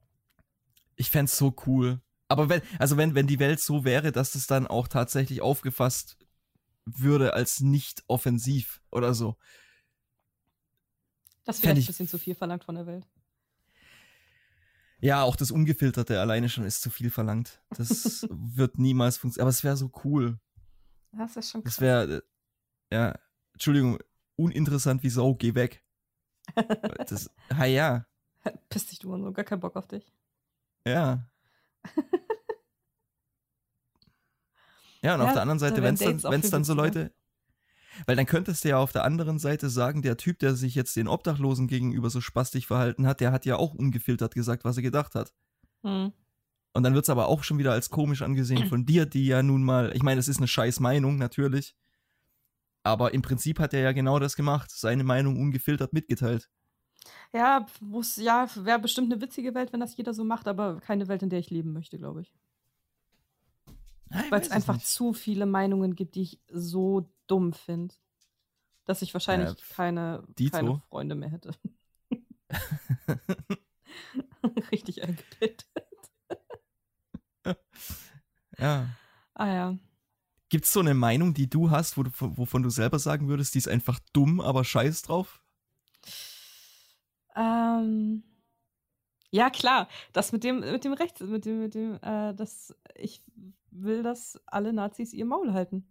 Ich 0.96 1.10
fänd's 1.10 1.38
so 1.38 1.54
cool. 1.66 2.00
Aber 2.34 2.50
wenn, 2.50 2.62
also 2.80 2.98
wenn, 2.98 3.14
wenn 3.14 3.28
die 3.28 3.38
Welt 3.38 3.60
so 3.60 3.86
wäre, 3.86 4.12
dass 4.12 4.34
es 4.34 4.48
dann 4.48 4.66
auch 4.66 4.88
tatsächlich 4.88 5.42
aufgefasst 5.42 6.18
würde 6.86 7.34
als 7.34 7.60
nicht 7.60 8.04
offensiv 8.08 8.82
oder 8.92 9.14
so. 9.14 9.38
Das 11.46 11.62
wäre 11.62 11.76
ein 11.76 11.86
bisschen 11.86 12.08
zu 12.08 12.18
viel 12.18 12.34
verlangt 12.34 12.64
von 12.64 12.74
der 12.74 12.88
Welt. 12.88 13.08
Ja, 15.00 15.22
auch 15.22 15.36
das 15.36 15.52
Ungefilterte 15.52 16.20
alleine 16.20 16.50
schon 16.50 16.64
ist 16.64 16.82
zu 16.82 16.90
viel 16.90 17.12
verlangt. 17.12 17.62
Das 17.70 18.26
wird 18.32 18.80
niemals 18.80 19.18
funktionieren. 19.18 19.44
Aber 19.44 19.52
es 19.52 19.64
wäre 19.64 19.78
so 19.78 19.92
cool. 20.04 20.40
Das 21.12 21.36
ist 21.36 21.52
schon 21.52 21.64
krass. 21.64 21.76
Das 21.76 21.82
wäre, 21.82 22.24
äh, 22.90 22.96
ja, 22.96 23.20
Entschuldigung, 23.52 24.00
uninteressant 24.38 25.04
wie 25.04 25.10
Sau, 25.10 25.36
geh 25.36 25.54
weg. 25.54 25.84
Das, 27.08 27.30
ha 27.54 27.66
ja, 27.66 28.08
Piss 28.70 28.88
dich 28.88 29.00
du 29.00 29.14
und 29.14 29.22
so, 29.22 29.32
gar 29.32 29.46
keinen 29.46 29.60
Bock 29.60 29.76
auf 29.76 29.88
dich. 29.88 30.12
ja. 30.88 31.30
Ja, 35.04 35.16
und 35.16 35.22
auf 35.22 35.28
Ja, 35.28 35.34
der 35.34 35.42
anderen 35.42 35.60
Seite, 35.60 35.84
wenn 35.84 35.96
es 35.96 36.00
dann, 36.00 36.24
wenn's 36.24 36.50
dann 36.50 36.64
so. 36.64 36.74
Leute, 36.74 37.14
weil 38.06 38.16
dann 38.16 38.26
könntest 38.26 38.64
du 38.64 38.70
ja 38.70 38.78
auf 38.78 38.92
der 38.92 39.04
anderen 39.04 39.38
Seite 39.38 39.70
sagen, 39.70 40.02
der 40.02 40.18
Typ, 40.18 40.40
der 40.40 40.56
sich 40.56 40.76
jetzt 40.76 40.96
den 40.96 41.08
Obdachlosen 41.08 41.68
gegenüber 41.68 42.10
so 42.10 42.22
spastig 42.22 42.68
verhalten 42.68 43.06
hat, 43.06 43.20
der 43.20 43.32
hat 43.32 43.46
ja 43.46 43.58
auch 43.58 43.74
ungefiltert 43.74 44.34
gesagt, 44.34 44.64
was 44.64 44.78
er 44.78 44.84
gedacht 44.84 45.14
hat. 45.14 45.34
Hm. 45.84 46.14
Und 46.76 46.84
dann 46.84 46.96
wird 46.96 47.06
es 47.06 47.10
aber 47.10 47.28
auch 47.28 47.44
schon 47.44 47.60
wieder 47.60 47.74
als 47.74 47.90
komisch 47.92 48.24
angesehen 48.24 48.68
von 48.68 48.86
dir, 48.86 49.06
die 49.06 49.28
ja 49.28 49.44
nun 49.44 49.64
mal, 49.64 49.92
ich 49.94 50.02
meine, 50.02 50.20
es 50.20 50.28
ist 50.28 50.38
eine 50.38 50.48
scheiß 50.48 50.80
Meinung, 50.80 51.18
natürlich. 51.18 51.76
Aber 52.82 53.14
im 53.14 53.22
Prinzip 53.22 53.60
hat 53.60 53.74
er 53.74 53.82
ja 53.82 53.92
genau 53.92 54.18
das 54.20 54.36
gemacht, 54.36 54.72
seine 54.72 55.04
Meinung 55.04 55.38
ungefiltert 55.40 55.94
mitgeteilt. 55.94 56.50
Ja, 57.34 57.66
muss, 57.82 58.18
ja, 58.18 58.48
wäre 58.56 58.80
bestimmt 58.80 59.12
eine 59.12 59.22
witzige 59.22 59.56
Welt, 59.56 59.74
wenn 59.74 59.80
das 59.80 59.98
jeder 59.98 60.14
so 60.14 60.24
macht, 60.24 60.48
aber 60.48 60.80
keine 60.80 61.08
Welt, 61.08 61.24
in 61.24 61.30
der 61.30 61.40
ich 61.40 61.50
leben 61.50 61.74
möchte, 61.74 61.98
glaube 61.98 62.22
ich. 62.22 62.34
Weil 64.30 64.42
es 64.42 64.52
einfach 64.52 64.76
nicht. 64.76 64.88
zu 64.88 65.14
viele 65.14 65.46
Meinungen 65.46 65.96
gibt, 65.96 66.16
die 66.16 66.22
ich 66.22 66.40
so 66.52 67.10
dumm 67.28 67.54
finde, 67.54 67.96
dass 68.86 69.02
ich 69.02 69.14
wahrscheinlich 69.14 69.52
äh, 69.52 69.74
keine, 69.74 70.24
keine 70.52 70.82
Freunde 70.90 71.16
mehr 71.16 71.30
hätte. 71.30 71.52
Richtig 74.72 75.04
eingebildet. 75.04 75.66
ja. 78.60 78.88
Ah 79.34 79.48
ja. 79.48 79.78
Gibt 80.50 80.66
es 80.66 80.74
so 80.74 80.82
eine 80.82 80.94
Meinung, 80.94 81.34
die 81.34 81.50
du 81.50 81.72
hast, 81.72 81.98
wo 81.98 82.04
wovon 82.20 82.62
du 82.62 82.70
selber 82.70 83.00
sagen 83.00 83.28
würdest, 83.28 83.56
die 83.56 83.58
ist 83.58 83.68
einfach 83.68 84.00
dumm, 84.14 84.40
aber 84.40 84.64
scheiß 84.64 85.02
drauf? 85.02 85.43
Ähm, 87.36 88.24
ja, 89.32 89.50
klar. 89.50 89.88
Das 90.12 90.32
mit 90.32 90.44
dem, 90.44 90.60
mit 90.60 90.84
dem 90.84 90.94
Rechts, 90.94 91.22
mit 91.22 91.46
dem, 91.46 91.60
mit 91.60 91.74
dem, 91.74 91.96
äh, 92.02 92.34
das, 92.36 92.76
ich 92.96 93.24
will, 93.72 94.04
dass 94.04 94.40
alle 94.46 94.74
Nazis 94.74 95.14
ihr 95.14 95.26
Maul 95.26 95.54
halten. 95.54 95.88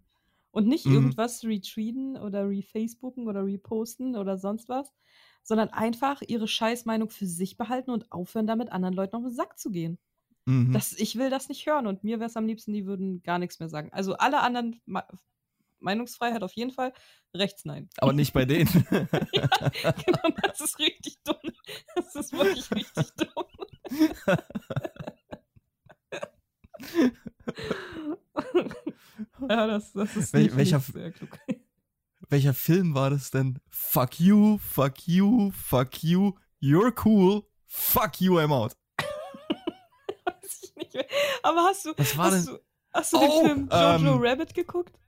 Und 0.52 0.68
nicht 0.68 0.87
mhm. 0.87 0.94
irgendwas 0.94 1.42
retweeten 1.44 2.16
oder 2.16 2.48
refacebooken 2.48 3.26
oder 3.26 3.44
reposten 3.44 4.16
oder 4.16 4.37
sonst 4.38 4.68
was, 4.68 4.92
sondern 5.42 5.70
einfach 5.70 6.22
ihre 6.26 6.46
Scheißmeinung 6.46 7.11
für 7.11 7.26
sich 7.26 7.57
behalten 7.57 7.90
und 7.90 8.12
aufhören, 8.12 8.46
damit 8.46 8.70
anderen 8.70 8.94
Leuten 8.94 9.16
auf 9.16 9.22
den 9.22 9.33
Sack 9.33 9.59
zu 9.59 9.70
gehen. 9.70 9.98
Mhm. 10.44 10.72
Das, 10.72 10.92
ich 10.92 11.16
will 11.16 11.31
das 11.31 11.48
nicht 11.48 11.66
hören 11.66 11.87
und 11.87 12.05
mir 12.05 12.18
wäre 12.18 12.28
es 12.28 12.37
am 12.37 12.46
liebsten, 12.46 12.72
die 12.72 12.87
würden 12.87 13.22
gar 13.22 13.38
nichts 13.38 13.61
mehr 13.61 13.68
sagen. 13.68 13.90
Also 13.92 14.14
alle 14.14 14.40
anderen 14.40 14.81
Meinungsfreiheit 15.83 16.42
auf 16.42 16.53
jeden 16.55 16.71
Fall, 16.71 16.92
rechts 17.35 17.64
nein. 17.64 17.88
Aber 17.99 18.12
nicht 18.12 18.33
bei 18.33 18.45
denen. 18.45 18.68
ja, 19.33 19.90
genau, 19.92 20.37
das 20.42 20.61
ist 20.61 20.79
richtig 20.79 21.18
dumm. 21.25 21.37
Das 21.95 22.14
ist 22.14 22.33
wirklich 22.33 22.71
richtig 22.71 23.07
dumm. 23.16 23.45
ja, 29.49 29.66
das, 29.66 29.92
das 29.92 30.16
ist 30.16 30.33
Wel 30.33 30.57
welcher, 30.57 30.81
sehr 30.81 31.12
klug. 31.12 31.38
Welcher 32.29 32.55
Film 32.55 32.95
war 32.95 33.11
das 33.11 33.31
denn? 33.31 33.59
Fuck 33.68 34.18
you, 34.21 34.59
fuck 34.59 35.07
you, 35.07 35.51
fuck 35.53 36.03
you, 36.03 36.33
you're 36.61 36.95
cool, 37.05 37.47
fuck 37.66 38.21
you, 38.21 38.38
I'm 38.38 38.53
out. 38.53 38.77
Weiß 40.25 40.62
ich 40.62 40.77
nicht 40.77 40.95
mehr. 40.95 41.07
Aber 41.42 41.64
hast 41.64 41.85
du, 41.85 41.92
hast 41.99 42.49
du, 42.49 42.59
hast 42.92 43.12
du 43.12 43.16
oh, 43.18 43.21
den 43.21 43.47
Film 43.47 43.68
Jojo 43.71 44.14
ähm, 44.14 44.21
Rabbit 44.23 44.55
geguckt? 44.55 44.99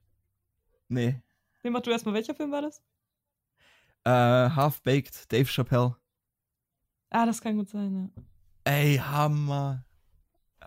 Nee. 0.94 1.20
Nee, 1.64 1.70
mach 1.70 1.80
du 1.80 1.90
erstmal, 1.90 2.14
welcher 2.14 2.34
Film 2.34 2.52
war 2.52 2.62
das? 2.62 2.80
Äh, 4.04 4.10
Half-Baked, 4.10 5.32
Dave 5.32 5.46
Chappelle. 5.46 5.96
Ah, 7.10 7.26
das 7.26 7.40
kann 7.40 7.56
gut 7.56 7.68
sein, 7.68 8.12
ja. 8.14 8.22
Ey, 8.72 8.96
Hammer. 8.98 9.84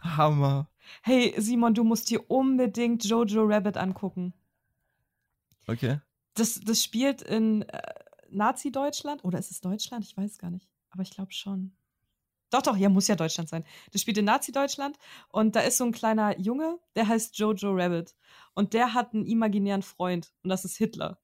Hammer. 0.02 0.70
Hey, 1.02 1.34
Simon, 1.38 1.74
du 1.74 1.84
musst 1.84 2.10
dir 2.10 2.30
unbedingt 2.30 3.06
Jojo 3.06 3.46
Rabbit 3.46 3.78
angucken. 3.78 4.34
Okay. 5.66 6.02
Das, 6.34 6.60
das 6.60 6.84
spielt 6.84 7.22
in 7.22 7.62
äh, 7.64 7.82
Nazi-Deutschland. 8.30 9.24
Oder 9.24 9.40
ist 9.40 9.52
es 9.52 9.62
Deutschland? 9.62 10.04
Ich 10.06 10.18
weiß 10.18 10.32
es 10.32 10.38
gar 10.38 10.52
nicht. 10.52 10.68
Aber 10.90 11.04
ich 11.04 11.12
glaube 11.12 11.32
schon. 11.32 11.76
Doch, 12.50 12.62
doch, 12.62 12.78
ja, 12.78 12.90
muss 12.90 13.08
ja 13.08 13.16
Deutschland 13.16 13.50
sein. 13.50 13.66
Das 13.92 14.02
spielt 14.02 14.18
in 14.18 14.26
Nazi-Deutschland 14.26 14.98
und 15.30 15.56
da 15.56 15.62
ist 15.62 15.78
so 15.78 15.86
ein 15.86 15.92
kleiner 15.92 16.40
Junge, 16.40 16.80
der 16.96 17.08
heißt 17.08 17.38
Jojo 17.38 17.74
Rabbit. 17.74 18.16
Und 18.54 18.74
der 18.74 18.94
hat 18.94 19.14
einen 19.14 19.26
imaginären 19.26 19.82
Freund 19.82 20.34
und 20.44 20.50
das 20.50 20.66
ist 20.66 20.78
Hitler. 20.78 21.20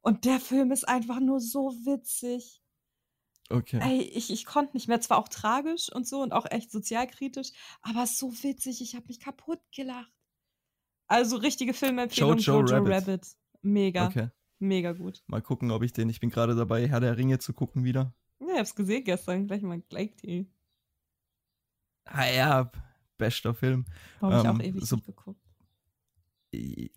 Und 0.00 0.24
der 0.24 0.40
Film 0.40 0.72
ist 0.72 0.88
einfach 0.88 1.20
nur 1.20 1.40
so 1.40 1.70
witzig. 1.84 2.62
Okay. 3.50 3.78
Ey, 3.82 4.00
ich, 4.00 4.30
ich 4.30 4.46
konnte 4.46 4.74
nicht 4.74 4.88
mehr. 4.88 5.00
Zwar 5.00 5.18
auch 5.18 5.28
tragisch 5.28 5.92
und 5.92 6.06
so 6.06 6.22
und 6.22 6.32
auch 6.32 6.46
echt 6.50 6.70
sozialkritisch, 6.70 7.52
aber 7.82 8.06
so 8.06 8.32
witzig. 8.42 8.80
Ich 8.80 8.94
habe 8.94 9.06
mich 9.08 9.20
kaputt 9.20 9.60
gelacht. 9.74 10.12
Also 11.06 11.36
richtige 11.36 11.74
Filmempfehlung 11.74 12.38
Jojo, 12.38 12.60
Jojo 12.60 12.76
Rabbit. 12.76 12.92
Rabbit. 12.92 13.26
Mega. 13.62 14.06
Okay. 14.06 14.30
Mega 14.58 14.92
gut. 14.92 15.22
Mal 15.26 15.42
gucken, 15.42 15.70
ob 15.70 15.82
ich 15.82 15.92
den. 15.92 16.08
Ich 16.08 16.20
bin 16.20 16.30
gerade 16.30 16.54
dabei, 16.54 16.88
Herr 16.88 17.00
der 17.00 17.16
Ringe 17.18 17.38
zu 17.38 17.52
gucken 17.52 17.84
wieder. 17.84 18.14
Ja, 18.40 18.54
ich 18.54 18.58
hab's 18.58 18.74
gesehen 18.74 19.04
gestern. 19.04 19.46
Gleich 19.46 19.62
mal 19.62 19.80
gleich 19.88 20.16
die. 20.16 20.50
Ah 22.04 22.26
ja, 22.26 22.70
bester 23.18 23.54
Film. 23.54 23.84
Habe 24.20 24.38
ich 24.38 24.44
ähm, 24.44 24.50
auch 24.50 24.60
ewig 24.60 24.84
so 24.84 24.98
geguckt. 24.98 25.40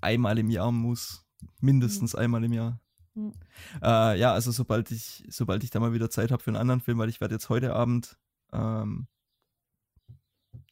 Einmal 0.01 0.37
im 0.37 0.49
Jahr 0.49 0.71
muss. 0.71 1.25
Mindestens 1.59 2.13
mhm. 2.13 2.19
einmal 2.19 2.43
im 2.43 2.53
Jahr. 2.53 2.81
Mhm. 3.13 3.33
Äh, 3.81 4.19
ja, 4.19 4.33
also 4.33 4.51
sobald 4.51 4.91
ich, 4.91 5.23
sobald 5.29 5.63
ich 5.63 5.69
da 5.69 5.79
mal 5.79 5.93
wieder 5.93 6.09
Zeit 6.09 6.31
habe 6.31 6.41
für 6.41 6.51
einen 6.51 6.57
anderen 6.57 6.81
Film, 6.81 6.97
weil 6.97 7.09
ich 7.09 7.21
werde 7.21 7.35
jetzt 7.35 7.49
heute 7.49 7.73
Abend 7.73 8.17
ähm, 8.51 9.07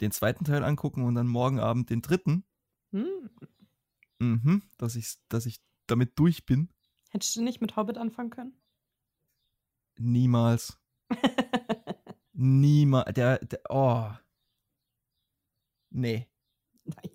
den 0.01 0.11
zweiten 0.11 0.45
Teil 0.45 0.63
angucken 0.63 1.03
und 1.03 1.15
dann 1.15 1.27
morgen 1.27 1.59
Abend 1.59 1.89
den 1.89 2.01
dritten. 2.01 2.43
Mhm. 2.91 3.29
Mhm, 4.19 4.63
dass 4.77 4.95
ich, 4.95 5.15
dass 5.29 5.45
ich 5.45 5.59
damit 5.87 6.17
durch 6.17 6.45
bin. 6.45 6.69
Hättest 7.09 7.35
du 7.35 7.43
nicht 7.43 7.61
mit 7.61 7.75
Hobbit 7.75 7.97
anfangen 7.97 8.29
können? 8.29 8.53
Niemals. 9.97 10.77
Niemals. 12.33 13.13
Der, 13.13 13.39
der, 13.39 13.61
oh. 13.69 14.11
Nee. 15.95 16.27
Nein. 16.83 17.11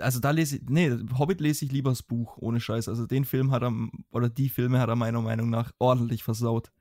Also 0.00 0.20
da 0.20 0.30
lese 0.30 0.56
ich, 0.56 0.62
nee, 0.68 0.90
Hobbit 1.18 1.40
lese 1.40 1.64
ich 1.64 1.72
lieber 1.72 1.90
das 1.90 2.02
Buch, 2.02 2.38
ohne 2.38 2.60
Scheiß. 2.60 2.88
Also 2.88 3.06
den 3.06 3.24
Film 3.24 3.50
hat 3.50 3.62
er, 3.62 3.72
oder 4.10 4.28
die 4.28 4.48
Filme 4.48 4.80
hat 4.80 4.88
er 4.88 4.96
meiner 4.96 5.20
Meinung 5.20 5.50
nach 5.50 5.72
ordentlich 5.78 6.22
versaut. 6.22 6.72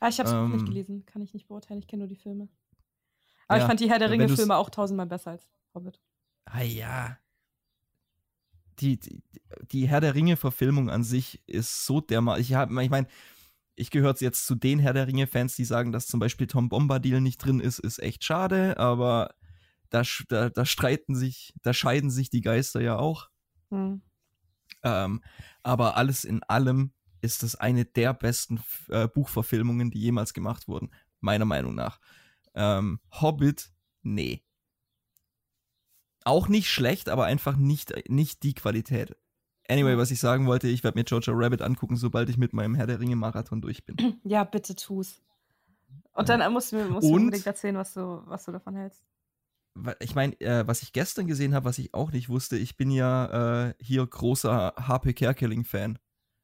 Ah, 0.00 0.08
ich 0.08 0.18
habe 0.18 0.28
es 0.28 0.34
ähm, 0.34 0.52
nicht 0.52 0.66
gelesen, 0.66 1.06
kann 1.06 1.22
ich 1.22 1.32
nicht 1.32 1.46
beurteilen, 1.46 1.78
ich 1.78 1.86
kenne 1.86 2.00
nur 2.00 2.08
die 2.08 2.16
Filme. 2.16 2.48
Aber 3.46 3.58
ja, 3.58 3.64
ich 3.64 3.68
fand 3.68 3.80
die 3.80 3.88
Herr 3.88 3.98
der 3.98 4.10
Ringe-Filme 4.10 4.56
auch 4.56 4.70
tausendmal 4.70 5.06
besser 5.06 5.32
als 5.32 5.48
Hobbit. 5.74 6.00
Ah 6.46 6.62
ja. 6.62 7.18
Die, 8.80 8.98
die, 8.98 9.22
die 9.70 9.88
Herr 9.88 10.00
der 10.00 10.14
Ringe-Verfilmung 10.14 10.90
an 10.90 11.04
sich 11.04 11.42
ist 11.46 11.86
so 11.86 12.00
dermaßen. 12.00 12.40
Ich, 12.40 12.50
ich 12.50 12.90
meine, 12.90 13.06
ich 13.76 13.90
gehöre 13.90 14.14
jetzt 14.18 14.46
zu 14.46 14.54
den 14.54 14.78
Herr 14.78 14.92
der 14.92 15.06
Ringe-Fans, 15.06 15.56
die 15.56 15.64
sagen, 15.64 15.92
dass 15.92 16.06
zum 16.06 16.20
Beispiel 16.20 16.46
Tom 16.46 16.68
Bombadil 16.68 17.20
nicht 17.20 17.38
drin 17.38 17.60
ist, 17.60 17.78
ist 17.78 17.98
echt 17.98 18.24
schade, 18.24 18.78
aber 18.78 19.34
da, 19.90 20.02
da, 20.28 20.50
da 20.50 20.64
streiten 20.64 21.14
sich, 21.14 21.54
da 21.62 21.72
scheiden 21.72 22.10
sich 22.10 22.30
die 22.30 22.42
Geister 22.42 22.80
ja 22.80 22.96
auch. 22.96 23.28
Mhm. 23.70 24.02
Ähm, 24.82 25.22
aber 25.62 25.96
alles 25.96 26.24
in 26.24 26.42
allem 26.44 26.92
ist 27.20 27.42
es 27.42 27.54
eine 27.54 27.84
der 27.84 28.14
besten 28.14 28.60
äh, 28.88 29.08
Buchverfilmungen, 29.08 29.90
die 29.90 30.00
jemals 30.00 30.32
gemacht 30.32 30.68
wurden, 30.68 30.90
meiner 31.20 31.44
Meinung 31.44 31.74
nach. 31.74 32.00
Ähm, 32.54 33.00
Hobbit, 33.10 33.72
nee. 34.02 34.42
Auch 36.24 36.48
nicht 36.48 36.70
schlecht, 36.70 37.08
aber 37.08 37.24
einfach 37.24 37.56
nicht, 37.56 38.08
nicht 38.08 38.42
die 38.42 38.54
Qualität. 38.54 39.16
Anyway, 39.70 39.96
was 39.96 40.10
ich 40.10 40.18
sagen 40.18 40.46
wollte, 40.46 40.66
ich 40.66 40.82
werde 40.82 40.98
mir 40.98 41.04
Jojo 41.04 41.32
Rabbit 41.32 41.62
angucken, 41.62 41.96
sobald 41.96 42.28
ich 42.28 42.36
mit 42.36 42.52
meinem 42.52 42.74
Herr 42.74 42.88
der 42.88 42.98
Ringe 42.98 43.14
Marathon 43.16 43.60
durch 43.60 43.84
bin. 43.84 43.96
Ja, 44.24 44.44
bitte 44.44 44.74
tu's. 44.74 45.22
Und 46.12 46.28
dann 46.28 46.52
musst 46.52 46.72
du, 46.72 46.84
musst 46.90 47.08
du 47.08 47.14
unbedingt 47.14 47.46
erzählen, 47.46 47.76
was 47.76 47.94
du, 47.94 48.22
was 48.26 48.44
du 48.44 48.52
davon 48.52 48.74
hältst. 48.74 49.04
Ich 50.00 50.16
meine, 50.16 50.38
äh, 50.40 50.66
was 50.66 50.82
ich 50.82 50.92
gestern 50.92 51.28
gesehen 51.28 51.54
habe, 51.54 51.64
was 51.64 51.78
ich 51.78 51.94
auch 51.94 52.10
nicht 52.10 52.28
wusste, 52.28 52.56
ich 52.58 52.76
bin 52.76 52.90
ja 52.90 53.68
äh, 53.68 53.74
hier 53.80 54.04
großer 54.04 54.74
HP 54.76 55.14
Kerkeling-Fan. 55.14 55.98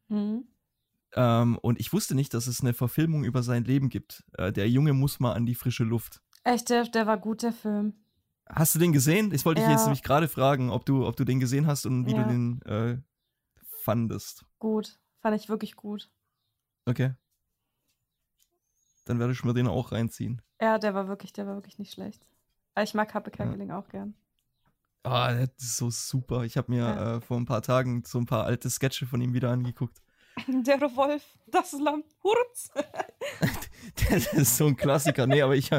Mhm. 0.08 0.44
Ähm, 1.14 1.58
und 1.60 1.80
ich 1.80 1.92
wusste 1.92 2.14
nicht, 2.14 2.32
dass 2.32 2.46
es 2.46 2.60
eine 2.60 2.74
Verfilmung 2.74 3.24
über 3.24 3.42
sein 3.42 3.64
Leben 3.64 3.88
gibt. 3.88 4.22
Äh, 4.38 4.52
der 4.52 4.70
Junge 4.70 4.92
muss 4.92 5.18
mal 5.18 5.32
an 5.32 5.46
die 5.46 5.56
frische 5.56 5.84
Luft. 5.84 6.22
Echt, 6.44 6.70
der, 6.70 6.84
der 6.84 7.06
war 7.06 7.18
gut, 7.18 7.42
der 7.42 7.52
Film. 7.52 7.94
Hast 8.48 8.76
du 8.76 8.78
den 8.78 8.92
gesehen? 8.92 9.34
Ich 9.34 9.44
wollte 9.44 9.60
ja. 9.60 9.66
dich 9.66 9.76
jetzt 9.76 9.86
nämlich 9.86 10.04
gerade 10.04 10.28
fragen, 10.28 10.70
ob 10.70 10.86
du, 10.86 11.04
ob 11.04 11.16
du 11.16 11.24
den 11.24 11.40
gesehen 11.40 11.66
hast 11.66 11.86
und 11.86 12.06
wie 12.06 12.12
ja. 12.12 12.22
du 12.22 12.28
den 12.28 12.62
äh, 12.62 12.98
fandest. 13.86 14.44
Gut, 14.58 14.98
fand 15.20 15.40
ich 15.40 15.48
wirklich 15.48 15.76
gut. 15.76 16.10
Okay. 16.86 17.14
Dann 19.04 19.20
werde 19.20 19.32
ich 19.32 19.44
mir 19.44 19.54
den 19.54 19.68
auch 19.68 19.92
reinziehen. 19.92 20.42
Ja, 20.60 20.78
der 20.78 20.92
war 20.92 21.06
wirklich, 21.06 21.32
der 21.32 21.46
war 21.46 21.54
wirklich 21.54 21.78
nicht 21.78 21.92
schlecht. 21.92 22.26
Ich 22.82 22.94
mag 22.94 23.14
Happe 23.14 23.30
Kerkeling 23.30 23.68
ja. 23.68 23.78
auch 23.78 23.88
gern. 23.88 24.14
Ah, 25.04 25.30
oh, 25.30 25.34
der 25.34 25.44
ist 25.44 25.76
so 25.76 25.88
super. 25.88 26.42
Ich 26.42 26.56
habe 26.56 26.72
mir 26.72 26.80
ja. 26.80 27.16
äh, 27.16 27.20
vor 27.20 27.36
ein 27.36 27.44
paar 27.44 27.62
Tagen 27.62 28.02
so 28.04 28.18
ein 28.18 28.26
paar 28.26 28.44
alte 28.44 28.68
Sketche 28.68 29.06
von 29.06 29.20
ihm 29.20 29.34
wieder 29.34 29.50
angeguckt. 29.50 30.02
Der 30.48 30.80
Wolf, 30.96 31.24
das 31.46 31.72
Lamm, 31.72 32.02
Hurz. 32.24 32.70
das 34.10 34.26
ist 34.32 34.56
so 34.56 34.66
ein 34.66 34.76
Klassiker. 34.76 35.28
Nee, 35.28 35.42
aber 35.42 35.54
ich 35.54 35.70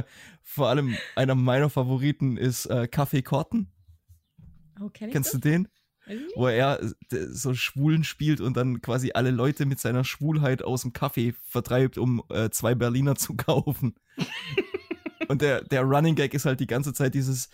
vor 0.42 0.70
allem 0.70 0.98
einer 1.16 1.36
meiner 1.36 1.70
Favoriten 1.70 2.38
ist 2.38 2.68
äh, 2.68 2.88
Kaffee 2.88 3.22
Korten. 3.22 3.70
Oh, 4.80 4.90
kenn 4.90 5.12
Kennst 5.12 5.34
du 5.34 5.38
den? 5.38 5.68
Wo 6.36 6.48
er 6.48 6.82
äh, 6.82 6.90
so 7.10 7.54
Schwulen 7.54 8.04
spielt 8.04 8.42
und 8.42 8.56
dann 8.58 8.82
quasi 8.82 9.12
alle 9.14 9.32
Leute 9.32 9.66
mit 9.66 9.80
seiner 9.80 10.04
Schwulheit 10.04 10.64
aus 10.64 10.82
dem 10.82 10.94
Kaffee 10.94 11.34
vertreibt, 11.50 11.98
um 11.98 12.24
äh, 12.30 12.50
zwei 12.50 12.76
Berliner 12.76 13.16
zu 13.16 13.36
kaufen. 13.38 13.96
Und 15.28 15.42
der, 15.42 15.64
der 15.64 15.84
Running 15.84 16.16
Gag 16.16 16.34
ist 16.34 16.46
halt 16.46 16.60
die 16.60 16.68
ganze 16.68 16.94
Zeit 16.94 17.14
dieses, 17.14 17.50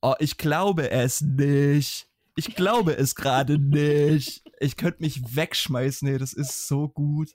oh, 0.00 0.14
ich 0.18 0.38
glaube 0.38 0.90
es 0.90 1.20
nicht. 1.20 2.08
Ich 2.34 2.54
glaube 2.54 2.96
es 2.96 3.14
gerade 3.14 3.58
nicht. 3.58 4.42
Ich 4.58 4.76
könnte 4.76 5.02
mich 5.02 5.36
wegschmeißen, 5.36 6.08
nee, 6.08 6.18
das 6.18 6.32
ist 6.32 6.66
so 6.66 6.88
gut. 6.88 7.34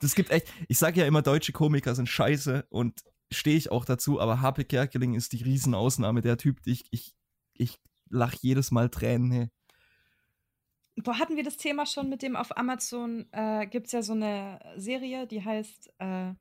Das 0.00 0.14
gibt 0.14 0.30
echt, 0.30 0.48
ich 0.68 0.78
sage 0.78 1.00
ja 1.00 1.06
immer, 1.06 1.22
deutsche 1.22 1.52
Komiker 1.52 1.94
sind 1.94 2.08
scheiße 2.08 2.66
und 2.70 3.04
stehe 3.30 3.56
ich 3.56 3.70
auch 3.70 3.84
dazu, 3.84 4.20
aber 4.20 4.40
Harpe 4.40 4.64
Kerkeling 4.64 5.14
ist 5.14 5.32
die 5.32 5.42
Riesenausnahme. 5.42 6.20
Der 6.22 6.38
Typ, 6.38 6.60
ich, 6.64 6.84
ich, 6.90 7.14
ich 7.54 7.78
lach 8.14 8.34
jedes 8.40 8.70
Mal 8.70 8.88
Tränen, 8.88 9.30
hey. 9.30 9.48
Boah, 10.96 11.18
hatten 11.18 11.36
wir 11.36 11.42
das 11.42 11.56
Thema 11.56 11.86
schon 11.86 12.08
mit 12.08 12.22
dem 12.22 12.36
auf 12.36 12.56
Amazon, 12.56 13.26
äh, 13.32 13.66
gibt 13.66 13.86
es 13.86 13.92
ja 13.92 14.02
so 14.02 14.12
eine 14.12 14.60
Serie, 14.76 15.26
die 15.26 15.44
heißt 15.44 15.92
äh, 15.98 16.32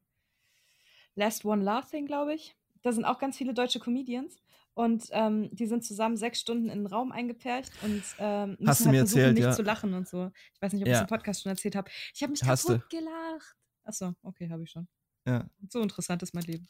Last 1.16 1.44
One 1.44 1.64
Laughing, 1.64 2.06
glaube 2.06 2.36
ich. 2.36 2.56
Da 2.84 2.92
sind 2.92 3.06
auch 3.06 3.18
ganz 3.20 3.38
viele 3.38 3.54
deutsche 3.54 3.80
Comedians. 3.80 4.38
Und 4.76 5.06
ähm, 5.12 5.50
die 5.54 5.68
sind 5.68 5.84
zusammen 5.86 6.18
sechs 6.18 6.40
Stunden 6.40 6.70
in 6.70 6.80
den 6.80 6.88
Raum 6.88 7.12
eingepfercht 7.12 7.72
und 7.84 8.04
ähm, 8.18 8.52
müssen 8.52 8.68
Hast 8.68 8.80
du 8.82 8.86
halt 8.86 8.92
mir 8.94 9.00
versuchen, 9.02 9.20
erzählt, 9.20 9.36
nicht 9.36 9.44
ja. 9.44 9.52
zu 9.52 9.62
lachen 9.62 9.94
und 9.94 10.08
so. 10.08 10.32
Ich 10.56 10.62
weiß 10.62 10.74
nicht, 10.74 10.82
ob 10.82 10.88
ich 10.88 10.92
Ja. 10.94 10.98
es 10.98 11.02
im 11.02 11.08
Podcast 11.08 11.44
schon 11.44 11.52
erzählt 11.52 11.76
habe. 11.76 11.92
Ich 12.14 12.24
habe 12.24 12.32
mich 12.32 12.44
Hast 12.44 12.66
kaputt 12.66 12.90
gelacht. 12.90 13.56
Achso, 13.84 14.16
okay, 14.24 14.50
habe 14.50 14.64
ich 14.64 14.72
schon. 14.72 14.88
Ja. 15.28 15.48
So 15.70 15.80
interessant 15.80 16.24
ist 16.24 16.34
mein 16.34 16.44
Leben. 16.46 16.68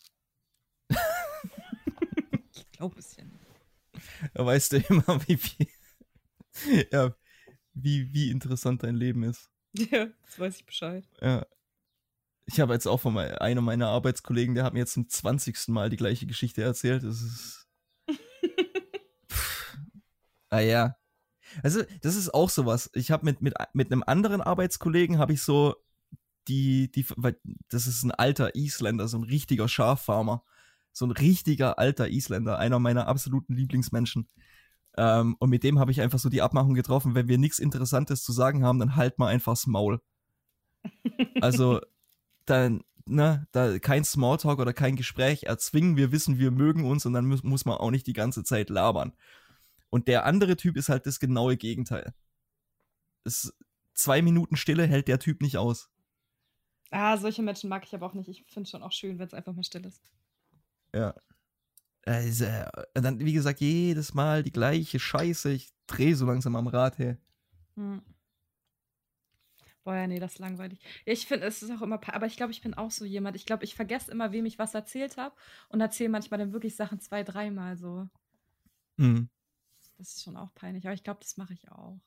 ich 2.54 2.70
glaube 2.72 3.00
es 3.00 3.16
ja 3.16 3.24
nicht. 3.24 3.43
Da 4.34 4.46
weißt 4.46 4.74
du 4.74 4.78
immer, 4.78 5.06
wie 5.28 5.38
viel, 5.38 5.68
ja, 6.92 7.16
wie, 7.74 8.14
wie 8.14 8.32
interessant 8.32 8.84
dein 8.84 8.96
Leben 8.96 9.24
ist. 9.24 9.50
Ja, 9.74 10.08
das 10.24 10.40
weiß 10.40 10.58
ich 10.58 10.66
Bescheid. 10.66 11.08
Ja. 11.22 11.46
Ich 12.46 12.60
habe 12.60 12.74
jetzt 12.74 12.88
auch 12.88 13.00
von 13.00 13.14
mei- 13.14 13.40
einem 13.40 13.64
meiner 13.64 13.88
Arbeitskollegen, 13.88 14.54
der 14.54 14.66
hat 14.66 14.74
mir 14.74 14.80
jetzt 14.80 14.94
zum 14.94 15.08
20. 15.10 15.70
Mal 15.70 15.90
die 15.90 15.96
gleiche 15.98 16.26
Geschichte 16.28 16.62
erzählt. 16.62 17.04
Das 17.04 17.22
ist. 17.22 17.68
Ah 20.50 20.60
ja. 20.60 20.96
Also, 21.64 21.84
das 22.02 22.16
ist 22.16 22.34
auch 22.34 22.50
sowas. 22.50 22.90
Ich 22.94 23.12
habe 23.12 23.26
mit, 23.26 23.42
mit, 23.42 23.54
mit 23.74 23.92
einem 23.92 24.04
anderen 24.06 24.42
Arbeitskollegen 24.42 25.18
habe 25.18 25.34
ich 25.34 25.42
so 25.42 25.76
die, 26.48 26.92
die, 26.92 27.06
weil 27.16 27.38
das 27.70 27.88
ist 27.88 28.04
ein 28.04 28.12
alter 28.12 28.56
Isländer, 28.56 29.08
so 29.08 29.18
ein 29.18 29.24
richtiger 29.24 29.68
Schaffarmer. 29.68 30.44
So 30.94 31.06
ein 31.06 31.12
richtiger 31.12 31.80
alter 31.80 32.10
Isländer, 32.10 32.58
einer 32.60 32.80
meiner 32.80 33.08
absoluten 33.08 33.54
Lieblingsmenschen. 33.56 34.28
Ähm, 34.96 35.36
und 35.40 35.50
mit 35.50 35.64
dem 35.64 35.80
habe 35.80 35.92
ich 35.92 36.02
einfach 36.02 36.20
so 36.20 36.30
die 36.30 36.42
Abmachung 36.42 36.76
getroffen, 36.76 37.16
wenn 37.16 37.28
wir 37.28 37.38
nichts 37.38 37.60
Interessantes 37.60 38.24
zu 38.24 38.32
sagen 38.32 38.64
haben, 38.64 38.80
dann 38.80 38.96
halt 38.96 39.18
mal 39.20 39.28
einfach 39.28 39.54
das 39.54 39.68
Maul. 39.68 40.00
Also, 41.42 41.82
dann, 42.46 42.84
ne, 43.06 43.48
da 43.52 43.80
kein 43.80 44.04
Smalltalk 44.04 44.60
oder 44.60 44.74
kein 44.74 44.96
Gespräch 44.96 45.44
erzwingen, 45.44 45.98
wir 45.98 46.12
wissen, 46.12 46.38
wir 46.38 46.52
mögen 46.52 46.86
uns 46.86 47.06
und 47.06 47.14
dann 47.14 47.26
muss, 47.26 47.44
muss 47.44 47.66
man 47.66 47.78
auch 47.78 47.92
nicht 47.92 48.08
die 48.08 48.14
ganze 48.14 48.44
Zeit 48.44 48.70
labern. 48.70 49.14
Und 49.90 50.08
der 50.08 50.26
andere 50.26 50.58
Typ 50.58 50.78
ist 50.78 50.90
halt 50.90 51.06
das 51.06 51.20
genaue 51.20 51.58
Gegenteil. 51.58 52.14
Es, 53.24 53.54
zwei 53.94 54.22
Minuten 54.22 54.58
Stille 54.58 54.86
hält 54.86 55.08
der 55.08 55.20
Typ 55.20 55.42
nicht 55.42 55.58
aus. 55.58 55.90
Ah, 56.92 57.18
solche 57.18 57.42
Menschen 57.42 57.70
mag 57.70 57.84
ich 57.86 57.96
aber 57.96 58.06
auch 58.06 58.14
nicht. 58.14 58.30
Ich 58.30 58.44
finde 58.46 58.64
es 58.64 58.70
schon 58.70 58.84
auch 58.84 58.92
schön, 58.92 59.18
wenn 59.18 59.28
es 59.28 59.34
einfach 59.34 59.54
mal 59.54 59.64
still 59.64 59.86
ist. 59.86 60.02
Ja. 60.94 61.16
Also, 62.06 62.46
äh, 62.46 62.66
dann, 62.94 63.20
wie 63.20 63.34
gesagt, 63.34 63.62
jedes 63.62 64.14
Mal 64.14 64.44
die 64.44 64.52
gleiche 64.52 65.00
Scheiße. 65.00 65.52
Ich 65.52 65.72
drehe 65.88 66.16
so 66.16 66.26
langsam 66.26 66.56
am 66.56 66.68
Rad 66.68 66.98
her. 67.00 67.18
Hm. 67.76 68.02
Boah, 69.84 69.96
ja, 69.96 70.08
nee, 70.08 70.20
das 70.20 70.34
ist 70.34 70.40
langweilig. 70.40 70.80
Ich 71.06 71.28
finde, 71.28 71.46
es 71.46 71.62
ist 71.62 71.72
auch 71.72 71.82
immer, 71.82 72.00
aber 72.14 72.26
ich 72.26 72.38
glaube, 72.38 72.52
ich 72.52 72.62
bin 72.62 72.74
auch 72.74 72.92
so 72.92 73.04
jemand. 73.04 73.36
Ich 73.36 73.46
glaube, 73.46 73.66
ich 73.66 73.76
vergesse 73.76 74.12
immer, 74.12 74.32
wem 74.32 74.46
ich 74.46 74.58
was 74.58 74.74
erzählt 74.74 75.18
habe 75.18 75.36
und 75.70 75.82
erzähle 75.82 76.10
manchmal 76.10 76.38
dann 76.40 76.54
wirklich 76.54 76.76
Sachen 76.76 77.02
zwei, 77.02 77.24
dreimal 77.24 77.76
so. 77.76 78.08
Mhm. 78.96 79.30
Das 79.98 80.16
ist 80.16 80.24
schon 80.24 80.38
auch 80.38 80.54
peinlich, 80.54 80.86
aber 80.86 80.94
ich 80.94 81.04
glaube, 81.04 81.20
das 81.22 81.36
mache 81.36 81.54
ich 81.54 81.70
auch. 81.70 82.00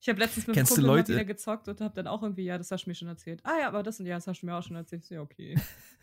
Ich 0.00 0.08
habe 0.08 0.20
letztens 0.20 0.46
mit 0.46 0.54
Kennst 0.54 0.74
Kumpel 0.74 0.86
Leute- 0.86 1.12
wieder 1.12 1.24
gezockt 1.24 1.68
und 1.68 1.80
habe 1.80 1.94
dann 1.94 2.06
auch 2.06 2.22
irgendwie, 2.22 2.44
ja, 2.44 2.56
das 2.56 2.70
hast 2.70 2.84
du 2.84 2.90
mir 2.90 2.94
schon 2.94 3.08
erzählt. 3.08 3.40
Ah 3.44 3.58
ja, 3.60 3.68
aber 3.68 3.82
das 3.82 3.98
und 3.98 4.06
ja, 4.06 4.14
das 4.14 4.26
hast 4.26 4.42
du 4.42 4.46
mir 4.46 4.54
auch 4.54 4.62
schon 4.62 4.76
erzählt. 4.76 5.08
Ja, 5.10 5.20
okay. 5.20 5.56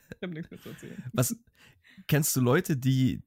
Ich 0.09 0.21
habe 0.21 0.33
nichts 0.33 0.51
mehr 0.51 0.61
zu 0.61 0.69
erzählen. 0.69 1.03
Was, 1.13 1.35
kennst 2.07 2.35
du 2.35 2.41
Leute, 2.41 2.77
die, 2.77 3.23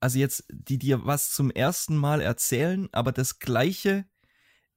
also 0.00 0.18
jetzt, 0.18 0.44
die 0.50 0.78
dir 0.78 1.04
was 1.04 1.30
zum 1.30 1.50
ersten 1.50 1.96
Mal 1.96 2.20
erzählen, 2.20 2.88
aber 2.92 3.12
das 3.12 3.38
Gleiche 3.38 4.06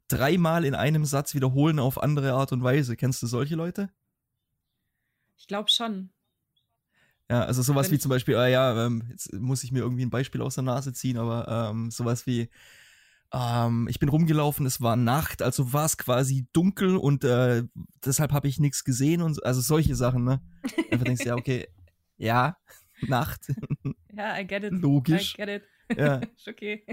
dreimal 0.09 0.65
in 0.65 0.75
einem 0.75 1.05
Satz 1.05 1.33
wiederholen 1.33 1.79
auf 1.79 2.01
andere 2.01 2.33
Art 2.33 2.51
und 2.51 2.61
Weise? 2.61 2.95
Kennst 2.97 3.23
du 3.23 3.27
solche 3.27 3.55
Leute? 3.55 3.89
Ich 5.37 5.47
glaube 5.47 5.69
schon. 5.69 6.11
Ja, 7.31 7.45
also 7.45 7.61
sowas 7.61 7.87
Wenn 7.87 7.95
wie 7.95 7.99
zum 7.99 8.09
Beispiel, 8.09 8.35
ah 8.35 8.47
ja, 8.47 8.85
ähm, 8.85 9.07
jetzt 9.09 9.33
muss 9.33 9.63
ich 9.63 9.71
mir 9.71 9.79
irgendwie 9.79 10.05
ein 10.05 10.09
Beispiel 10.11 10.41
aus 10.41 10.55
der 10.55 10.63
Nase 10.65 10.93
ziehen, 10.93 11.17
aber 11.17 11.69
ähm, 11.71 11.89
sowas 11.89 12.27
wie, 12.27 12.49
ähm, 13.33 13.87
ich 13.89 13.99
bin 13.99 14.09
rumgelaufen, 14.09 14.65
es 14.65 14.79
war 14.81 14.95
Nacht, 14.95 15.41
also 15.41 15.73
war 15.73 15.85
es 15.85 15.97
quasi 15.97 16.47
dunkel 16.53 16.95
und 16.97 17.23
äh, 17.23 17.63
deshalb 18.05 18.31
habe 18.31 18.47
ich 18.47 18.59
nichts 18.59 18.83
gesehen 18.83 19.21
und 19.21 19.33
so- 19.35 19.41
also 19.43 19.61
solche 19.61 19.95
Sachen, 19.95 20.23
ne? 20.23 20.41
Einfach 20.91 21.05
denkst 21.05 21.23
du, 21.23 21.29
ja, 21.29 21.35
okay, 21.35 21.67
ja, 22.17 22.57
Nacht, 23.07 23.51
Ja, 24.13 24.39
I 24.39 24.45
get 24.47 24.63
it. 24.63 24.71
Logisch. 24.73 25.33
I 25.33 25.37
get 25.37 25.49
it. 25.49 25.63
ja, 25.97 26.17
ist 26.37 26.47
okay. 26.47 26.85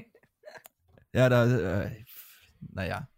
ja, 1.13 1.29
da, 1.29 1.47
äh, 1.85 2.05
naja, 2.73 3.09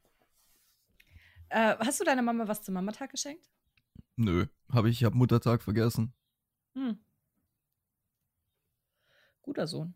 Äh, 1.49 1.77
hast 1.81 2.01
du 2.01 2.05
deiner 2.05 2.23
Mama 2.23 2.49
was 2.49 2.63
zum 2.63 2.75
Mamatag 2.75 3.11
geschenkt? 3.11 3.47
nö, 4.17 4.47
habe 4.71 4.89
ich, 4.91 5.05
hab 5.05 5.15
Muttertag 5.15 5.63
vergessen. 5.63 6.15
Hm. 6.75 6.99
Guter 9.43 9.67
Sohn. 9.67 9.95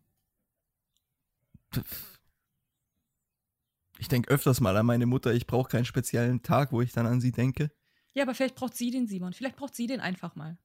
Ich 3.99 4.07
denke 4.07 4.29
öfters 4.29 4.61
mal 4.61 4.75
an 4.77 4.85
meine 4.85 5.05
Mutter, 5.05 5.33
ich 5.33 5.47
brauche 5.47 5.69
keinen 5.69 5.85
speziellen 5.85 6.43
Tag, 6.43 6.71
wo 6.71 6.81
ich 6.81 6.91
dann 6.93 7.07
an 7.07 7.19
sie 7.21 7.31
denke. 7.31 7.71
Ja, 8.13 8.23
aber 8.23 8.35
vielleicht 8.35 8.55
braucht 8.55 8.75
sie 8.75 8.91
den 8.91 9.07
Simon. 9.07 9.33
Vielleicht 9.33 9.55
braucht 9.55 9.75
sie 9.75 9.87
den 9.87 9.99
einfach 9.99 10.35
mal. 10.35 10.57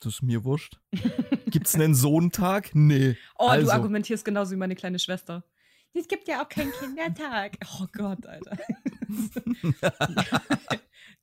Das 0.00 0.14
ist 0.14 0.22
mir 0.22 0.44
wurscht. 0.44 0.78
Gibt's 1.46 1.74
einen 1.74 1.94
Sohntag? 1.94 2.70
Nee. 2.74 3.16
Oh, 3.38 3.48
Also. 3.48 3.66
du 3.66 3.72
argumentierst 3.72 4.24
genauso 4.24 4.52
wie 4.52 4.56
meine 4.56 4.74
kleine 4.74 4.98
Schwester. 4.98 5.44
Es 5.94 6.08
gibt 6.08 6.26
ja 6.28 6.42
auch 6.42 6.48
keinen 6.48 6.72
Kindertag. 6.72 7.58
Oh 7.80 7.86
Gott, 7.92 8.26
Alter. 8.26 8.56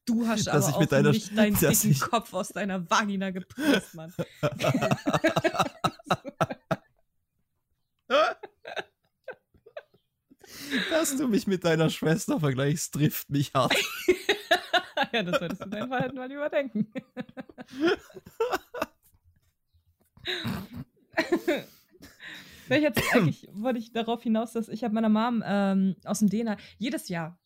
Du 0.05 0.27
hast 0.27 0.47
Dass 0.47 0.65
aber 0.65 0.69
ich 0.69 0.75
auch 0.75 0.79
mit 0.81 0.91
deiner- 0.91 1.11
nicht 1.11 1.37
deinen 1.37 1.55
dicken 1.59 1.99
Kopf 1.99 2.33
aus 2.33 2.49
deiner 2.49 2.89
Vagina 2.89 3.29
gepresst, 3.29 3.93
Mann. 3.93 4.11
Dass 10.89 11.15
du 11.15 11.27
mich 11.27 11.47
mit 11.47 11.63
deiner 11.63 11.89
Schwester 11.89 12.39
vergleichst, 12.39 12.93
trifft 12.93 13.29
mich 13.29 13.53
hart. 13.53 13.75
ja, 15.13 15.23
das 15.23 15.39
solltest 15.39 15.65
du 15.65 15.69
dein 15.69 15.87
Verhalten 15.87 16.17
mal 16.17 16.31
überdenken. 16.31 16.87
Ich 22.69 22.81
jetzt 22.81 23.01
eigentlich 23.13 23.47
wollte 23.51 23.79
ich 23.79 23.91
darauf 23.91 24.21
hinaus, 24.21 24.53
dass 24.53 24.69
ich 24.69 24.83
habe 24.83 24.93
meiner 24.93 25.09
Mom 25.09 25.43
ähm, 25.45 25.95
aus 26.05 26.19
dem 26.19 26.29
Dena 26.29 26.57
jedes 26.77 27.09
Jahr 27.09 27.39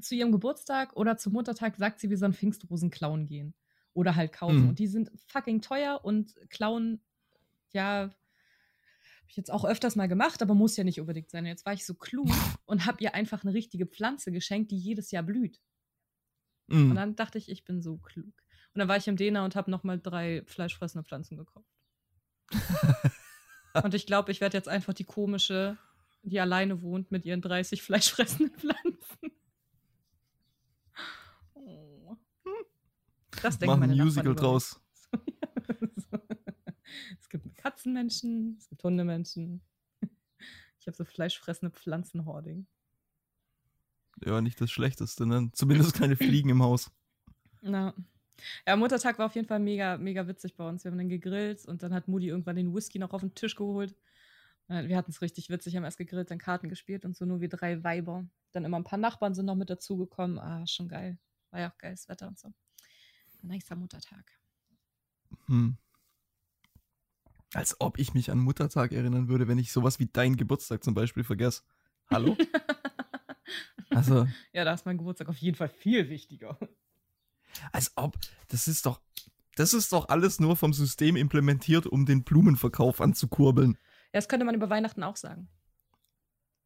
zu 0.00 0.14
ihrem 0.14 0.32
Geburtstag 0.32 0.94
oder 0.96 1.16
zum 1.16 1.32
Muttertag 1.32 1.76
sagt 1.76 2.00
sie, 2.00 2.10
wir 2.10 2.18
sollen 2.18 2.34
Pfingstrosen 2.34 2.90
klauen 2.90 3.26
gehen. 3.26 3.54
Oder 3.94 4.16
halt 4.16 4.32
kaufen. 4.32 4.62
Mhm. 4.62 4.68
Und 4.70 4.78
die 4.78 4.86
sind 4.86 5.10
fucking 5.26 5.60
teuer 5.60 6.00
und 6.02 6.34
klauen, 6.48 7.02
ja, 7.72 8.10
habe 9.22 9.30
ich 9.30 9.36
jetzt 9.36 9.50
auch 9.50 9.64
öfters 9.64 9.96
mal 9.96 10.08
gemacht, 10.08 10.42
aber 10.42 10.54
muss 10.54 10.76
ja 10.76 10.84
nicht 10.84 11.00
unbedingt 11.00 11.30
sein. 11.30 11.46
Jetzt 11.46 11.64
war 11.64 11.72
ich 11.72 11.86
so 11.86 11.94
klug 11.94 12.28
und 12.66 12.86
habe 12.86 12.98
ihr 13.00 13.14
einfach 13.14 13.44
eine 13.44 13.54
richtige 13.54 13.86
Pflanze 13.86 14.32
geschenkt, 14.32 14.70
die 14.70 14.76
jedes 14.78 15.10
Jahr 15.10 15.22
blüht. 15.22 15.60
Und 16.68 16.90
Mhm. 16.90 16.94
dann 16.94 17.16
dachte 17.16 17.38
ich, 17.38 17.48
ich 17.48 17.64
bin 17.64 17.82
so 17.82 17.98
klug. 17.98 18.34
Und 18.74 18.78
dann 18.78 18.88
war 18.88 18.96
ich 18.96 19.08
im 19.08 19.16
Dena 19.16 19.44
und 19.44 19.56
habe 19.56 19.70
nochmal 19.70 20.00
drei 20.00 20.42
fleischfressende 20.46 21.06
Pflanzen 21.06 21.36
gekauft. 21.36 21.68
und 23.82 23.94
ich 23.94 24.06
glaube, 24.06 24.32
ich 24.32 24.40
werde 24.40 24.56
jetzt 24.56 24.68
einfach 24.68 24.94
die 24.94 25.04
komische, 25.04 25.76
die 26.22 26.40
alleine 26.40 26.82
wohnt 26.82 27.10
mit 27.10 27.24
ihren 27.24 27.42
30 27.42 27.82
fleischfressenden 27.82 28.54
Pflanzen. 28.58 29.32
Oh. 31.54 32.16
Das 33.42 33.58
denken 33.58 33.78
Mach 33.78 33.88
ein 33.88 33.96
Musical 33.96 34.34
draus. 34.34 34.81
Gibt 37.32 37.56
Katzenmenschen, 37.56 38.56
es 38.58 38.68
gibt 38.68 38.82
Hundemenschen. 38.84 39.60
Ich 40.80 40.88
habe 40.88 40.96
so 40.96 41.04
fleischfressende 41.04 41.70
Pflanzenhoarding. 41.70 42.66
Ja, 44.24 44.40
nicht 44.40 44.60
das 44.60 44.72
Schlechteste, 44.72 45.26
ne? 45.26 45.48
Zumindest 45.52 45.94
keine 45.94 46.16
Fliegen 46.16 46.48
im 46.48 46.60
Haus. 46.60 46.90
Na. 47.60 47.94
Ja, 48.66 48.74
Muttertag 48.74 49.16
war 49.16 49.26
auf 49.26 49.36
jeden 49.36 49.46
Fall 49.46 49.60
mega, 49.60 49.96
mega 49.96 50.26
witzig 50.26 50.56
bei 50.56 50.68
uns. 50.68 50.82
Wir 50.82 50.90
haben 50.90 50.98
dann 50.98 51.08
gegrillt 51.08 51.64
und 51.66 51.84
dann 51.84 51.94
hat 51.94 52.08
Moody 52.08 52.26
irgendwann 52.28 52.56
den 52.56 52.74
Whisky 52.74 52.98
noch 52.98 53.12
auf 53.12 53.20
den 53.20 53.32
Tisch 53.34 53.54
geholt. 53.54 53.94
Äh, 54.66 54.88
Wir 54.88 54.96
hatten 54.96 55.12
es 55.12 55.22
richtig 55.22 55.50
witzig, 55.50 55.76
haben 55.76 55.84
erst 55.84 55.98
gegrillt, 55.98 56.32
dann 56.32 56.38
Karten 56.38 56.68
gespielt 56.68 57.04
und 57.04 57.14
so 57.14 57.24
nur 57.26 57.40
wir 57.40 57.48
drei 57.48 57.84
Weiber. 57.84 58.26
Dann 58.50 58.64
immer 58.64 58.78
ein 58.78 58.84
paar 58.84 58.98
Nachbarn 58.98 59.34
sind 59.34 59.46
noch 59.46 59.54
mit 59.54 59.70
dazugekommen. 59.70 60.40
Ah, 60.40 60.66
schon 60.66 60.88
geil. 60.88 61.16
War 61.50 61.60
ja 61.60 61.70
auch 61.70 61.78
geiles 61.78 62.08
Wetter 62.08 62.26
und 62.26 62.40
so. 62.40 62.52
Nicer 63.42 63.76
Muttertag. 63.76 64.24
hm. 65.46 65.76
Als 67.54 67.80
ob 67.80 67.98
ich 67.98 68.14
mich 68.14 68.30
an 68.30 68.38
Muttertag 68.38 68.92
erinnern 68.92 69.28
würde, 69.28 69.46
wenn 69.48 69.58
ich 69.58 69.72
sowas 69.72 69.98
wie 69.98 70.06
deinen 70.06 70.36
Geburtstag 70.36 70.82
zum 70.82 70.94
Beispiel 70.94 71.22
vergesse. 71.24 71.62
Hallo? 72.10 72.36
also. 73.90 74.26
Ja, 74.52 74.64
da 74.64 74.72
ist 74.72 74.86
mein 74.86 74.98
Geburtstag 74.98 75.28
auf 75.28 75.36
jeden 75.36 75.56
Fall 75.56 75.68
viel 75.68 76.08
wichtiger. 76.08 76.58
Als 77.72 77.92
ob. 77.96 78.16
Das 78.48 78.68
ist 78.68 78.86
doch. 78.86 79.00
Das 79.56 79.74
ist 79.74 79.92
doch 79.92 80.08
alles 80.08 80.40
nur 80.40 80.56
vom 80.56 80.72
System 80.72 81.14
implementiert, 81.14 81.86
um 81.86 82.06
den 82.06 82.24
Blumenverkauf 82.24 83.02
anzukurbeln. 83.02 83.72
Ja, 83.74 84.18
das 84.18 84.28
könnte 84.28 84.46
man 84.46 84.54
über 84.54 84.70
Weihnachten 84.70 85.02
auch 85.02 85.16
sagen. 85.16 85.48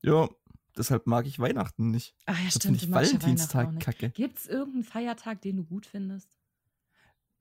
Ja, 0.03 0.29
deshalb 0.77 1.09
mag 1.09 1.27
ich 1.27 1.41
Weihnachten 1.41 1.91
nicht. 1.91 2.15
Ach 2.27 2.39
ja, 2.39 2.45
Das 2.45 2.55
stimmt. 2.55 2.81
finde 2.81 2.85
ich 2.85 2.91
Valentinstag 2.93 3.69
auch 3.75 3.79
kacke. 3.81 4.07
nicht. 4.07 4.15
Gibt 4.15 4.39
es 4.39 4.47
irgendeinen 4.47 4.85
Feiertag, 4.85 5.41
den 5.43 5.57
du 5.57 5.65
gut 5.65 5.85
findest? 5.85 6.39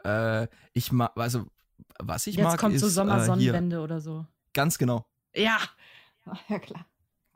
Äh, 0.04 0.48
ich 0.74 0.92
mag, 0.92 1.12
also, 1.16 1.46
was 2.00 2.28
ich 2.28 2.36
Jetzt 2.36 2.46
mag, 2.46 2.60
kommt 2.60 2.76
ist 2.76 2.82
so 2.82 2.88
äh, 2.88 2.92
Sommersonnenwende 2.92 3.82
oder 3.82 4.02
so. 4.02 4.26
ganz 4.54 4.78
genau, 4.78 5.06
Ja. 5.36 5.58
Ach, 6.26 6.42
ja, 6.50 6.60
klar. 6.60 6.86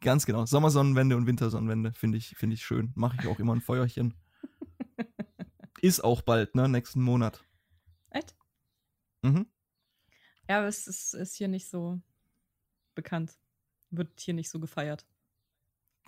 ganz 0.02 0.26
genau. 0.26 0.46
Sommersonnenwende 0.46 1.16
und 1.16 1.28
Wintersonnenwende 1.28 1.94
finde 1.94 2.18
ich, 2.18 2.36
finde 2.38 2.56
ich 2.56 2.64
schön. 2.64 2.92
Mache 2.96 3.18
ich 3.20 3.28
auch 3.28 3.40
immer 3.40 3.56
ein 3.56 3.62
Feuerchen. 3.62 4.16
ist 5.82 6.04
auch 6.04 6.22
bald, 6.22 6.56
ne? 6.56 6.68
Nächsten 6.68 7.02
Monat. 7.02 7.44
Echt? 8.10 8.36
Mhm. 9.22 9.48
Ja, 10.50 10.60
aber 10.60 10.68
es 10.68 10.88
ist, 10.88 11.14
ist 11.14 11.36
hier 11.36 11.48
nicht 11.48 11.70
so 11.70 12.02
bekannt. 12.96 13.38
Wird 13.92 14.20
hier 14.20 14.34
nicht 14.34 14.50
so 14.50 14.60
gefeiert. 14.60 15.06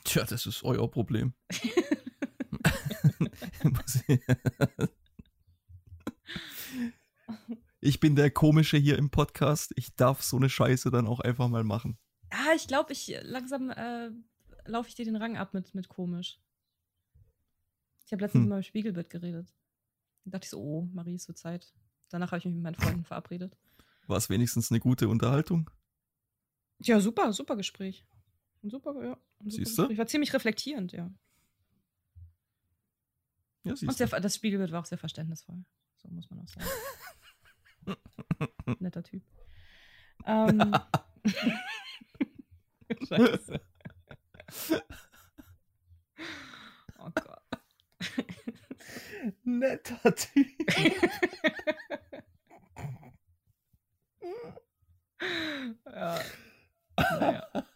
Tja, 0.04 0.24
das 0.24 0.48
ist 0.48 0.64
euer 0.64 0.90
Problem. 0.90 1.34
Ich- 7.82 8.00
bin 8.00 8.16
der 8.16 8.32
Komische 8.32 8.78
hier 8.78 8.98
im 8.98 9.10
Podcast. 9.10 9.74
Ich 9.76 9.96
darf 9.96 10.22
so 10.24 10.38
eine 10.38 10.50
Scheiße 10.50 10.92
dann 10.92 11.08
auch 11.08 11.20
einfach 11.20 11.48
mal 11.50 11.64
machen. 11.64 11.98
Ah, 12.30 12.54
ich 12.56 12.68
glaube, 12.68 12.94
ich 12.94 13.14
langsam 13.24 13.70
äh, 13.72 14.12
laufe 14.66 14.88
ich 14.88 14.96
dir 14.96 15.04
den 15.06 15.16
Rang 15.18 15.36
ab 15.38 15.54
mit, 15.54 15.74
mit 15.76 15.90
komisch. 15.90 16.40
Ich 18.06 18.12
habe 18.14 18.24
letztens 18.24 18.44
Hm. 18.44 18.50
mal 18.50 18.58
im 18.58 18.64
Spiegelbild 18.64 19.10
geredet. 19.10 19.54
Da 20.26 20.32
dachte 20.32 20.46
ich 20.46 20.50
so, 20.52 20.62
oh, 20.62 20.88
Marie, 20.94 21.16
ist 21.16 21.26
so 21.26 21.34
Zeit. 21.34 21.74
Danach 22.10 22.32
habe 22.32 22.40
ich 22.40 22.46
mich 22.46 22.54
mit 22.54 22.64
meinen 22.64 22.76
Freunden 22.76 23.04
verabredet. 23.06 23.58
War 24.08 24.18
es 24.18 24.30
wenigstens 24.30 24.70
eine 24.72 24.80
gute 24.80 25.08
Unterhaltung? 25.10 25.70
Ja, 26.80 27.00
super, 27.00 27.32
super 27.34 27.56
Gespräch. 27.56 28.06
Ein 28.64 28.70
super, 28.70 28.94
ja. 29.04 29.14
Ein 29.14 29.50
super 29.50 29.66
Siehste? 29.66 29.82
Gespräch. 29.84 29.98
War 29.98 30.08
ziemlich 30.08 30.34
reflektierend, 30.34 30.92
ja. 30.92 31.10
Ja, 33.64 33.72
Und 33.72 33.78
siehst 33.78 33.98
sehr, 33.98 34.08
du. 34.08 34.20
das 34.20 34.36
Spiegelbild 34.36 34.72
war 34.72 34.82
auch 34.82 34.86
sehr 34.86 34.98
verständnisvoll. 34.98 35.64
So 35.98 36.10
muss 36.10 36.30
man 36.30 36.40
auch 36.40 36.48
sagen. 36.48 36.66
Netter 38.80 39.04
Typ. 39.04 39.24
Ähm. 40.26 40.74
Scheiße. 43.08 43.62
Oh 47.00 47.10
Gott. 47.16 47.42
Netter 49.44 50.16
Typ. 50.16 50.48
ja. 55.86 56.20
Naja. 56.98 57.68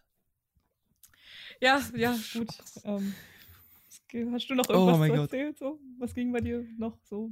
Ja, 1.62 1.82
ja, 1.96 2.16
gut. 2.34 2.50
Ähm, 2.84 3.16
hast 4.32 4.50
du 4.50 4.56
noch 4.56 4.66
Oh 4.70 4.74
irgendwas 4.74 5.00
mein 5.00 5.12
zu 5.12 5.22
erzählen? 5.22 5.56
So? 5.56 5.80
Was 6.00 6.14
ging 6.14 6.32
bei 6.32 6.42
dir 6.42 6.66
noch 6.78 7.00
so? 7.04 7.32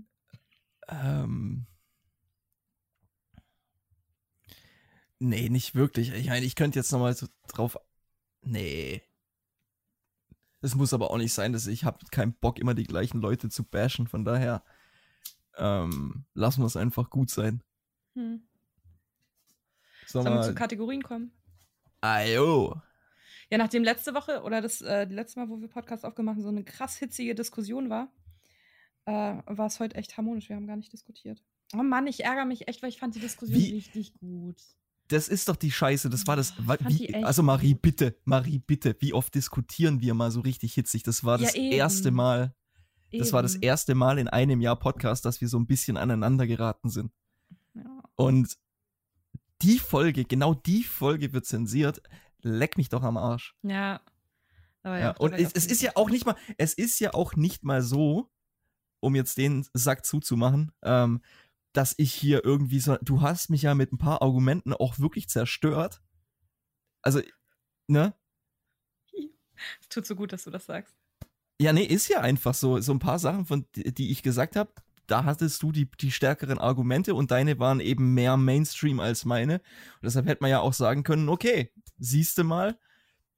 Ähm. 0.88 1.68
Nee, 5.20 5.50
nicht 5.50 5.76
wirklich. 5.76 6.12
Ich 6.14 6.28
meine, 6.28 6.46
ich 6.46 6.56
könnte 6.56 6.80
jetzt 6.80 6.92
nochmal 6.92 7.14
so 7.16 7.28
drauf. 7.48 7.78
Nee. 8.42 9.02
Es 10.62 10.76
muss 10.76 10.94
aber 10.94 11.12
auch 11.12 11.18
nicht 11.18 11.34
sein, 11.34 11.54
dass 11.54 11.68
ich 11.68 11.84
habe 11.84 12.00
keinen 12.12 12.34
Bock, 12.34 12.60
immer 12.60 12.74
die 12.74 12.84
gleichen 12.86 13.22
Leute 13.22 13.50
zu 13.50 13.64
bashen. 13.64 14.08
Von 14.08 14.26
daher 14.26 14.64
ähm, 15.58 16.26
lassen 16.34 16.62
wir 16.62 16.68
es 16.68 16.78
einfach 16.78 17.10
gut 17.10 17.30
sein. 17.30 17.62
Hm. 18.16 18.44
Sollen 20.08 20.26
wir 20.26 20.42
zu 20.42 20.56
Kategorien 20.56 21.04
kommen? 21.04 21.32
ayo. 22.02 22.82
Ja, 23.50 23.58
nachdem 23.58 23.84
letzte 23.84 24.14
Woche 24.14 24.42
oder 24.44 24.62
das 24.62 24.82
äh, 24.82 25.06
letzte 25.06 25.40
Mal, 25.40 25.50
wo 25.50 25.60
wir 25.62 25.68
Podcast 25.68 26.06
aufgemacht 26.06 26.36
haben, 26.36 26.42
so 26.44 26.50
eine 26.50 26.64
krass 26.64 26.98
hitzige 26.98 27.36
Diskussion 27.36 27.90
war, 27.90 28.12
äh, 29.06 29.12
war 29.46 29.68
es 29.68 29.80
heute 29.80 29.96
echt 29.96 30.18
harmonisch. 30.18 30.50
Wir 30.50 30.56
haben 30.56 30.68
gar 30.68 30.76
nicht 30.76 30.92
diskutiert. 30.92 31.42
Oh 31.74 31.84
Mann, 31.84 32.08
ich 32.08 32.24
ärgere 32.24 32.46
mich 32.46 32.68
echt, 32.68 32.82
weil 32.82 32.90
ich 32.90 33.00
fand 33.00 33.16
die 33.16 33.20
Diskussion 33.20 33.58
Wie- 33.60 33.74
richtig 33.76 34.16
gut. 34.20 34.62
Das 35.14 35.28
ist 35.28 35.48
doch 35.50 35.56
die 35.56 35.72
Scheiße. 35.72 36.10
Das 36.10 36.28
war 36.28 36.36
das. 36.36 36.54
wa- 36.58 36.78
Fand 36.78 36.90
Wie, 36.90 37.14
also 37.24 37.44
Marie, 37.44 37.74
bitte, 37.76 38.16
Marie, 38.26 38.60
bitte. 38.60 38.96
Wie 39.00 39.14
oft 39.14 39.34
diskutieren 39.36 40.02
wir 40.02 40.14
mal 40.14 40.32
so 40.32 40.42
richtig 40.42 40.74
hitzig? 40.74 41.04
Das 41.04 41.24
war 41.24 41.40
Ja, 41.40 41.46
das 41.46 41.56
eben. 41.56 41.72
erste 41.72 42.12
Mal. 42.12 42.54
Das 43.12 43.32
war 43.32 43.44
das 43.44 43.56
erste 43.56 43.94
Mal 43.94 44.18
in 44.18 44.28
einem 44.28 44.60
Jahr 44.60 44.76
Podcast, 44.76 45.24
dass 45.26 45.40
wir 45.40 45.48
so 45.48 45.60
ein 45.60 45.68
bisschen 45.68 45.98
aneinander 45.98 46.48
geraten 46.48 46.90
sind. 46.90 47.12
Ja. 47.76 47.84
Und 48.16 48.58
die 49.62 49.78
Folge, 49.80 50.26
genau 50.26 50.54
die 50.56 50.84
Folge 50.84 51.32
wird 51.32 51.46
zensiert. 51.46 52.02
Leck 52.42 52.76
mich 52.78 52.90
doch 52.90 53.04
am 53.04 53.18
Arsch. 53.18 53.56
Ja. 53.62 54.02
Aber 54.82 55.00
Ja, 55.00 55.12
auch 55.16 55.20
und 55.20 55.34
es, 55.34 55.52
es 55.54 55.68
ist 55.68 55.82
ja 55.82 55.92
auch 55.96 56.10
nicht 56.10 56.26
mal, 56.26 56.36
es 56.58 56.74
ist 56.74 57.00
ja 57.00 57.14
auch 57.14 57.36
nicht 57.36 57.64
mal 57.64 57.82
so, 57.82 58.30
um 59.00 59.16
jetzt 59.16 59.38
den 59.38 59.66
Sack 59.74 60.06
zuzumachen, 60.06 60.72
ähm, 60.82 61.22
dass 61.74 61.96
ich 61.98 62.14
hier 62.14 62.46
irgendwie 62.46 62.80
so, 62.80 62.98
du 63.02 63.22
hast 63.22 63.50
mich 63.50 63.64
ja 63.64 63.76
mit 63.76 63.92
ein 63.92 63.98
paar 63.98 64.22
Argumenten 64.22 64.74
auch 64.74 65.00
wirklich 65.00 65.28
zerstört. 65.28 66.02
Also, 67.02 67.22
ne? 67.88 68.14
Es 69.82 69.90
tut 69.90 70.06
so 70.06 70.16
gut, 70.16 70.32
dass 70.32 70.44
du 70.44 70.52
das 70.52 70.66
sagst. 70.66 70.96
Ja, 71.60 71.74
nee, 71.74 71.84
ist 71.84 72.08
ja 72.08 72.22
einfach 72.22 72.54
so. 72.54 72.80
So 72.80 72.94
ein 72.94 73.00
paar 73.00 73.20
Sachen, 73.20 73.46
von, 73.46 73.66
die 73.76 74.12
ich 74.12 74.24
gesagt 74.24 74.56
habe, 74.56 74.72
da 75.08 75.26
hattest 75.26 75.62
du 75.64 75.72
die, 75.72 75.90
die 75.90 76.12
stärkeren 76.12 76.60
Argumente 76.60 77.16
und 77.16 77.32
deine 77.32 77.60
waren 77.60 77.80
eben 77.80 78.14
mehr 78.14 78.38
Mainstream 78.38 79.00
als 79.00 79.26
meine. 79.26 79.56
Und 79.56 80.04
deshalb 80.04 80.28
hätte 80.28 80.42
man 80.42 80.52
ja 80.52 80.60
auch 80.60 80.74
sagen 80.74 81.04
können, 81.04 81.30
okay, 81.30 81.72
siehst 81.98 82.38
du 82.38 82.44
mal, 82.44 82.80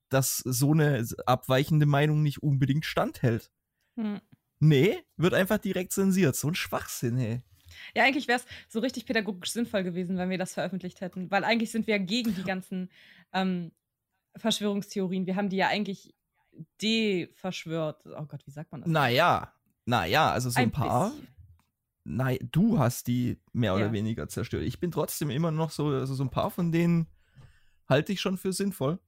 dass 0.09 0.37
so 0.37 0.73
eine 0.73 1.05
abweichende 1.25 1.85
Meinung 1.85 2.21
nicht 2.21 2.43
unbedingt 2.43 2.85
standhält. 2.85 3.51
Hm. 3.95 4.21
Nee, 4.59 5.03
wird 5.17 5.33
einfach 5.33 5.57
direkt 5.57 5.91
zensiert. 5.91 6.35
So 6.35 6.49
ein 6.49 6.55
Schwachsinn, 6.55 7.17
hey. 7.17 7.43
Ja, 7.95 8.03
eigentlich 8.03 8.27
wäre 8.27 8.39
es 8.39 8.45
so 8.69 8.79
richtig 8.79 9.05
pädagogisch 9.05 9.51
sinnvoll 9.51 9.83
gewesen, 9.83 10.17
wenn 10.17 10.29
wir 10.29 10.37
das 10.37 10.53
veröffentlicht 10.53 11.01
hätten. 11.01 11.31
Weil 11.31 11.43
eigentlich 11.43 11.71
sind 11.71 11.87
wir 11.87 11.97
ja 11.97 12.03
gegen 12.03 12.35
die 12.35 12.43
ganzen 12.43 12.89
ähm, 13.33 13.71
Verschwörungstheorien. 14.35 15.25
Wir 15.25 15.35
haben 15.35 15.49
die 15.49 15.57
ja 15.57 15.67
eigentlich 15.67 16.13
de-verschwört. 16.81 18.05
Oh 18.05 18.25
Gott, 18.25 18.45
wie 18.45 18.51
sagt 18.51 18.71
man 18.71 18.81
das? 18.81 18.89
Naja, 18.89 19.53
naja, 19.85 20.31
also 20.31 20.49
so 20.49 20.59
ein, 20.59 20.71
paar. 20.71 21.09
bisschen. 21.11 21.27
Nein, 22.03 22.37
du 22.51 22.77
hast 22.79 23.07
die 23.07 23.39
mehr 23.51 23.75
oder 23.75 23.87
Ja. 23.87 23.91
weniger 23.91 24.27
zerstört. 24.27 24.63
Ich 24.63 24.79
bin 24.79 24.91
trotzdem 24.91 25.29
immer 25.29 25.51
noch 25.51 25.71
so, 25.71 25.87
also 25.87 26.13
so 26.13 26.23
ein 26.23 26.29
paar 26.29 26.51
von 26.51 26.71
denen 26.71 27.07
halte 27.87 28.13
ich 28.13 28.21
schon 28.21 28.37
für 28.37 28.53
sinnvoll. 28.53 28.99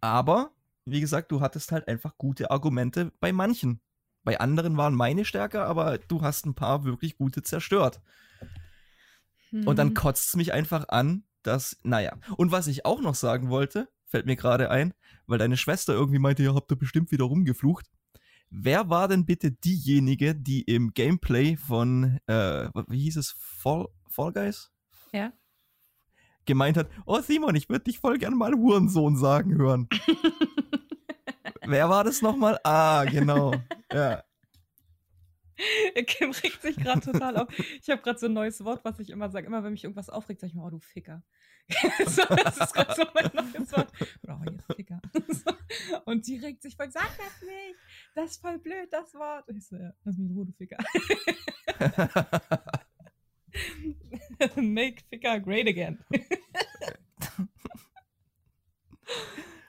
Aber, 0.00 0.52
wie 0.84 1.00
gesagt, 1.00 1.32
du 1.32 1.40
hattest 1.40 1.72
halt 1.72 1.88
einfach 1.88 2.16
gute 2.18 2.50
Argumente 2.50 3.12
bei 3.20 3.32
manchen. 3.32 3.80
Bei 4.26 4.40
anderen 4.40 4.76
waren 4.76 4.92
meine 4.96 5.24
stärker, 5.24 5.66
aber 5.66 5.98
du 5.98 6.20
hast 6.20 6.46
ein 6.46 6.54
paar 6.56 6.84
wirklich 6.84 7.16
gute 7.16 7.42
zerstört. 7.44 8.00
Und 9.52 9.76
dann 9.78 9.88
Hm. 9.88 9.94
kotzt 9.94 10.28
es 10.30 10.36
mich 10.36 10.52
einfach 10.52 10.88
an, 10.88 11.22
dass, 11.44 11.78
naja. 11.84 12.18
Und 12.36 12.50
was 12.50 12.66
ich 12.66 12.84
auch 12.84 13.00
noch 13.00 13.14
sagen 13.14 13.50
wollte, 13.50 13.88
fällt 14.04 14.26
mir 14.26 14.34
gerade 14.34 14.68
ein, 14.68 14.94
weil 15.28 15.38
deine 15.38 15.56
Schwester 15.56 15.94
irgendwie 15.94 16.18
meinte, 16.18 16.42
ihr 16.42 16.56
habt 16.56 16.68
da 16.72 16.74
bestimmt 16.74 17.12
wieder 17.12 17.24
rumgeflucht. 17.24 17.86
Wer 18.50 18.90
war 18.90 19.06
denn 19.06 19.26
bitte 19.26 19.52
diejenige, 19.52 20.34
die 20.34 20.62
im 20.62 20.92
Gameplay 20.92 21.56
von, 21.56 22.18
äh, 22.26 22.68
wie 22.88 23.02
hieß 23.02 23.16
es, 23.18 23.30
Fall, 23.38 23.86
Fall 24.08 24.32
Guys? 24.32 24.72
Ja. 25.12 25.32
Gemeint 26.46 26.76
hat, 26.76 26.88
oh 27.06 27.20
Simon, 27.20 27.54
ich 27.54 27.68
würde 27.68 27.84
dich 27.84 28.00
voll 28.00 28.18
gern 28.18 28.34
mal 28.34 28.54
Hurensohn 28.54 29.16
sagen 29.16 29.54
hören. 29.56 29.88
Wer 31.66 31.88
war 31.88 32.04
das 32.04 32.22
nochmal? 32.22 32.58
Ah, 32.64 33.04
genau. 33.04 33.54
Ja. 33.92 34.22
Kim 36.06 36.30
regt 36.32 36.62
sich 36.62 36.76
gerade 36.76 37.00
total 37.00 37.36
auf. 37.38 37.48
Ich 37.58 37.88
habe 37.88 38.02
gerade 38.02 38.18
so 38.18 38.26
ein 38.26 38.34
neues 38.34 38.62
Wort, 38.64 38.84
was 38.84 38.98
ich 39.00 39.10
immer 39.10 39.30
sage. 39.30 39.46
Immer 39.46 39.64
wenn 39.64 39.72
mich 39.72 39.84
irgendwas 39.84 40.10
aufregt, 40.10 40.40
sage 40.40 40.50
ich 40.50 40.54
mal, 40.54 40.66
oh 40.66 40.70
du 40.70 40.78
Ficker. 40.78 41.22
so, 42.06 42.22
das 42.24 42.58
ist 42.58 42.74
gerade 42.74 42.94
so 42.94 43.04
mein 43.14 43.30
neues 43.32 43.72
Wort. 43.72 43.90
Oh, 44.28 44.50
jetzt 44.50 44.66
Ficker. 44.74 45.00
so. 45.28 45.52
Und 46.04 46.26
die 46.26 46.36
regt 46.36 46.62
sich 46.62 46.76
voll, 46.76 46.90
sag 46.90 47.08
das 47.16 47.42
nicht. 47.42 47.76
Das 48.14 48.32
ist 48.32 48.40
voll 48.40 48.58
blöd, 48.58 48.88
das 48.90 49.14
Wort. 49.14 49.48
Und 49.48 49.56
ich 49.56 49.66
so, 49.66 49.76
ja, 49.76 49.92
lass 50.04 50.16
mich 50.16 50.28
in 50.28 50.36
Ruhe, 50.36 50.46
du 50.46 50.52
Ficker. 50.52 50.78
Make 54.56 55.02
Ficker 55.08 55.40
great 55.40 55.66
again. 55.66 56.04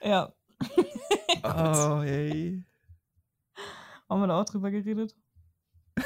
ja. 0.01 0.33
oh, 1.43 2.01
hey. 2.01 2.63
Haben 4.09 4.21
wir 4.21 4.27
da 4.27 4.41
auch 4.41 4.45
drüber 4.45 4.71
geredet? 4.71 5.15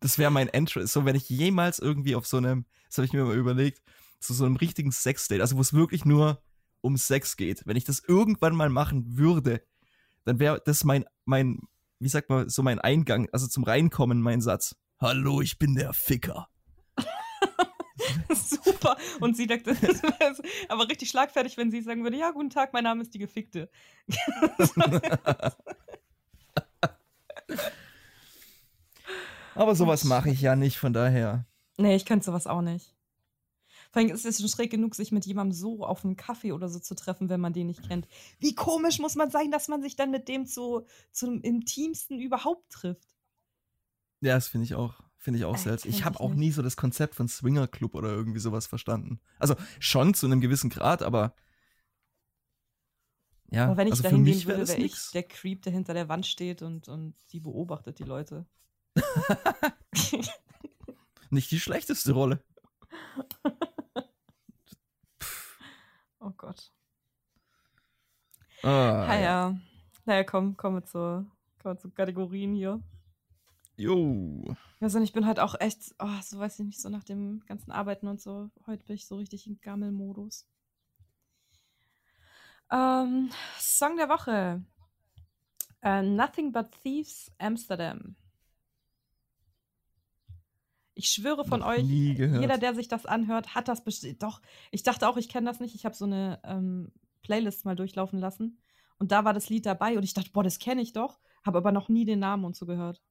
Das 0.00 0.18
wäre 0.18 0.30
mein 0.30 0.48
Entrance. 0.48 0.92
So, 0.92 1.04
wenn 1.04 1.16
ich 1.16 1.28
jemals 1.28 1.80
irgendwie 1.80 2.14
auf 2.14 2.28
so 2.28 2.36
einem, 2.36 2.64
das 2.86 2.98
habe 2.98 3.06
ich 3.06 3.12
mir 3.12 3.24
mal 3.24 3.36
überlegt, 3.36 3.82
zu 4.20 4.34
so 4.34 4.44
einem 4.44 4.54
richtigen 4.54 4.92
Sex-Date, 4.92 5.40
also 5.40 5.56
wo 5.56 5.60
es 5.60 5.72
wirklich 5.72 6.04
nur 6.04 6.40
um 6.80 6.96
Sex 6.96 7.36
geht, 7.36 7.66
wenn 7.66 7.76
ich 7.76 7.82
das 7.82 8.04
irgendwann 8.06 8.54
mal 8.54 8.68
machen 8.68 9.16
würde, 9.16 9.62
dann 10.24 10.38
wäre 10.38 10.62
das 10.64 10.84
mein, 10.84 11.06
mein, 11.24 11.58
wie 11.98 12.08
sagt 12.08 12.28
man, 12.28 12.48
so 12.48 12.62
mein 12.62 12.78
Eingang, 12.78 13.28
also 13.32 13.48
zum 13.48 13.64
Reinkommen 13.64 14.20
mein 14.20 14.40
Satz. 14.40 14.76
Hallo, 15.00 15.40
ich 15.40 15.58
bin 15.58 15.74
der 15.74 15.92
Ficker. 15.92 16.48
Super. 18.34 18.96
Und 19.20 19.36
sie 19.36 19.46
sagt, 19.46 19.68
aber 20.68 20.88
richtig 20.88 21.10
schlagfertig, 21.10 21.56
wenn 21.56 21.70
sie 21.70 21.80
sagen 21.82 22.02
würde, 22.04 22.16
ja, 22.16 22.30
guten 22.30 22.50
Tag, 22.50 22.72
mein 22.72 22.84
Name 22.84 23.02
ist 23.02 23.14
die 23.14 23.18
Gefickte. 23.18 23.68
aber 29.54 29.74
sowas 29.74 30.04
mache 30.04 30.30
ich 30.30 30.40
ja 30.40 30.56
nicht, 30.56 30.78
von 30.78 30.92
daher. 30.92 31.46
Nee, 31.78 31.96
ich 31.96 32.04
könnte 32.06 32.26
sowas 32.26 32.46
auch 32.46 32.62
nicht. 32.62 32.94
Vor 33.90 34.02
allem 34.02 34.10
ist 34.10 34.26
es 34.26 34.38
schon 34.38 34.48
schräg 34.48 34.70
genug, 34.70 34.94
sich 34.94 35.10
mit 35.12 35.24
jemandem 35.24 35.54
so 35.54 35.84
auf 35.84 36.04
einen 36.04 36.16
Kaffee 36.16 36.52
oder 36.52 36.68
so 36.68 36.78
zu 36.78 36.94
treffen, 36.94 37.30
wenn 37.30 37.40
man 37.40 37.52
den 37.54 37.68
nicht 37.68 37.88
kennt. 37.88 38.06
Wie 38.38 38.54
komisch 38.54 38.98
muss 38.98 39.14
man 39.14 39.30
sein, 39.30 39.50
dass 39.50 39.68
man 39.68 39.80
sich 39.80 39.96
dann 39.96 40.10
mit 40.10 40.28
dem 40.28 40.46
zu, 40.46 40.86
zum 41.12 41.40
intimsten 41.40 42.20
überhaupt 42.20 42.70
trifft. 42.70 43.16
Ja, 44.20 44.34
das 44.34 44.48
finde 44.48 44.64
ich 44.66 44.74
auch. 44.74 45.05
Finde 45.26 45.40
ich 45.40 45.44
auch 45.44 45.56
seltsam. 45.56 45.90
Ich 45.90 46.04
habe 46.04 46.20
auch 46.20 46.28
nicht. 46.28 46.38
nie 46.38 46.52
so 46.52 46.62
das 46.62 46.76
Konzept 46.76 47.16
von 47.16 47.26
Swinger 47.26 47.66
Club 47.66 47.96
oder 47.96 48.10
irgendwie 48.10 48.38
sowas 48.38 48.68
verstanden. 48.68 49.18
Also 49.40 49.56
schon 49.80 50.14
zu 50.14 50.26
einem 50.26 50.40
gewissen 50.40 50.70
Grad, 50.70 51.02
aber 51.02 51.34
ja. 53.50 53.64
Aber 53.64 53.76
wenn 53.76 53.88
ich 53.88 53.94
also 53.94 54.04
dahin 54.04 54.24
gehen 54.24 54.44
würde, 54.46 54.68
wäre 54.68 54.78
ich 54.78 55.10
der 55.10 55.24
Creep, 55.24 55.62
der 55.62 55.72
hinter 55.72 55.94
der 55.94 56.08
Wand 56.08 56.26
steht 56.26 56.62
und, 56.62 56.86
und 56.86 57.16
die 57.32 57.40
beobachtet, 57.40 57.98
die 57.98 58.04
Leute. 58.04 58.46
Nicht 61.30 61.50
die 61.50 61.58
schlechteste 61.58 62.12
Rolle. 62.12 62.40
oh 66.20 66.30
Gott. 66.36 66.70
Ah, 68.62 69.06
naja. 69.08 69.20
Ja. 69.20 69.58
Naja, 70.04 70.22
komm, 70.22 70.56
kommen 70.56 70.76
wir 70.76 70.84
zur, 70.84 71.26
kommen 71.60 71.74
wir 71.74 71.78
zu 71.80 71.90
Kategorien 71.90 72.54
hier. 72.54 72.80
Jo. 73.76 74.56
Also 74.80 75.00
ich 75.00 75.12
bin 75.12 75.26
halt 75.26 75.38
auch 75.38 75.54
echt, 75.60 75.94
oh, 75.98 76.20
so 76.22 76.38
weiß 76.38 76.58
ich 76.60 76.66
nicht, 76.66 76.80
so 76.80 76.88
nach 76.88 77.04
dem 77.04 77.40
ganzen 77.46 77.70
Arbeiten 77.70 78.08
und 78.08 78.20
so, 78.20 78.50
heute 78.66 78.84
bin 78.84 78.96
ich 78.96 79.06
so 79.06 79.16
richtig 79.16 79.46
im 79.46 79.60
Gammelmodus. 79.60 80.48
Ähm, 82.70 83.30
Song 83.58 83.96
der 83.96 84.08
Woche. 84.08 84.64
Uh, 85.84 86.02
Nothing 86.02 86.52
But 86.52 86.72
Thieves 86.82 87.30
Amsterdam. 87.38 88.16
Ich 90.94 91.10
schwöre 91.10 91.44
von 91.44 91.60
Noch 91.60 91.68
euch, 91.68 91.84
jeder, 91.84 92.56
der 92.56 92.74
sich 92.74 92.88
das 92.88 93.04
anhört, 93.04 93.54
hat 93.54 93.68
das 93.68 93.84
bestimmt. 93.84 94.22
Doch, 94.22 94.40
ich 94.70 94.82
dachte 94.82 95.06
auch, 95.06 95.18
ich 95.18 95.28
kenne 95.28 95.46
das 95.46 95.60
nicht. 95.60 95.74
Ich 95.74 95.84
habe 95.84 95.94
so 95.94 96.06
eine 96.06 96.40
ähm, 96.42 96.90
Playlist 97.22 97.66
mal 97.66 97.76
durchlaufen 97.76 98.18
lassen. 98.18 98.58
Und 98.98 99.12
da 99.12 99.24
war 99.24 99.34
das 99.34 99.50
Lied 99.50 99.66
dabei 99.66 99.98
und 99.98 100.04
ich 100.04 100.14
dachte, 100.14 100.30
boah, 100.32 100.42
das 100.42 100.58
kenne 100.58 100.80
ich 100.80 100.94
doch. 100.94 101.20
Habe 101.44 101.58
aber 101.58 101.70
noch 101.70 101.90
nie 101.90 102.06
den 102.06 102.18
Namen 102.18 102.46
und 102.46 102.56
so 102.56 102.64
gehört. 102.64 103.02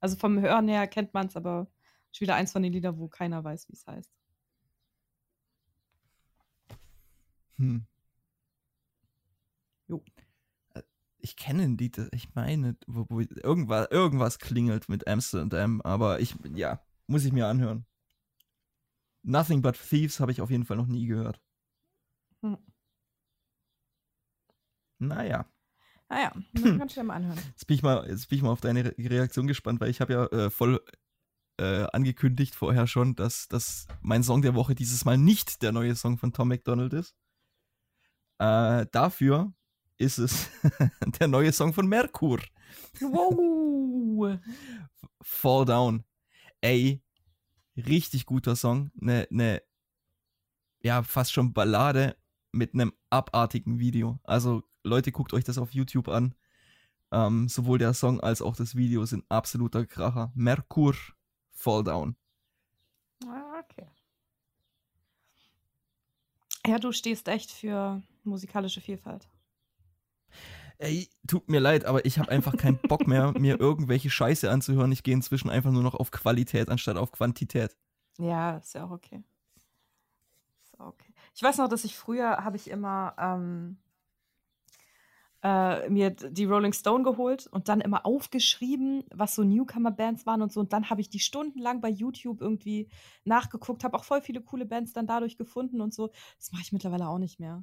Also 0.00 0.16
vom 0.16 0.40
Hören 0.40 0.68
her 0.68 0.86
kennt 0.86 1.14
man 1.14 1.26
es, 1.26 1.36
aber 1.36 1.66
ist 2.12 2.20
wieder 2.20 2.34
eins 2.34 2.52
von 2.52 2.62
den 2.62 2.72
Liedern, 2.72 2.98
wo 2.98 3.08
keiner 3.08 3.42
weiß, 3.44 3.68
wie 3.68 3.74
es 3.74 3.86
heißt. 3.86 4.12
Hm. 7.58 7.86
Jo. 9.88 10.02
Äh, 10.74 10.82
ich 11.18 11.36
kenne 11.36 11.64
ein 11.64 11.76
Lied, 11.78 11.98
ich 12.12 12.34
meine, 12.34 12.76
wo, 12.86 13.06
wo 13.08 13.20
irgendwas, 13.20 13.88
irgendwas 13.90 14.38
klingelt 14.38 14.88
mit 14.88 15.06
Amsterdam, 15.08 15.80
aber 15.82 16.20
ich, 16.20 16.34
ja, 16.54 16.80
muss 17.06 17.24
ich 17.24 17.32
mir 17.32 17.46
anhören. 17.46 17.86
Nothing 19.22 19.60
But 19.62 19.76
Thieves 19.76 20.20
habe 20.20 20.32
ich 20.32 20.40
auf 20.40 20.50
jeden 20.50 20.64
Fall 20.64 20.76
noch 20.76 20.86
nie 20.86 21.06
gehört. 21.06 21.40
Hm. 22.42 22.58
Naja. 24.98 25.46
Naja, 26.08 26.32
man 26.52 26.88
kann 26.88 27.06
mal 27.06 27.14
anhören. 27.14 27.38
Jetzt 27.48 27.66
bin, 27.66 27.74
ich 27.76 27.82
mal, 27.82 28.08
jetzt 28.08 28.28
bin 28.28 28.36
ich 28.36 28.42
mal 28.42 28.50
auf 28.50 28.60
deine 28.60 28.94
Reaktion 28.96 29.46
gespannt, 29.46 29.80
weil 29.80 29.90
ich 29.90 30.00
habe 30.00 30.12
ja 30.12 30.26
äh, 30.26 30.50
voll 30.50 30.80
äh, 31.58 31.86
angekündigt 31.92 32.54
vorher 32.54 32.86
schon, 32.86 33.14
dass, 33.14 33.48
dass 33.48 33.86
mein 34.02 34.22
Song 34.22 34.42
der 34.42 34.54
Woche 34.54 34.74
dieses 34.74 35.04
Mal 35.04 35.18
nicht 35.18 35.62
der 35.62 35.72
neue 35.72 35.96
Song 35.96 36.18
von 36.18 36.32
Tom 36.32 36.48
McDonald 36.48 36.92
ist. 36.92 37.14
Äh, 38.38 38.86
dafür 38.92 39.52
ist 39.98 40.18
es 40.18 40.50
der 41.20 41.28
neue 41.28 41.52
Song 41.52 41.72
von 41.72 41.86
Merkur. 41.86 42.40
Wow! 43.00 44.38
Fall 45.22 45.64
Down. 45.64 46.04
Ey, 46.60 47.02
richtig 47.76 48.26
guter 48.26 48.54
Song. 48.54 48.90
Ne, 48.94 49.26
ne, 49.30 49.62
ja, 50.82 51.02
fast 51.02 51.32
schon 51.32 51.52
Ballade 51.52 52.16
mit 52.52 52.74
einem 52.74 52.92
abartigen 53.10 53.78
Video. 53.78 54.20
Also 54.24 54.62
Leute, 54.86 55.12
guckt 55.12 55.32
euch 55.34 55.44
das 55.44 55.58
auf 55.58 55.72
YouTube 55.72 56.08
an. 56.08 56.34
Ähm, 57.12 57.48
sowohl 57.48 57.78
der 57.78 57.94
Song 57.94 58.20
als 58.20 58.42
auch 58.42 58.56
das 58.56 58.76
Video 58.76 59.04
sind 59.04 59.24
absoluter 59.28 59.86
Kracher. 59.86 60.32
Merkur 60.34 60.94
Fall 61.50 61.84
Down. 61.84 62.16
Ah, 63.26 63.60
okay. 63.60 63.86
Ja, 66.66 66.78
du 66.78 66.92
stehst 66.92 67.28
echt 67.28 67.50
für 67.50 68.02
musikalische 68.24 68.80
Vielfalt. 68.80 69.28
Ey, 70.78 71.08
tut 71.26 71.48
mir 71.48 71.60
leid, 71.60 71.84
aber 71.84 72.04
ich 72.04 72.18
habe 72.18 72.30
einfach 72.30 72.56
keinen 72.56 72.78
Bock 72.78 73.06
mehr, 73.06 73.32
mir 73.38 73.58
irgendwelche 73.58 74.10
Scheiße 74.10 74.50
anzuhören. 74.50 74.92
Ich 74.92 75.02
gehe 75.02 75.14
inzwischen 75.14 75.48
einfach 75.48 75.70
nur 75.70 75.82
noch 75.82 75.94
auf 75.94 76.10
Qualität 76.10 76.68
anstatt 76.68 76.96
auf 76.96 77.12
Quantität. 77.12 77.76
Ja, 78.18 78.58
ist 78.58 78.74
ja 78.74 78.84
auch 78.84 78.90
okay. 78.90 79.22
Ist 80.64 80.78
auch 80.78 80.88
okay. 80.88 81.14
Ich 81.34 81.42
weiß 81.42 81.58
noch, 81.58 81.68
dass 81.68 81.84
ich 81.84 81.96
früher 81.96 82.44
habe 82.44 82.56
ich 82.56 82.68
immer 82.68 83.14
ähm, 83.18 83.78
äh, 85.46 85.88
mir 85.88 86.10
die 86.10 86.44
Rolling 86.44 86.72
Stone 86.72 87.04
geholt 87.04 87.46
und 87.46 87.68
dann 87.68 87.80
immer 87.80 88.04
aufgeschrieben, 88.04 89.04
was 89.14 89.36
so 89.36 89.44
Newcomer-Bands 89.44 90.26
waren 90.26 90.42
und 90.42 90.52
so. 90.52 90.58
Und 90.58 90.72
dann 90.72 90.90
habe 90.90 91.00
ich 91.00 91.08
die 91.08 91.20
stundenlang 91.20 91.80
bei 91.80 91.88
YouTube 91.88 92.40
irgendwie 92.40 92.88
nachgeguckt, 93.24 93.84
habe 93.84 93.96
auch 93.96 94.02
voll 94.02 94.20
viele 94.22 94.40
coole 94.40 94.66
Bands 94.66 94.92
dann 94.92 95.06
dadurch 95.06 95.36
gefunden 95.38 95.80
und 95.80 95.94
so. 95.94 96.10
Das 96.36 96.50
mache 96.50 96.62
ich 96.62 96.72
mittlerweile 96.72 97.06
auch 97.06 97.18
nicht 97.18 97.38
mehr. 97.38 97.62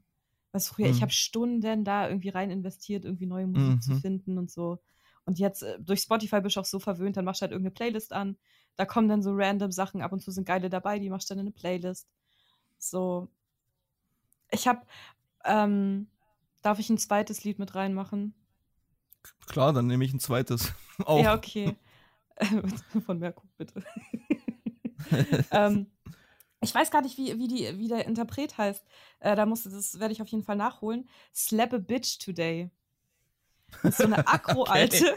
Weißt 0.53 0.69
du, 0.69 0.75
früher, 0.75 0.87
mhm. 0.87 0.93
ich 0.93 1.01
habe 1.01 1.11
Stunden 1.11 1.83
da 1.83 2.07
irgendwie 2.07 2.29
rein 2.29 2.51
investiert, 2.51 3.03
irgendwie 3.03 3.25
neue 3.25 3.47
Musik 3.47 3.75
mhm. 3.75 3.81
zu 3.81 3.95
finden 3.95 4.37
und 4.37 4.49
so. 4.49 4.79
Und 5.25 5.37
jetzt 5.39 5.63
äh, 5.63 5.77
durch 5.81 5.99
Spotify 5.99 6.39
bist 6.39 6.55
du 6.55 6.61
auch 6.61 6.65
so 6.65 6.79
verwöhnt, 6.79 7.17
dann 7.17 7.25
machst 7.25 7.41
du 7.41 7.43
halt 7.43 7.51
irgendeine 7.51 7.73
Playlist 7.73 8.13
an. 8.13 8.37
Da 8.77 8.85
kommen 8.85 9.09
dann 9.09 9.21
so 9.21 9.31
random 9.33 9.73
Sachen, 9.73 10.01
ab 10.01 10.13
und 10.13 10.21
zu 10.21 10.31
sind 10.31 10.45
geile 10.45 10.69
dabei, 10.69 10.99
die 10.99 11.09
machst 11.09 11.29
du 11.29 11.33
dann 11.33 11.39
in 11.39 11.47
eine 11.47 11.53
Playlist. 11.53 12.07
So. 12.77 13.27
Ich 14.51 14.67
habe 14.69 14.83
ähm, 15.43 16.07
Darf 16.63 16.79
ich 16.79 16.89
ein 16.89 16.97
zweites 16.97 17.43
Lied 17.43 17.59
mit 17.59 17.75
reinmachen? 17.75 18.33
Klar, 19.47 19.73
dann 19.73 19.85
nehme 19.85 20.03
ich 20.05 20.13
ein 20.13 20.19
zweites. 20.19 20.73
Auch. 21.05 21.21
Ja, 21.21 21.35
okay. 21.35 21.75
Von 23.05 23.19
Merkur, 23.19 23.45
bitte. 23.57 23.83
ähm, 25.51 25.87
ich 26.61 26.73
weiß 26.73 26.89
gar 26.89 27.01
nicht, 27.01 27.17
wie, 27.17 27.37
wie, 27.37 27.47
die, 27.47 27.77
wie 27.77 27.89
der 27.89 28.05
Interpret 28.05 28.57
heißt. 28.57 28.83
Äh, 29.19 29.35
da 29.35 29.45
musste, 29.45 29.69
das 29.69 29.99
werde 29.99 30.13
ich 30.13 30.21
auf 30.21 30.29
jeden 30.29 30.43
Fall 30.43 30.55
nachholen. 30.55 31.07
Slap 31.35 31.73
a 31.73 31.77
Bitch 31.77 32.17
Today. 32.19 32.71
Das 33.81 33.91
ist 33.91 33.97
so 33.97 34.05
eine 34.05 34.25
Akro-alte. 34.25 35.15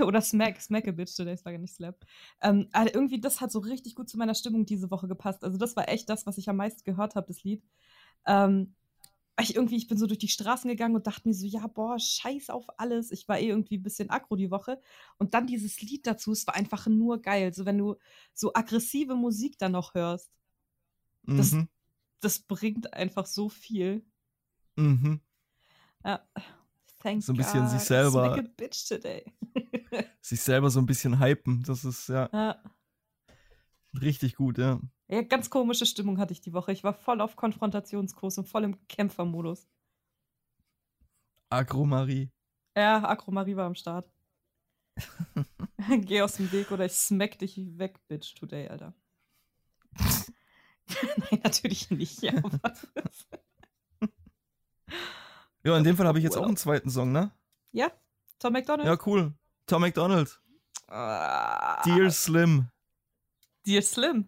Oder 0.00 0.20
Smack, 0.20 0.60
Smack 0.60 0.86
a 0.86 0.92
Bitch 0.92 1.16
Today, 1.16 1.36
war 1.44 1.52
gar 1.52 1.58
nicht 1.58 1.74
Slap. 1.74 2.06
Ähm, 2.40 2.68
also 2.72 2.94
irgendwie, 2.94 3.20
das 3.20 3.40
hat 3.40 3.50
so 3.50 3.58
richtig 3.58 3.96
gut 3.96 4.08
zu 4.08 4.18
meiner 4.18 4.34
Stimmung 4.34 4.66
diese 4.66 4.90
Woche 4.92 5.08
gepasst. 5.08 5.42
Also, 5.42 5.58
das 5.58 5.74
war 5.74 5.88
echt 5.88 6.08
das, 6.08 6.26
was 6.26 6.38
ich 6.38 6.48
am 6.48 6.56
meisten 6.56 6.84
gehört 6.84 7.16
habe, 7.16 7.26
das 7.26 7.42
Lied. 7.42 7.64
Ähm, 8.26 8.74
ich 9.42 9.54
irgendwie, 9.54 9.76
ich 9.76 9.86
bin 9.86 9.98
so 9.98 10.06
durch 10.06 10.18
die 10.18 10.28
Straßen 10.28 10.68
gegangen 10.68 10.94
und 10.94 11.06
dachte 11.06 11.28
mir 11.28 11.34
so, 11.34 11.46
ja, 11.46 11.66
boah, 11.66 11.98
scheiß 11.98 12.50
auf 12.50 12.66
alles. 12.78 13.10
Ich 13.10 13.28
war 13.28 13.38
eh 13.38 13.48
irgendwie 13.48 13.76
ein 13.76 13.82
bisschen 13.82 14.08
aggro 14.08 14.36
die 14.36 14.50
Woche. 14.50 14.80
Und 15.18 15.34
dann 15.34 15.46
dieses 15.46 15.80
Lied 15.82 16.06
dazu, 16.06 16.32
es 16.32 16.46
war 16.46 16.54
einfach 16.54 16.86
nur 16.86 17.20
geil. 17.20 17.52
So, 17.52 17.66
wenn 17.66 17.78
du 17.78 17.96
so 18.32 18.54
aggressive 18.54 19.14
Musik 19.14 19.58
dann 19.58 19.72
noch 19.72 19.94
hörst, 19.94 20.30
das, 21.24 21.52
mhm. 21.52 21.68
das 22.20 22.38
bringt 22.38 22.94
einfach 22.94 23.26
so 23.26 23.48
viel. 23.48 24.04
Mhm. 24.76 25.20
Ja. 26.04 26.24
Thank 27.00 27.22
so 27.22 27.32
ein 27.32 27.36
bisschen 27.36 27.62
God. 27.62 27.70
sich 27.70 27.82
selber. 27.82 28.42
bitch 28.56 28.88
today. 28.88 29.24
sich 30.20 30.40
selber 30.40 30.70
so 30.70 30.80
ein 30.80 30.86
bisschen 30.86 31.20
hypen. 31.20 31.62
Das 31.62 31.84
ist 31.84 32.08
ja, 32.08 32.28
ja. 32.32 32.62
Richtig 34.02 34.36
gut, 34.36 34.58
ja. 34.58 34.80
Ja, 35.08 35.22
ganz 35.22 35.50
komische 35.50 35.86
Stimmung 35.86 36.18
hatte 36.18 36.32
ich 36.32 36.40
die 36.40 36.52
Woche. 36.52 36.72
Ich 36.72 36.82
war 36.84 36.94
voll 36.94 37.20
auf 37.20 37.36
Konfrontationskurs 37.36 38.38
und 38.38 38.48
voll 38.48 38.64
im 38.64 38.86
Kämpfermodus. 38.88 39.68
Agromarie. 41.48 42.30
Ja, 42.76 43.08
Agromarie 43.08 43.56
war 43.56 43.66
am 43.66 43.74
Start. 43.74 44.10
Geh 46.00 46.22
aus 46.22 46.34
dem 46.34 46.50
Weg 46.52 46.70
oder 46.72 46.86
ich 46.86 46.92
smack 46.92 47.38
dich 47.38 47.56
weg, 47.78 48.00
Bitch, 48.08 48.34
today, 48.34 48.68
Alter. 48.68 48.94
Nein, 51.30 51.40
natürlich 51.42 51.90
nicht. 51.90 52.22
Ja, 52.22 52.32
ja, 55.64 55.76
in 55.76 55.84
dem 55.84 55.96
Fall 55.96 56.06
habe 56.06 56.18
ich 56.18 56.24
jetzt 56.24 56.36
auch 56.36 56.46
einen 56.46 56.56
zweiten 56.56 56.90
Song, 56.90 57.12
ne? 57.12 57.30
Ja, 57.72 57.90
Tom 58.38 58.52
McDonald. 58.52 58.86
Ja, 58.86 58.98
cool. 59.06 59.34
Tom 59.66 59.82
McDonald. 59.82 60.40
Ah, 60.88 61.82
Dear 61.84 62.10
Slim. 62.10 62.68
Dear 63.66 63.82
Slim. 63.82 64.26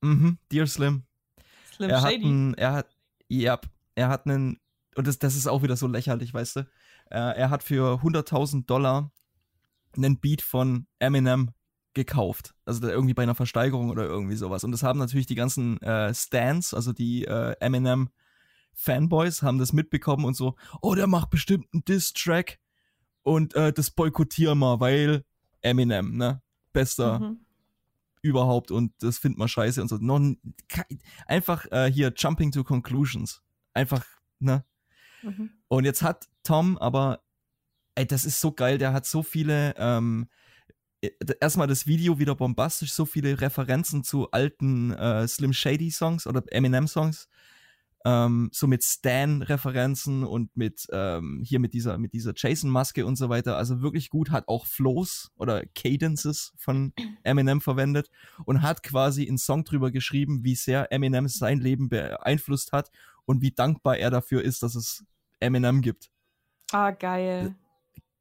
Mhm, 0.00 0.38
Dear 0.50 0.66
Slim. 0.66 1.04
Slim 1.74 1.90
er 1.90 2.02
hat 2.02 2.12
Shady. 2.12 2.24
einen, 2.24 2.54
er 2.54 2.72
hat, 2.72 2.96
ja, 3.28 3.60
er 3.94 4.08
hat 4.08 4.26
einen, 4.26 4.58
und 4.94 5.06
das, 5.06 5.18
das 5.18 5.36
ist 5.36 5.46
auch 5.46 5.62
wieder 5.62 5.76
so 5.76 5.86
lächerlich, 5.86 6.32
weißt 6.34 6.56
du. 6.56 6.60
Äh, 7.10 7.36
er 7.36 7.50
hat 7.50 7.62
für 7.62 8.00
100.000 8.02 8.66
Dollar 8.66 9.12
einen 9.96 10.18
Beat 10.18 10.42
von 10.42 10.86
Eminem 10.98 11.50
gekauft. 11.94 12.54
Also 12.64 12.86
irgendwie 12.88 13.14
bei 13.14 13.22
einer 13.22 13.34
Versteigerung 13.34 13.90
oder 13.90 14.04
irgendwie 14.04 14.36
sowas. 14.36 14.64
Und 14.64 14.72
das 14.72 14.82
haben 14.82 14.98
natürlich 14.98 15.26
die 15.26 15.34
ganzen 15.34 15.80
äh, 15.82 16.12
Stans, 16.12 16.74
also 16.74 16.92
die 16.92 17.24
äh, 17.24 17.54
Eminem 17.60 18.10
Fanboys, 18.74 19.42
haben 19.42 19.58
das 19.58 19.72
mitbekommen 19.72 20.24
und 20.24 20.34
so, 20.34 20.56
oh, 20.82 20.94
der 20.94 21.06
macht 21.06 21.30
bestimmt 21.30 21.66
einen 21.72 21.84
Diss-Track 21.84 22.58
und 23.22 23.54
äh, 23.54 23.72
das 23.72 23.90
boykottieren 23.90 24.58
wir, 24.58 24.80
weil 24.80 25.24
Eminem, 25.62 26.16
ne? 26.16 26.42
Bester 26.72 27.20
Mhm. 27.20 27.45
Überhaupt 28.22 28.70
und 28.70 28.92
das 29.00 29.18
findet 29.18 29.38
man 29.38 29.48
scheiße 29.48 29.80
und 29.80 29.88
so. 29.88 29.96
Noch, 29.96 30.20
einfach 31.26 31.66
äh, 31.70 31.90
hier 31.90 32.12
Jumping 32.16 32.52
to 32.52 32.64
Conclusions. 32.64 33.42
Einfach, 33.74 34.04
ne? 34.38 34.64
Mhm. 35.22 35.50
Und 35.68 35.84
jetzt 35.84 36.02
hat 36.02 36.28
Tom 36.42 36.78
aber, 36.78 37.22
ey, 37.94 38.06
das 38.06 38.24
ist 38.24 38.40
so 38.40 38.52
geil, 38.52 38.78
der 38.78 38.92
hat 38.92 39.06
so 39.06 39.22
viele, 39.22 39.74
ähm, 39.76 40.28
äh, 41.00 41.10
erstmal 41.40 41.66
das 41.66 41.86
Video 41.86 42.18
wieder 42.18 42.34
bombastisch, 42.34 42.92
so 42.92 43.04
viele 43.04 43.40
Referenzen 43.40 44.04
zu 44.04 44.30
alten 44.30 44.92
äh, 44.92 45.26
Slim 45.28 45.52
Shady 45.52 45.90
Songs 45.90 46.26
oder 46.26 46.42
Eminem 46.48 46.86
Songs. 46.86 47.28
Ähm, 48.06 48.50
so 48.52 48.68
mit 48.68 48.84
Stan-Referenzen 48.84 50.22
und 50.22 50.56
mit 50.56 50.86
ähm, 50.92 51.42
hier 51.44 51.58
mit 51.58 51.74
dieser 51.74 51.98
mit 51.98 52.12
dieser 52.12 52.34
Jason-Maske 52.36 53.04
und 53.04 53.16
so 53.16 53.28
weiter. 53.28 53.56
Also 53.56 53.82
wirklich 53.82 54.10
gut, 54.10 54.30
hat 54.30 54.46
auch 54.46 54.64
Flows 54.64 55.32
oder 55.36 55.64
Cadences 55.74 56.52
von 56.56 56.92
Eminem 57.24 57.60
verwendet 57.60 58.08
und 58.44 58.62
hat 58.62 58.84
quasi 58.84 59.26
einen 59.26 59.38
Song 59.38 59.64
drüber 59.64 59.90
geschrieben, 59.90 60.44
wie 60.44 60.54
sehr 60.54 60.92
Eminem 60.92 61.26
sein 61.26 61.58
Leben 61.58 61.88
beeinflusst 61.88 62.70
hat 62.70 62.92
und 63.24 63.42
wie 63.42 63.50
dankbar 63.50 63.98
er 63.98 64.12
dafür 64.12 64.40
ist, 64.40 64.62
dass 64.62 64.76
es 64.76 65.04
Eminem 65.40 65.82
gibt. 65.82 66.12
Ah, 66.70 66.92
geil. 66.92 67.56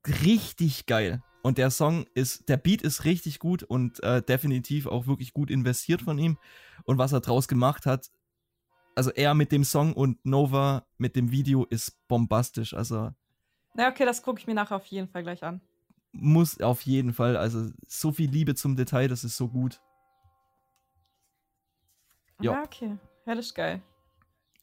Richtig 0.07 0.87
geil. 0.87 1.21
Und 1.43 1.59
der 1.59 1.69
Song 1.69 2.07
ist, 2.15 2.49
der 2.49 2.57
Beat 2.57 2.81
ist 2.81 3.05
richtig 3.05 3.37
gut 3.37 3.61
und 3.61 4.01
äh, 4.01 4.23
definitiv 4.23 4.87
auch 4.87 5.05
wirklich 5.05 5.31
gut 5.31 5.51
investiert 5.51 6.01
von 6.01 6.17
ihm. 6.17 6.39
Und 6.85 6.97
was 6.97 7.11
er 7.11 7.21
draus 7.21 7.47
gemacht 7.47 7.85
hat, 7.85 8.09
also 8.95 9.11
er 9.11 9.33
mit 9.33 9.51
dem 9.51 9.63
Song 9.63 9.93
und 9.93 10.25
Nova 10.25 10.85
mit 10.97 11.15
dem 11.15 11.31
Video 11.31 11.65
ist 11.65 11.97
bombastisch. 12.07 12.73
Also 12.73 13.11
Na, 13.73 13.89
okay, 13.89 14.05
das 14.05 14.21
gucke 14.23 14.39
ich 14.39 14.47
mir 14.47 14.53
nachher 14.55 14.77
auf 14.77 14.85
jeden 14.85 15.07
Fall 15.07 15.23
gleich 15.23 15.43
an. 15.43 15.61
muss 16.11 16.59
auf 16.61 16.81
jeden 16.83 17.13
Fall, 17.13 17.35
also 17.37 17.69
so 17.87 18.11
viel 18.11 18.29
Liebe 18.29 18.55
zum 18.55 18.75
Detail, 18.75 19.07
das 19.09 19.23
ist 19.23 19.35
so 19.37 19.47
gut. 19.49 19.81
Ja. 22.41 22.53
Ja, 22.53 22.63
okay. 22.63 22.97
Ja, 23.25 23.35
das 23.35 23.45
ist 23.47 23.55
geil. 23.55 23.81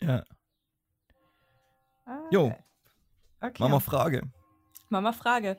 Ja. 0.00 0.24
Ah, 2.04 2.20
Jo. 2.30 2.54
Okay. 3.40 3.62
Mama 3.62 3.80
Frage. 3.80 4.30
Mama 4.88 5.12
Frage. 5.12 5.56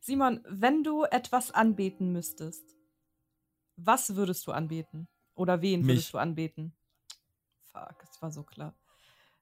Simon, 0.00 0.40
wenn 0.48 0.82
du 0.82 1.04
etwas 1.04 1.50
anbeten 1.52 2.12
müsstest, 2.12 2.76
was 3.76 4.16
würdest 4.16 4.46
du 4.46 4.52
anbeten? 4.52 5.08
Oder 5.34 5.60
wen 5.62 5.80
Mich. 5.80 5.88
würdest 5.88 6.14
du 6.14 6.18
anbeten? 6.18 6.72
Fuck, 7.72 8.02
es 8.02 8.20
war 8.22 8.30
so 8.30 8.42
klar. 8.42 8.74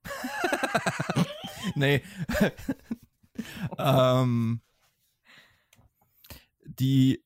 nee. 1.74 2.02
ähm, 3.78 4.60
die 6.64 7.24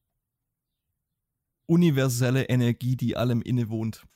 universelle 1.67 2.45
Energie, 2.49 2.97
die 2.97 3.17
allem 3.17 3.43
innewohnt. 3.43 4.07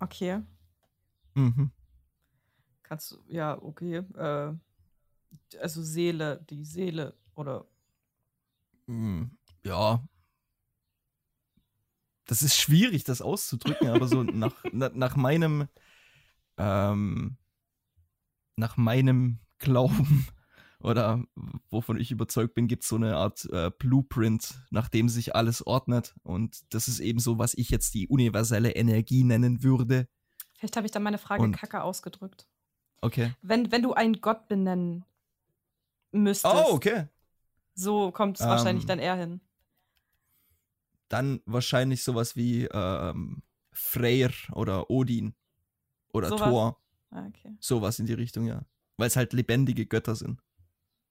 Okay. 0.00 0.42
Mhm. 1.34 1.72
Kannst 2.82 3.12
du, 3.12 3.16
ja, 3.28 3.60
okay. 3.60 3.96
Äh, 4.16 4.54
also 5.60 5.82
Seele, 5.82 6.44
die 6.48 6.64
Seele 6.64 7.16
oder. 7.34 7.66
Mm, 8.86 9.24
Ja. 9.62 10.04
Das 12.26 12.42
ist 12.42 12.56
schwierig, 12.56 13.04
das 13.04 13.20
auszudrücken, 13.22 13.88
aber 13.88 14.08
so 14.08 14.22
nach, 14.22 14.54
na, 14.72 14.90
nach 14.94 15.16
meinem 15.16 15.68
ähm, 16.56 17.36
nach 18.56 18.76
meinem 18.76 19.40
Glauben 19.58 20.26
oder 20.80 21.24
wovon 21.70 21.98
ich 21.98 22.10
überzeugt 22.10 22.54
bin, 22.54 22.68
gibt 22.68 22.82
es 22.84 22.88
so 22.88 22.96
eine 22.96 23.16
Art 23.16 23.46
äh, 23.50 23.70
Blueprint, 23.78 24.54
nach 24.70 24.88
dem 24.88 25.08
sich 25.08 25.34
alles 25.34 25.66
ordnet. 25.66 26.14
Und 26.22 26.62
das 26.74 26.88
ist 26.88 27.00
eben 27.00 27.18
so, 27.18 27.38
was 27.38 27.54
ich 27.54 27.70
jetzt 27.70 27.94
die 27.94 28.06
universelle 28.06 28.72
Energie 28.72 29.24
nennen 29.24 29.62
würde. 29.62 30.06
Vielleicht 30.58 30.76
habe 30.76 30.86
ich 30.86 30.92
dann 30.92 31.02
meine 31.02 31.18
Frage 31.18 31.42
Und- 31.42 31.56
kacke 31.56 31.82
ausgedrückt. 31.82 32.46
Okay. 33.00 33.32
Wenn, 33.42 33.70
wenn 33.72 33.82
du 33.82 33.92
einen 33.94 34.20
Gott 34.20 34.46
benennen 34.48 35.04
müsstest, 36.12 36.54
Oh, 36.54 36.72
okay. 36.74 37.06
so 37.74 38.12
kommt 38.12 38.38
es 38.38 38.44
Ähm, 38.44 38.50
wahrscheinlich 38.50 38.86
dann 38.86 38.98
eher 38.98 39.16
hin. 39.16 39.40
Dann 41.14 41.40
wahrscheinlich 41.46 42.02
sowas 42.02 42.34
wie 42.36 42.64
ähm, 42.64 43.42
Freyr 43.72 44.30
oder 44.52 44.90
Odin 44.90 45.34
oder 46.12 46.28
Sowas. 46.28 46.48
Thor. 46.48 46.82
Ah, 47.10 47.26
okay. 47.28 47.56
Sowas 47.60 47.98
in 48.00 48.06
die 48.06 48.14
Richtung, 48.14 48.46
ja. 48.46 48.64
Weil 48.96 49.06
es 49.06 49.16
halt 49.16 49.32
lebendige 49.32 49.86
Götter 49.86 50.16
sind. 50.16 50.40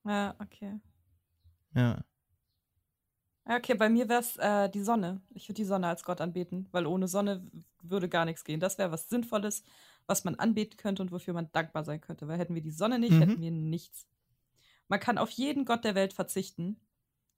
Ja, 0.04 0.34
okay. 0.38 0.78
Ja. 1.74 2.04
Okay, 3.46 3.74
bei 3.74 3.88
mir 3.90 4.08
wäre 4.08 4.20
es 4.20 4.36
äh, 4.38 4.70
die 4.70 4.82
Sonne. 4.82 5.20
Ich 5.34 5.48
würde 5.48 5.56
die 5.56 5.64
Sonne 5.64 5.86
als 5.88 6.02
Gott 6.02 6.20
anbeten, 6.20 6.66
weil 6.72 6.86
ohne 6.86 7.08
Sonne 7.08 7.46
würde 7.82 8.08
gar 8.08 8.24
nichts 8.24 8.44
gehen. 8.44 8.60
Das 8.60 8.78
wäre 8.78 8.90
was 8.90 9.08
Sinnvolles, 9.08 9.64
was 10.06 10.24
man 10.24 10.34
anbeten 10.36 10.76
könnte 10.78 11.02
und 11.02 11.12
wofür 11.12 11.34
man 11.34 11.50
dankbar 11.52 11.84
sein 11.84 12.00
könnte. 12.00 12.26
Weil 12.28 12.38
hätten 12.38 12.54
wir 12.54 12.62
die 12.62 12.70
Sonne 12.70 12.98
nicht, 12.98 13.12
Mhm. 13.12 13.20
hätten 13.20 13.40
wir 13.42 13.50
nichts. 13.50 14.06
Man 14.88 15.00
kann 15.00 15.18
auf 15.18 15.30
jeden 15.30 15.64
Gott 15.64 15.84
der 15.84 15.94
Welt 15.94 16.12
verzichten 16.14 16.78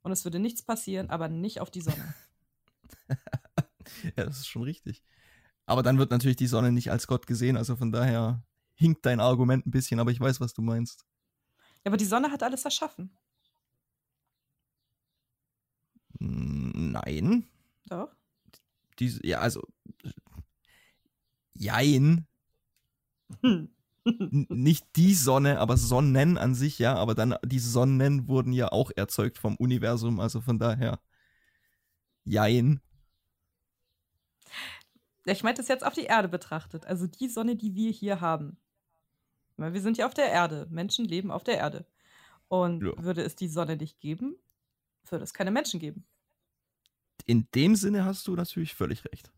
und 0.03 0.12
es 0.12 0.25
würde 0.25 0.39
nichts 0.39 0.62
passieren, 0.62 1.11
aber 1.11 1.29
nicht 1.29 1.61
auf 1.61 1.71
die 1.71 1.81
Sonne. 1.81 2.14
ja, 4.16 4.24
das 4.24 4.38
ist 4.38 4.48
schon 4.48 4.62
richtig. 4.62 5.02
Aber 5.66 5.82
dann 5.82 5.98
wird 5.98 6.11
natürlich 6.11 6.36
die 6.36 6.46
Sonne 6.46 6.72
nicht 6.72 6.90
als 6.90 7.07
Gott 7.07 7.26
gesehen, 7.26 7.57
also 7.57 7.76
von 7.76 7.92
daher 7.92 8.42
hinkt 8.74 9.04
dein 9.07 9.20
Argument 9.20 9.66
ein 9.66 9.70
bisschen, 9.70 10.00
aber 10.00 10.11
ich 10.11 10.20
weiß, 10.20 10.40
was 10.40 10.54
du 10.54 10.62
meinst. 10.62 11.04
Ja, 11.84 11.90
aber 11.90 11.96
die 11.96 12.04
Sonne 12.04 12.30
hat 12.30 12.42
alles 12.42 12.64
erschaffen. 12.64 13.11
Mm, 16.20 16.92
Nein. 16.92 17.48
Doch. 17.88 18.11
Die, 18.98 19.18
ja, 19.22 19.40
also. 19.40 19.62
Jein. 21.54 22.26
Hm. 23.42 23.68
Nicht 24.48 24.86
die 24.96 25.14
Sonne, 25.14 25.59
aber 25.59 25.76
Sonnen 25.76 26.38
an 26.38 26.54
sich, 26.54 26.78
ja. 26.78 26.94
Aber 26.94 27.14
dann, 27.14 27.34
die 27.44 27.59
Sonnen 27.59 28.28
wurden 28.28 28.52
ja 28.52 28.70
auch 28.70 28.90
erzeugt 28.94 29.38
vom 29.38 29.57
Universum, 29.57 30.20
also 30.20 30.40
von 30.40 30.59
daher. 30.59 31.00
Jein. 32.24 32.80
Ich 35.24 35.42
meinte 35.42 35.61
es 35.61 35.68
jetzt 35.68 35.84
auf 35.84 35.94
die 35.94 36.05
Erde 36.05 36.28
betrachtet. 36.28 36.86
Also 36.86 37.07
die 37.07 37.28
Sonne, 37.28 37.57
die 37.57 37.74
wir 37.74 37.90
hier 37.90 38.20
haben. 38.20 38.57
Weil 39.57 39.72
wir 39.72 39.80
sind 39.80 39.99
ja 39.99 40.07
auf 40.07 40.14
der 40.14 40.28
Erde. 40.30 40.66
Menschen 40.70 41.05
leben 41.05 41.30
auf 41.30 41.42
der 41.44 41.57
Erde. 41.59 41.86
Und 42.49 42.82
Ja. 42.84 42.92
würde 43.03 43.22
es 43.22 43.34
die 43.34 43.49
Sonne 43.49 43.76
nicht 43.76 43.99
geben, 44.01 44.36
würde 45.09 45.24
es 45.24 45.34
keine 45.34 45.51
Menschen 45.51 45.80
geben. 45.80 46.05
In 47.24 47.49
dem 47.55 47.74
Sinne 47.74 48.05
hast 48.05 48.26
du 48.28 48.36
natürlich 48.36 48.74
völlig 48.74 49.05
recht. 49.05 49.32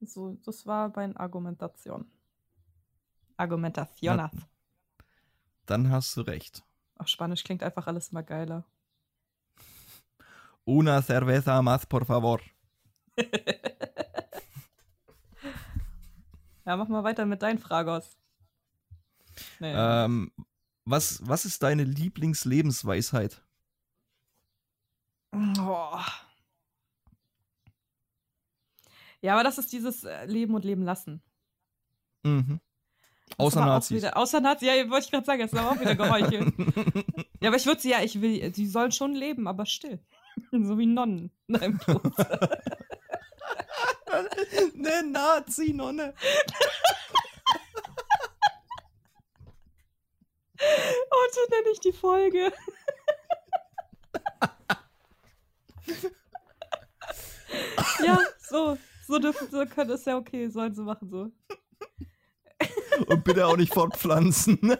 So, 0.00 0.38
das 0.44 0.66
war 0.66 0.92
meine 0.96 1.18
Argumentation. 1.18 2.10
Argumentación. 3.36 4.30
Dann 5.66 5.90
hast 5.90 6.16
du 6.16 6.22
recht. 6.22 6.64
Auf 6.96 7.06
Spanisch 7.08 7.44
klingt 7.44 7.62
einfach 7.62 7.86
alles 7.86 8.08
immer 8.08 8.24
geiler. 8.24 8.64
Una 10.64 11.00
cerveza 11.02 11.62
más, 11.62 11.86
por 11.86 12.04
favor. 12.04 12.40
Ja, 16.68 16.76
mach 16.76 16.88
mal 16.88 17.02
weiter 17.02 17.24
mit 17.24 17.40
deinen 17.40 17.58
Fragos. 17.58 18.18
Nee. 19.58 19.72
Ähm, 19.74 20.30
was, 20.84 21.26
was 21.26 21.46
ist 21.46 21.62
deine 21.62 21.82
Lieblingslebensweisheit? 21.82 23.42
Oh. 25.32 25.98
Ja, 29.22 29.32
aber 29.32 29.44
das 29.44 29.56
ist 29.56 29.72
dieses 29.72 30.04
äh, 30.04 30.26
Leben 30.26 30.54
und 30.54 30.66
Leben 30.66 30.82
lassen. 30.82 31.22
Mhm. 32.22 32.60
Außer 33.38 33.64
Nazis. 33.64 33.96
Wieder, 33.96 34.18
außer 34.18 34.42
Nazis, 34.42 34.68
ja, 34.68 34.90
wollte 34.90 35.06
ich 35.06 35.10
gerade 35.10 35.24
sagen, 35.24 35.40
das 35.40 35.54
ist 35.54 35.58
aber 35.58 35.70
auch 35.70 35.80
wieder 35.80 35.94
Geräusche. 35.94 36.52
ja, 37.40 37.48
aber 37.48 37.56
ich 37.56 37.64
würde 37.64 37.80
sie 37.80 37.92
ja, 37.92 38.02
ich 38.02 38.20
will, 38.20 38.54
sie 38.54 38.66
sollen 38.66 38.92
schon 38.92 39.14
leben, 39.14 39.48
aber 39.48 39.64
still. 39.64 40.00
so 40.52 40.76
wie 40.76 40.84
Nonnen 40.84 41.30
in 41.46 41.80
Eine 44.10 45.02
Nazi-Nonne. 45.10 46.14
Und 51.10 51.34
so 51.34 51.40
nenne 51.50 51.70
ich 51.72 51.80
die 51.80 51.92
Folge. 51.92 52.52
ja, 58.02 58.18
so. 58.38 58.78
So, 59.08 59.18
dürfen, 59.18 59.48
so 59.50 59.64
können, 59.64 59.90
ist 59.90 60.06
ja 60.06 60.18
okay, 60.18 60.48
sollen 60.48 60.74
sie 60.74 60.82
machen 60.82 61.08
so. 61.08 61.32
Und 63.06 63.24
bitte 63.24 63.46
auch 63.46 63.56
nicht 63.56 63.72
fortpflanzen. 63.72 64.76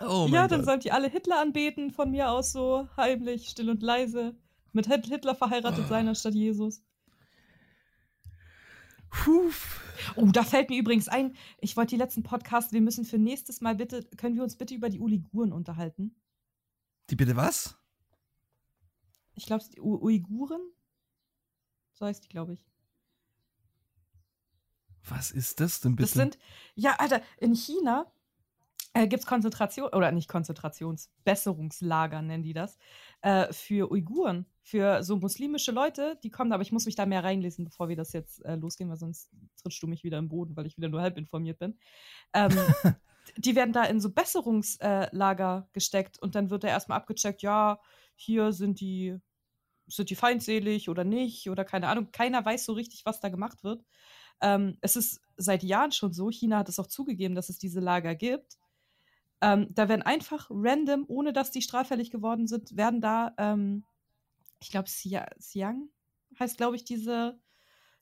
Oh 0.00 0.26
ja, 0.30 0.48
dann 0.48 0.64
sollen 0.64 0.80
die 0.80 0.92
alle 0.92 1.08
Hitler 1.08 1.40
anbeten, 1.40 1.90
von 1.90 2.10
mir 2.10 2.30
aus 2.30 2.52
so 2.52 2.88
heimlich, 2.96 3.48
still 3.48 3.70
und 3.70 3.82
leise. 3.82 4.36
Mit 4.72 4.86
Hitler 4.86 5.34
verheiratet 5.34 5.84
oh. 5.86 5.88
sein 5.88 6.08
anstatt 6.08 6.34
Jesus. 6.34 6.82
Puh. 9.10 9.50
Oh, 10.16 10.26
da 10.26 10.44
fällt 10.44 10.70
mir 10.70 10.78
übrigens 10.78 11.08
ein, 11.08 11.36
ich 11.58 11.76
wollte 11.76 11.90
die 11.90 12.00
letzten 12.00 12.22
Podcasts, 12.22 12.72
wir 12.72 12.80
müssen 12.80 13.04
für 13.04 13.18
nächstes 13.18 13.60
Mal 13.60 13.74
bitte, 13.74 14.04
können 14.16 14.36
wir 14.36 14.42
uns 14.42 14.56
bitte 14.56 14.74
über 14.74 14.88
die 14.88 15.00
Uiguren 15.00 15.52
unterhalten? 15.52 16.14
Die 17.10 17.16
bitte 17.16 17.36
was? 17.36 17.76
Ich 19.34 19.46
glaube, 19.46 19.64
die 19.74 19.80
U 19.80 19.96
Uiguren? 20.02 20.60
So 21.92 22.06
heißt 22.06 22.24
die, 22.24 22.28
glaube 22.28 22.54
ich. 22.54 22.64
Was 25.08 25.30
ist 25.30 25.60
das 25.60 25.80
denn 25.80 25.96
bitte? 25.96 26.08
Das 26.08 26.12
sind, 26.12 26.38
ja, 26.74 26.96
Alter, 26.98 27.22
in 27.38 27.54
China 27.54 28.10
äh, 28.92 29.06
gibt 29.06 29.20
es 29.20 29.26
Konzentration, 29.26 29.88
oder 29.92 30.10
nicht 30.10 30.28
Konzentrationsbesserungslager 30.28 32.22
nennen 32.22 32.42
die 32.42 32.52
das, 32.52 32.76
äh, 33.22 33.52
für 33.52 33.90
Uiguren, 33.90 34.46
für 34.62 35.02
so 35.04 35.16
muslimische 35.16 35.70
Leute, 35.72 36.18
die 36.22 36.30
kommen, 36.30 36.52
aber 36.52 36.62
ich 36.62 36.72
muss 36.72 36.86
mich 36.86 36.96
da 36.96 37.06
mehr 37.06 37.22
reinlesen, 37.22 37.64
bevor 37.64 37.88
wir 37.88 37.96
das 37.96 38.12
jetzt 38.12 38.44
äh, 38.44 38.56
losgehen, 38.56 38.90
weil 38.90 38.96
sonst 38.96 39.30
trittst 39.62 39.82
du 39.82 39.86
mich 39.86 40.02
wieder 40.02 40.18
im 40.18 40.28
Boden, 40.28 40.56
weil 40.56 40.66
ich 40.66 40.76
wieder 40.76 40.88
nur 40.88 41.02
halb 41.02 41.18
informiert 41.18 41.58
bin. 41.58 41.78
Ähm, 42.34 42.50
die 43.36 43.54
werden 43.54 43.72
da 43.72 43.84
in 43.84 44.00
so 44.00 44.10
Besserungslager 44.10 45.68
gesteckt 45.72 46.20
und 46.20 46.34
dann 46.34 46.50
wird 46.50 46.64
da 46.64 46.68
erstmal 46.68 46.98
abgecheckt, 46.98 47.42
ja, 47.42 47.80
hier 48.16 48.52
sind 48.52 48.80
die, 48.80 49.16
sind 49.86 50.10
die 50.10 50.16
feindselig 50.16 50.88
oder 50.88 51.04
nicht 51.04 51.48
oder 51.48 51.64
keine 51.64 51.88
Ahnung. 51.88 52.10
Keiner 52.12 52.44
weiß 52.44 52.64
so 52.64 52.72
richtig, 52.72 53.04
was 53.04 53.20
da 53.20 53.28
gemacht 53.28 53.62
wird. 53.62 53.84
Ähm, 54.40 54.78
es 54.80 54.96
ist 54.96 55.20
seit 55.36 55.62
Jahren 55.62 55.92
schon 55.92 56.12
so, 56.12 56.30
China 56.30 56.58
hat 56.58 56.68
es 56.68 56.78
auch 56.78 56.86
zugegeben, 56.86 57.34
dass 57.34 57.50
es 57.50 57.58
diese 57.58 57.80
Lager 57.80 58.14
gibt. 58.14 58.58
Ähm, 59.40 59.68
da 59.70 59.88
werden 59.88 60.02
einfach 60.02 60.48
random, 60.50 61.04
ohne 61.08 61.32
dass 61.32 61.50
die 61.50 61.62
straffällig 61.62 62.10
geworden 62.10 62.46
sind, 62.46 62.76
werden 62.76 63.00
da, 63.00 63.34
ähm, 63.38 63.84
ich 64.60 64.70
glaube, 64.70 64.88
Xiang 64.88 65.88
heißt, 66.38 66.56
glaube 66.56 66.76
ich, 66.76 66.84
diese, 66.84 67.38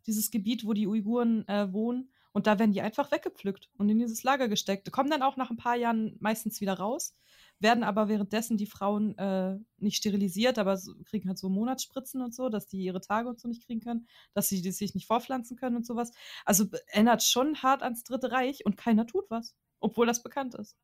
dieses 0.06 0.30
Gebiet, 0.30 0.64
wo 0.64 0.72
die 0.72 0.86
Uiguren 0.86 1.46
äh, 1.48 1.72
wohnen. 1.72 2.10
Und 2.32 2.46
da 2.46 2.58
werden 2.58 2.72
die 2.72 2.82
einfach 2.82 3.10
weggepflückt 3.10 3.70
und 3.78 3.88
in 3.88 3.98
dieses 3.98 4.22
Lager 4.22 4.48
gesteckt. 4.48 4.90
Kommen 4.92 5.10
dann 5.10 5.22
auch 5.22 5.36
nach 5.36 5.50
ein 5.50 5.56
paar 5.56 5.76
Jahren 5.76 6.16
meistens 6.20 6.60
wieder 6.60 6.74
raus, 6.74 7.16
werden 7.58 7.82
aber 7.82 8.08
währenddessen 8.08 8.56
die 8.56 8.66
Frauen 8.66 9.16
äh, 9.18 9.58
nicht 9.78 9.96
sterilisiert, 9.96 10.58
aber 10.58 10.76
so, 10.76 10.92
kriegen 11.04 11.28
halt 11.28 11.38
so 11.38 11.48
Monatsspritzen 11.48 12.22
und 12.22 12.34
so, 12.34 12.48
dass 12.48 12.68
die 12.68 12.82
ihre 12.82 13.00
Tage 13.00 13.28
und 13.28 13.40
so 13.40 13.48
nicht 13.48 13.64
kriegen 13.66 13.80
können, 13.80 14.06
dass 14.34 14.48
sie 14.48 14.58
sich 14.70 14.94
nicht 14.94 15.06
vorpflanzen 15.06 15.56
können 15.56 15.76
und 15.76 15.86
sowas. 15.86 16.12
Also 16.44 16.66
erinnert 16.88 17.22
schon 17.22 17.62
hart 17.62 17.82
ans 17.82 18.04
Dritte 18.04 18.30
Reich 18.30 18.64
und 18.64 18.76
keiner 18.76 19.06
tut 19.06 19.24
was, 19.30 19.56
obwohl 19.80 20.06
das 20.06 20.22
bekannt 20.22 20.54
ist. 20.54 20.76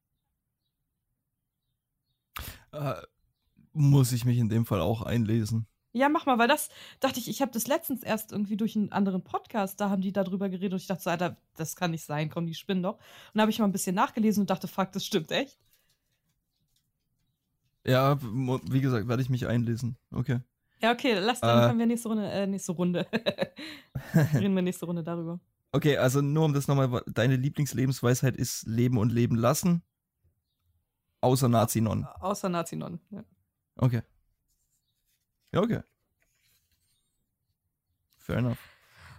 Äh, 2.75 3.03
muss 3.72 4.12
ich 4.12 4.25
mich 4.25 4.39
in 4.39 4.49
dem 4.49 4.66
Fall 4.66 4.81
auch 4.81 5.03
einlesen. 5.03 5.66
Ja, 5.93 6.09
mach 6.09 6.27
mal, 6.27 6.39
weil 6.39 6.49
das 6.49 6.70
dachte 6.99 7.20
ich, 7.20 7.29
ich 7.29 7.41
habe 7.41 7.53
das 7.53 7.68
letztens 7.68 8.03
erst 8.03 8.33
irgendwie 8.33 8.57
durch 8.57 8.75
einen 8.75 8.91
anderen 8.91 9.22
Podcast, 9.22 9.81
da 9.81 9.91
haben 9.91 10.03
die 10.03 10.12
darüber 10.12 10.49
geredet 10.49 10.72
und 10.72 10.81
ich 10.81 10.89
dachte 10.89 11.03
so, 11.05 11.11
Alter, 11.11 11.37
das 11.57 11.77
kann 11.77 11.93
nicht 11.93 12.05
sein, 12.05 12.31
komm, 12.31 12.47
die 12.47 12.55
spinnen 12.55 12.83
doch. 12.83 12.95
Und 12.95 13.01
dann 13.35 13.43
habe 13.43 13.51
ich 13.53 13.61
mal 13.61 13.66
ein 13.66 13.72
bisschen 13.72 13.95
nachgelesen 13.95 14.41
und 14.43 14.51
dachte, 14.51 14.66
fuck, 14.66 14.91
das 14.91 15.05
stimmt 15.05 15.31
echt. 15.31 15.57
Ja, 17.87 18.18
wie 18.20 18.81
gesagt, 18.81 19.07
werde 19.07 19.22
ich 19.22 19.31
mich 19.31 19.47
einlesen. 19.47 19.97
Okay. 20.11 20.41
Ja, 20.83 20.93
okay, 20.93 21.14
lass 21.14 21.41
dann 21.41 21.62
äh, 21.62 21.66
können 21.68 21.79
wir 21.79 21.87
nächste 21.87 22.09
Runde, 22.09 22.29
äh, 22.29 22.47
nächste 22.47 22.72
Runde. 22.72 23.07
Reden 24.35 24.55
wir 24.55 24.62
nächste 24.62 24.87
Runde 24.87 25.05
darüber. 25.05 25.39
Okay, 25.70 25.97
also 25.97 26.20
nur 26.20 26.45
um 26.45 26.55
das 26.55 26.66
nochmal, 26.66 27.03
deine 27.07 27.37
Lieblingslebensweisheit 27.37 28.37
ist 28.37 28.66
Leben 28.66 28.99
und 28.99 29.12
Leben 29.12 29.37
lassen. 29.37 29.83
Außer 31.25 31.49
Nazi-Non. 31.49 32.05
Außer 32.20 32.51
Nazi-Non, 32.51 33.01
ja. 33.11 33.25
Okay. 33.77 34.03
Ja, 35.53 35.61
okay. 35.62 35.81
Fair 38.18 38.37
enough. 38.37 38.59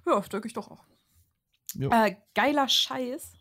Ja, 0.06 0.20
denke 0.20 0.48
ich 0.48 0.54
doch 0.54 0.70
auch. 0.70 0.84
Äh, 1.80 2.16
geiler 2.36 2.70
Scheiß. 2.70 3.34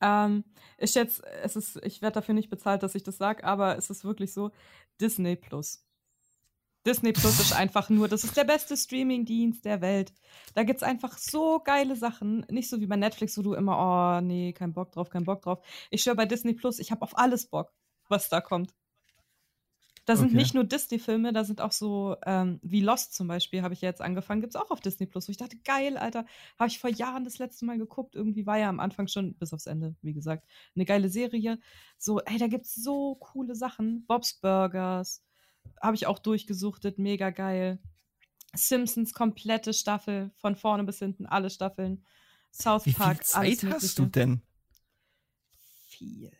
Ähm, 0.00 0.44
ist 0.78 0.94
jetzt, 0.94 1.24
es 1.24 1.56
ist, 1.56 1.76
ich 1.84 2.00
werde 2.00 2.14
dafür 2.14 2.34
nicht 2.34 2.48
bezahlt, 2.48 2.84
dass 2.84 2.94
ich 2.94 3.02
das 3.02 3.18
sage, 3.18 3.42
aber 3.42 3.76
es 3.76 3.90
ist 3.90 4.04
wirklich 4.04 4.32
so: 4.32 4.52
Disney 5.00 5.34
Plus. 5.34 5.83
Disney 6.86 7.12
Plus 7.12 7.40
ist 7.40 7.54
einfach 7.54 7.88
nur, 7.88 8.08
das 8.08 8.24
ist 8.24 8.36
der 8.36 8.44
beste 8.44 8.76
Streaming-Dienst 8.76 9.64
der 9.64 9.80
Welt. 9.80 10.12
Da 10.54 10.64
gibt 10.64 10.78
es 10.78 10.82
einfach 10.82 11.16
so 11.16 11.60
geile 11.60 11.96
Sachen. 11.96 12.44
Nicht 12.50 12.68
so 12.68 12.80
wie 12.80 12.86
bei 12.86 12.96
Netflix, 12.96 13.38
wo 13.38 13.42
du 13.42 13.54
immer, 13.54 14.18
oh 14.18 14.20
nee, 14.20 14.52
kein 14.52 14.74
Bock 14.74 14.92
drauf, 14.92 15.08
kein 15.08 15.24
Bock 15.24 15.42
drauf. 15.42 15.64
Ich 15.90 16.02
schwöre 16.02 16.16
bei 16.16 16.26
Disney 16.26 16.52
Plus, 16.52 16.78
ich 16.78 16.90
habe 16.90 17.02
auf 17.02 17.16
alles 17.16 17.46
Bock, 17.46 17.72
was 18.08 18.28
da 18.28 18.40
kommt. 18.40 18.74
Da 20.06 20.16
sind 20.16 20.28
okay. 20.28 20.36
nicht 20.36 20.54
nur 20.54 20.64
Disney-Filme, 20.64 21.32
da 21.32 21.44
sind 21.44 21.62
auch 21.62 21.72
so, 21.72 22.16
ähm, 22.26 22.60
wie 22.62 22.82
Lost 22.82 23.14
zum 23.14 23.26
Beispiel, 23.26 23.62
habe 23.62 23.72
ich 23.72 23.80
ja 23.80 23.88
jetzt 23.88 24.02
angefangen, 24.02 24.42
gibt 24.42 24.54
es 24.54 24.60
auch 24.60 24.70
auf 24.70 24.80
Disney 24.80 25.06
Plus. 25.06 25.28
Wo 25.28 25.30
ich 25.30 25.38
dachte, 25.38 25.56
geil, 25.64 25.96
Alter, 25.96 26.26
habe 26.58 26.68
ich 26.68 26.78
vor 26.78 26.90
Jahren 26.90 27.24
das 27.24 27.38
letzte 27.38 27.64
Mal 27.64 27.78
geguckt. 27.78 28.14
Irgendwie 28.14 28.44
war 28.44 28.58
ja 28.58 28.68
am 28.68 28.80
Anfang 28.80 29.08
schon, 29.08 29.34
bis 29.34 29.54
aufs 29.54 29.66
Ende, 29.66 29.96
wie 30.02 30.12
gesagt, 30.12 30.46
eine 30.76 30.84
geile 30.84 31.08
Serie. 31.08 31.58
So, 31.96 32.20
ey, 32.20 32.36
da 32.36 32.48
gibt 32.48 32.66
es 32.66 32.74
so 32.74 33.14
coole 33.14 33.54
Sachen. 33.54 34.04
Bob's 34.06 34.34
Burgers, 34.34 35.22
habe 35.80 35.96
ich 35.96 36.06
auch 36.06 36.18
durchgesuchtet, 36.18 36.98
mega 36.98 37.30
geil. 37.30 37.78
Simpsons 38.54 39.12
komplette 39.12 39.74
Staffel, 39.74 40.30
von 40.36 40.56
vorne 40.56 40.84
bis 40.84 40.98
hinten, 40.98 41.26
alle 41.26 41.50
Staffeln. 41.50 42.04
South 42.52 42.84
Park, 42.94 43.20
Wie 43.20 43.56
viel 43.56 43.58
Zeit 43.58 43.72
hast 43.72 43.98
du 43.98 44.06
denn? 44.06 44.42
Viel. 45.88 46.32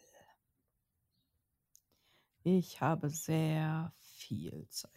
Ich 2.44 2.80
habe 2.80 3.08
sehr 3.10 3.92
viel 4.00 4.66
Zeit. 4.68 4.92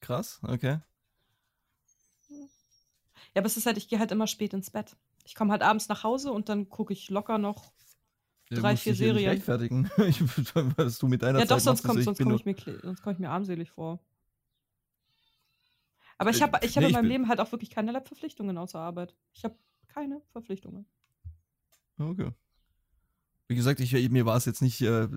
Krass, 0.00 0.40
okay. 0.42 0.80
Ja, 2.28 3.40
aber 3.40 3.46
es 3.46 3.56
ist 3.56 3.66
halt, 3.66 3.76
ich 3.76 3.88
gehe 3.88 3.98
halt 3.98 4.12
immer 4.12 4.26
spät 4.26 4.54
ins 4.54 4.70
Bett. 4.70 4.96
Ich 5.24 5.34
komme 5.34 5.52
halt 5.52 5.62
abends 5.62 5.88
nach 5.88 6.02
Hause 6.02 6.32
und 6.32 6.48
dann 6.48 6.68
gucke 6.68 6.92
ich 6.92 7.10
locker 7.10 7.38
noch 7.38 7.72
drei, 8.54 8.76
vier 8.76 8.94
Serien. 8.94 9.24
Ja 9.24 9.30
rechtfertigen. 9.30 9.90
ich, 10.06 10.20
was 10.76 10.98
du 10.98 11.08
mit 11.08 11.22
deiner 11.22 11.40
ja, 11.40 11.46
Zeit 11.46 11.58
doch, 11.58 11.60
sonst 11.60 11.82
komme 11.82 12.00
ich, 12.00 12.44
mir, 12.44 12.54
komm 13.02 13.12
ich 13.12 13.18
mir 13.18 13.30
armselig 13.30 13.70
vor. 13.70 14.00
Aber 16.18 16.30
ich 16.30 16.42
habe 16.42 16.58
ich 16.62 16.76
hab 16.76 16.82
nee, 16.82 16.88
in 16.88 16.94
meinem 16.94 17.08
Leben 17.08 17.28
halt 17.28 17.40
auch 17.40 17.50
wirklich 17.52 17.70
keinerlei 17.70 18.00
Verpflichtungen 18.00 18.56
außer 18.56 18.78
Arbeit. 18.78 19.14
Ich 19.32 19.44
habe 19.44 19.56
keine 19.88 20.22
Verpflichtungen. 20.32 20.86
Okay. 21.98 22.30
Wie 23.48 23.54
gesagt, 23.54 23.80
ich, 23.80 23.92
mir 24.10 24.26
war 24.26 24.36
es 24.36 24.44
jetzt 24.44 24.62
nicht, 24.62 24.80
äh, 24.80 25.08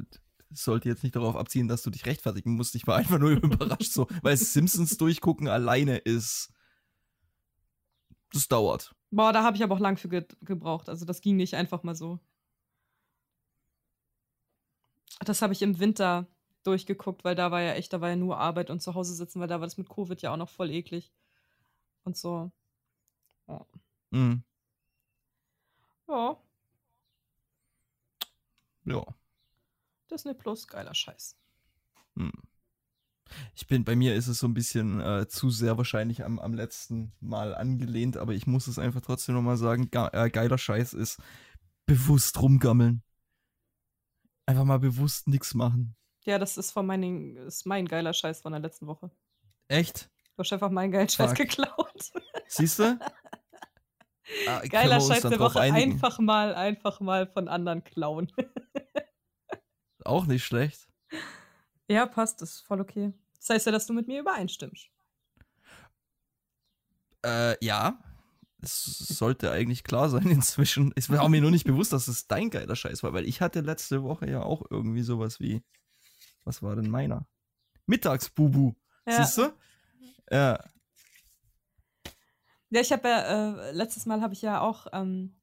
sollte 0.50 0.90
jetzt 0.90 1.04
nicht 1.04 1.16
darauf 1.16 1.36
abziehen, 1.36 1.68
dass 1.68 1.84
du 1.84 1.90
dich 1.90 2.06
rechtfertigen 2.06 2.56
musst. 2.56 2.76
Ich 2.76 2.88
war 2.88 2.98
einfach 2.98 3.20
nur 3.20 3.32
überrascht, 3.44 3.92
so, 3.92 4.08
weil 4.22 4.38
Simpsons 4.38 4.98
durchgucken 4.98 5.48
alleine 5.48 5.98
ist. 5.98 6.52
Das 8.34 8.48
dauert. 8.48 8.94
Boah, 9.10 9.32
da 9.32 9.44
habe 9.44 9.56
ich 9.56 9.64
aber 9.64 9.76
auch 9.76 9.80
lang 9.80 9.98
für 9.98 10.10
ge 10.10 10.26
gebraucht. 10.42 10.90
Also 10.90 11.06
das 11.06 11.22
ging 11.22 11.38
nicht 11.38 11.54
einfach 11.56 11.84
mal 11.84 11.96
so. 11.96 12.20
Das 15.20 15.42
habe 15.42 15.54
ich 15.54 15.62
im 15.62 15.80
Winter 15.80 16.28
durchgeguckt, 16.64 17.24
weil 17.24 17.36
da 17.36 17.52
war 17.52 17.62
ja 17.62 17.74
echt, 17.74 17.94
da 17.94 18.02
war 18.02 18.10
ja 18.10 18.16
nur 18.16 18.38
Arbeit 18.38 18.70
und 18.70 18.82
zu 18.82 18.94
Hause 18.94 19.14
sitzen, 19.14 19.40
weil 19.40 19.48
da 19.48 19.60
war 19.60 19.68
das 19.68 19.78
mit 19.78 19.90
Covid 19.90 20.22
ja 20.22 20.34
auch 20.34 20.38
noch 20.38 20.50
voll 20.50 20.70
eklig. 20.70 21.12
Und 22.04 22.18
so. 22.18 22.52
Ja. 23.48 23.66
Mhm. 24.12 24.44
Ja. 26.08 26.38
Ja. 28.86 29.04
Disney 30.10 30.34
Plus, 30.34 30.68
geiler 30.68 30.94
Scheiß. 30.94 31.36
Hm. 32.16 32.32
Ich 33.56 33.68
bin, 33.68 33.84
bei 33.84 33.96
mir 33.96 34.16
ist 34.16 34.28
es 34.28 34.40
so 34.40 34.48
ein 34.48 34.54
bisschen 34.54 35.02
äh, 35.02 35.28
zu 35.28 35.50
sehr 35.50 35.78
wahrscheinlich 35.78 36.24
am, 36.24 36.40
am 36.40 36.54
letzten 36.54 37.12
Mal 37.20 37.54
angelehnt, 37.54 38.16
aber 38.16 38.34
ich 38.34 38.48
muss 38.48 38.68
es 38.68 38.80
einfach 38.80 39.02
trotzdem 39.02 39.36
nochmal 39.36 39.58
sagen, 39.58 39.92
ge 39.92 40.08
äh, 40.14 40.30
geiler 40.30 40.58
Scheiß 40.58 40.94
ist 40.94 41.20
bewusst 41.86 42.42
rumgammeln. 42.42 43.04
Einfach 44.48 44.64
mal 44.64 44.80
bewusst 44.80 45.28
nichts 45.28 45.54
machen. 45.54 45.96
Ja, 46.26 46.40
das 46.40 46.58
ist 46.58 46.72
von 46.72 46.86
meinen, 46.86 47.36
ist 47.36 47.66
mein 47.66 47.86
geiler 47.86 48.14
Scheiß 48.14 48.42
von 48.42 48.54
der 48.54 48.62
letzten 48.62 48.88
Woche. 48.88 49.12
Echt? 49.68 50.10
Du 50.36 50.40
hast 50.44 50.54
einfach 50.54 50.72
meinen 50.72 50.92
geilen 50.92 51.10
Scheiß 51.10 51.34
geklaut. 51.34 52.12
Siehst 52.48 52.80
du? 52.80 52.98
Ah, 54.48 54.62
geiler 54.70 55.02
Scheiß 55.02 55.24
der 55.24 55.40
Woche. 55.40 55.60
Einigen? 55.60 55.94
Einfach 55.94 56.20
mal, 56.20 56.56
einfach 56.56 57.02
mal 57.02 57.28
von 57.28 57.50
anderen 57.50 57.84
klauen. 57.84 58.32
Auch 60.06 60.26
nicht 60.26 60.46
schlecht. 60.46 60.88
Ja, 61.90 62.06
passt, 62.06 62.42
ist 62.42 62.62
voll 62.62 62.80
okay. 62.80 63.14
Das 63.40 63.50
heißt 63.50 63.66
ja, 63.66 63.72
dass 63.74 63.86
du 63.86 63.94
mit 63.94 64.08
mir 64.08 64.22
übereinstimmst. 64.22 64.90
Äh, 67.26 67.66
ja. 67.66 68.00
Es 68.60 68.86
sollte 68.98 69.52
eigentlich 69.52 69.84
klar 69.84 70.10
sein 70.10 70.28
inzwischen. 70.30 70.92
Es 70.96 71.10
war 71.10 71.28
mir 71.30 71.42
nur 71.42 71.52
nicht 71.52 71.66
bewusst, 71.66 71.94
dass 71.94 72.08
es 72.08 72.28
dein 72.28 72.50
geiler 72.50 72.76
Scheiß 72.76 73.04
war, 73.04 73.14
weil 73.14 73.28
ich 73.28 73.42
hatte 73.42 73.62
letzte 73.62 74.04
Woche 74.04 74.30
ja 74.30 74.42
auch 74.42 74.64
irgendwie 74.70 75.04
sowas 75.04 75.40
wie. 75.40 75.64
Was 76.44 76.64
war 76.64 76.76
denn 76.76 76.90
meiner? 76.90 77.28
Mittagsbubu. 77.88 78.74
Ja. 79.06 79.24
Siehst 79.24 79.38
du? 79.38 79.54
Ja. 80.32 80.64
Ja, 82.70 82.82
ich 82.82 82.92
habe 82.92 83.08
ja, 83.08 83.68
äh, 83.68 83.72
letztes 83.72 84.06
Mal 84.06 84.22
habe 84.22 84.34
ich 84.34 84.42
ja 84.42 84.62
auch, 84.62 84.88
ähm, 84.92 85.38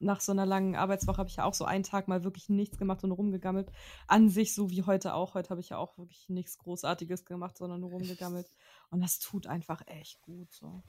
nach 0.00 0.20
so 0.20 0.32
einer 0.32 0.46
langen 0.46 0.76
Arbeitswoche 0.76 1.18
habe 1.18 1.28
ich 1.28 1.36
ja 1.36 1.44
auch 1.44 1.54
so 1.54 1.64
einen 1.64 1.82
Tag 1.82 2.08
mal 2.08 2.24
wirklich 2.24 2.48
nichts 2.48 2.78
gemacht 2.78 3.02
und 3.04 3.12
rumgegammelt. 3.12 3.70
An 4.06 4.28
sich 4.28 4.54
so 4.54 4.70
wie 4.70 4.84
heute 4.84 5.14
auch. 5.14 5.34
Heute 5.34 5.50
habe 5.50 5.60
ich 5.60 5.70
ja 5.70 5.78
auch 5.78 5.98
wirklich 5.98 6.28
nichts 6.28 6.58
Großartiges 6.58 7.24
gemacht, 7.24 7.56
sondern 7.56 7.80
nur 7.80 7.90
rumgegammelt. 7.90 8.46
Und 8.90 9.00
das 9.00 9.18
tut 9.18 9.46
einfach 9.46 9.82
echt 9.86 10.22
gut 10.22 10.52
so. 10.52 10.82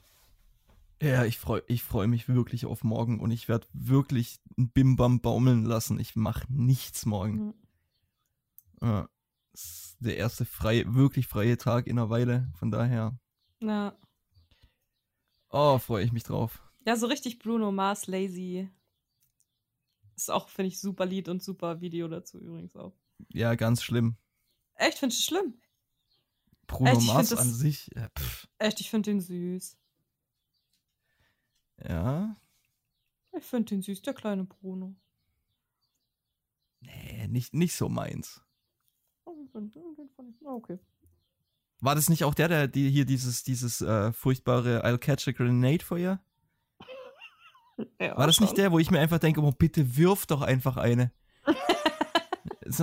Ja, 1.02 1.24
ich 1.24 1.38
freue 1.38 1.62
ich 1.66 1.82
freu 1.82 2.06
mich 2.06 2.28
wirklich 2.28 2.66
auf 2.66 2.84
morgen 2.84 3.20
und 3.20 3.30
ich 3.30 3.48
werde 3.48 3.66
wirklich 3.72 4.38
ein 4.58 4.70
Bimbam 4.70 5.20
baumeln 5.20 5.64
lassen. 5.64 5.98
Ich 5.98 6.14
mache 6.14 6.44
nichts 6.52 7.06
morgen. 7.06 7.46
Mhm. 7.46 7.54
Ja. 8.82 9.08
Das 9.52 9.62
ist 9.62 9.96
der 10.00 10.16
erste 10.16 10.44
freie, 10.44 10.94
wirklich 10.94 11.26
freie 11.26 11.56
Tag 11.58 11.86
in 11.86 11.98
einer 11.98 12.10
Weile. 12.10 12.52
Von 12.58 12.70
daher, 12.70 13.18
Ja. 13.60 13.96
oh, 15.50 15.78
freue 15.78 16.04
ich 16.04 16.12
mich 16.12 16.22
drauf. 16.22 16.62
Ja, 16.86 16.96
so 16.96 17.06
richtig 17.06 17.38
Bruno 17.38 17.72
Mars 17.72 18.06
Lazy. 18.06 18.70
Ist 20.16 20.30
auch, 20.30 20.48
finde 20.50 20.68
ich, 20.68 20.80
super 20.80 21.06
Lied 21.06 21.28
und 21.28 21.42
super 21.42 21.80
Video 21.80 22.08
dazu 22.08 22.38
übrigens 22.38 22.76
auch. 22.76 22.94
Ja, 23.30 23.54
ganz 23.54 23.82
schlimm. 23.82 24.16
Echt, 24.74 24.98
findest 24.98 25.20
du 25.22 25.24
schlimm? 25.34 25.54
Bruno 26.66 26.90
Echt, 26.92 27.06
Mars 27.06 27.30
das- 27.30 27.38
an 27.40 27.52
sich, 27.52 27.90
pff, 28.18 28.46
Echt, 28.58 28.80
ich 28.80 28.90
finde 28.90 29.10
den 29.10 29.20
süß. 29.20 29.76
Ja. 31.88 32.36
Ich 33.36 33.44
finde 33.44 33.66
den 33.66 33.82
süß, 33.82 34.02
der 34.02 34.14
kleine 34.14 34.44
Bruno. 34.44 34.94
Nee, 36.80 37.28
nicht, 37.28 37.54
nicht 37.54 37.74
so 37.74 37.88
meins. 37.88 38.42
Oh, 39.24 39.34
ah, 39.54 40.54
Okay. 40.54 40.78
War 41.82 41.94
das 41.94 42.10
nicht 42.10 42.24
auch 42.24 42.34
der, 42.34 42.48
der 42.48 42.68
die, 42.68 42.90
hier 42.90 43.06
dieses, 43.06 43.42
dieses 43.42 43.80
äh, 43.80 44.12
furchtbare 44.12 44.84
I'll 44.84 44.98
catch 44.98 45.28
a 45.28 45.32
grenade 45.32 45.84
for 45.84 45.98
you? 45.98 46.16
Ja, 47.98 48.14
War 48.18 48.26
das 48.26 48.40
nicht 48.40 48.50
schon. 48.50 48.56
der, 48.56 48.72
wo 48.72 48.78
ich 48.78 48.90
mir 48.90 49.00
einfach 49.00 49.18
denke, 49.18 49.40
oh, 49.40 49.52
bitte 49.52 49.96
wirf 49.96 50.26
doch 50.26 50.42
einfach 50.42 50.76
eine. 50.76 51.12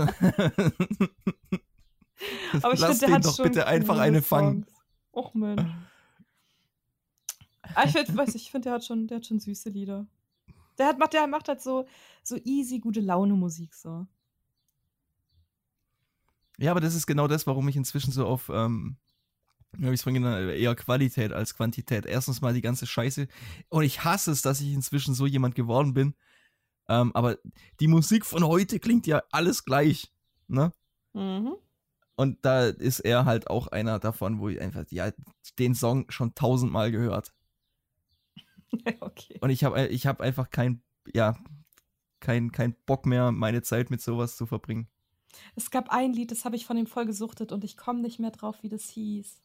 Aber 2.62 2.74
ich 2.74 2.80
Lass 2.80 3.00
finde, 3.00 3.14
den 3.14 3.22
doch 3.22 3.38
bitte 3.38 3.68
einfach 3.68 4.00
eine 4.00 4.24
fangen. 4.24 4.66
Och, 5.14 5.36
Mensch. 5.36 5.62
Ah, 7.76 7.84
ich 7.86 7.92
find, 7.92 8.16
weiß 8.16 8.34
nicht, 8.34 8.46
ich 8.46 8.52
finde, 8.52 8.70
der 8.70 8.74
hat 8.74 8.86
schon, 8.86 9.08
der 9.08 9.18
hat 9.18 9.26
schon 9.26 9.40
süße 9.40 9.70
Lieder. 9.70 10.08
Der 10.78 10.88
hat, 10.88 11.00
macht, 11.00 11.14
der 11.14 11.28
macht 11.28 11.48
halt 11.48 11.62
so, 11.62 11.88
so 12.24 12.38
easy, 12.44 12.80
gute 12.80 13.02
Laune 13.02 13.34
Musik 13.34 13.74
so. 13.74 14.06
Ja, 16.60 16.72
aber 16.72 16.82
das 16.82 16.96
ist 16.96 17.08
genau 17.08 17.28
das, 17.28 17.46
warum 17.46 17.68
ich 17.68 17.76
inzwischen 17.76 18.12
so 18.12 18.26
auf, 18.26 18.50
ähm, 18.50 18.98
wie 19.74 19.86
habe 19.86 19.94
ich 19.94 20.00
es 20.00 20.04
vorhin 20.04 20.24
genannt, 20.24 20.50
eher 20.52 20.76
Qualität 20.76 21.32
als 21.32 21.56
Quantität. 21.56 22.06
Erstens 22.06 22.42
mal 22.42 22.54
die 22.54 22.62
ganze 22.62 22.88
Scheiße. 22.88 23.28
Und 23.70 23.84
ich 23.84 24.04
hasse 24.04 24.32
es, 24.32 24.42
dass 24.42 24.62
ich 24.62 24.74
inzwischen 24.74 25.14
so 25.14 25.26
jemand 25.26 25.56
geworden 25.56 25.94
bin. 25.94 26.16
Ähm, 26.90 27.12
aber 27.14 27.38
die 27.80 27.88
Musik 27.88 28.26
von 28.26 28.46
heute 28.46 28.80
klingt 28.80 29.08
ja 29.08 29.22
alles 29.32 29.66
gleich. 29.66 30.12
Ne? 30.48 30.72
Mhm. 31.14 31.56
Und 32.16 32.44
da 32.44 32.68
ist 32.68 33.02
er 33.02 33.26
halt 33.26 33.48
auch 33.50 33.68
einer 33.68 34.00
davon, 34.00 34.40
wo 34.40 34.50
ich 34.50 34.60
einfach, 34.60 34.86
ja, 34.90 35.12
den 35.60 35.76
Song 35.76 36.10
schon 36.10 36.34
tausendmal 36.34 36.92
gehört. 36.92 37.34
Ja, 38.72 38.94
okay. 39.02 39.38
Und 39.42 39.50
ich 39.50 39.64
habe 39.64 39.88
ich 39.88 40.08
hab 40.08 40.22
einfach 40.22 40.50
kein, 40.50 40.82
ja, 41.14 41.38
kein, 42.20 42.52
kein 42.52 42.76
Bock 42.86 43.06
mehr, 43.06 43.32
meine 43.32 43.62
Zeit 43.62 43.90
mit 43.90 44.02
sowas 44.02 44.38
zu 44.38 44.46
verbringen. 44.46 44.88
Es 45.56 45.70
gab 45.72 45.90
ein 45.90 46.14
Lied, 46.14 46.32
das 46.32 46.46
habe 46.46 46.56
ich 46.56 46.66
von 46.66 46.78
ihm 46.78 46.88
voll 46.88 47.06
gesuchtet 47.06 47.52
und 47.52 47.64
ich 47.64 47.78
komme 47.78 48.02
nicht 48.02 48.20
mehr 48.20 48.32
drauf, 48.32 48.64
wie 48.64 48.70
das 48.70 48.90
hieß. 48.90 49.42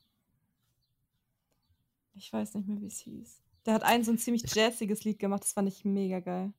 Ich 2.14 2.32
weiß 2.32 2.54
nicht 2.54 2.68
mehr, 2.68 2.80
wie 2.80 2.86
es 2.86 2.98
hieß. 2.98 3.42
Der 3.66 3.74
hat 3.74 3.82
ein 3.84 4.04
so 4.04 4.10
ein 4.12 4.18
ziemlich 4.18 4.44
jazziges 4.54 5.04
Lied 5.04 5.18
gemacht, 5.18 5.42
das 5.42 5.52
fand 5.52 5.68
ich 5.68 5.84
mega 5.84 6.20
geil. 6.20 6.52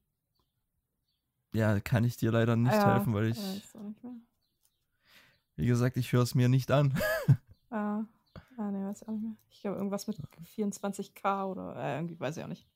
Ja, 1.53 1.79
kann 1.79 2.03
ich 2.03 2.17
dir 2.17 2.31
leider 2.31 2.55
nicht 2.55 2.73
Ja, 2.73 2.93
helfen, 2.93 3.13
weil 3.13 3.27
ich, 3.27 3.37
nicht 3.37 3.73
mehr. 4.03 4.15
wie 5.55 5.67
gesagt, 5.67 5.97
ich 5.97 6.11
höre 6.11 6.23
es 6.23 6.33
mir 6.35 6.49
nicht 6.49 6.71
an. 6.71 6.99
Ah, 7.69 8.03
ah 8.57 8.71
nee, 8.71 8.83
weiß 8.83 9.01
ich 9.01 9.07
auch 9.07 9.11
nicht 9.13 9.23
mehr. 9.23 9.35
Ich 9.49 9.61
glaube, 9.61 9.77
irgendwas 9.77 10.07
mit 10.07 10.17
24k 10.55 11.45
oder 11.45 11.75
äh, 11.75 11.95
irgendwie, 11.95 12.19
weiß 12.19 12.37
ich 12.37 12.43
auch 12.43 12.47
nicht. 12.47 12.67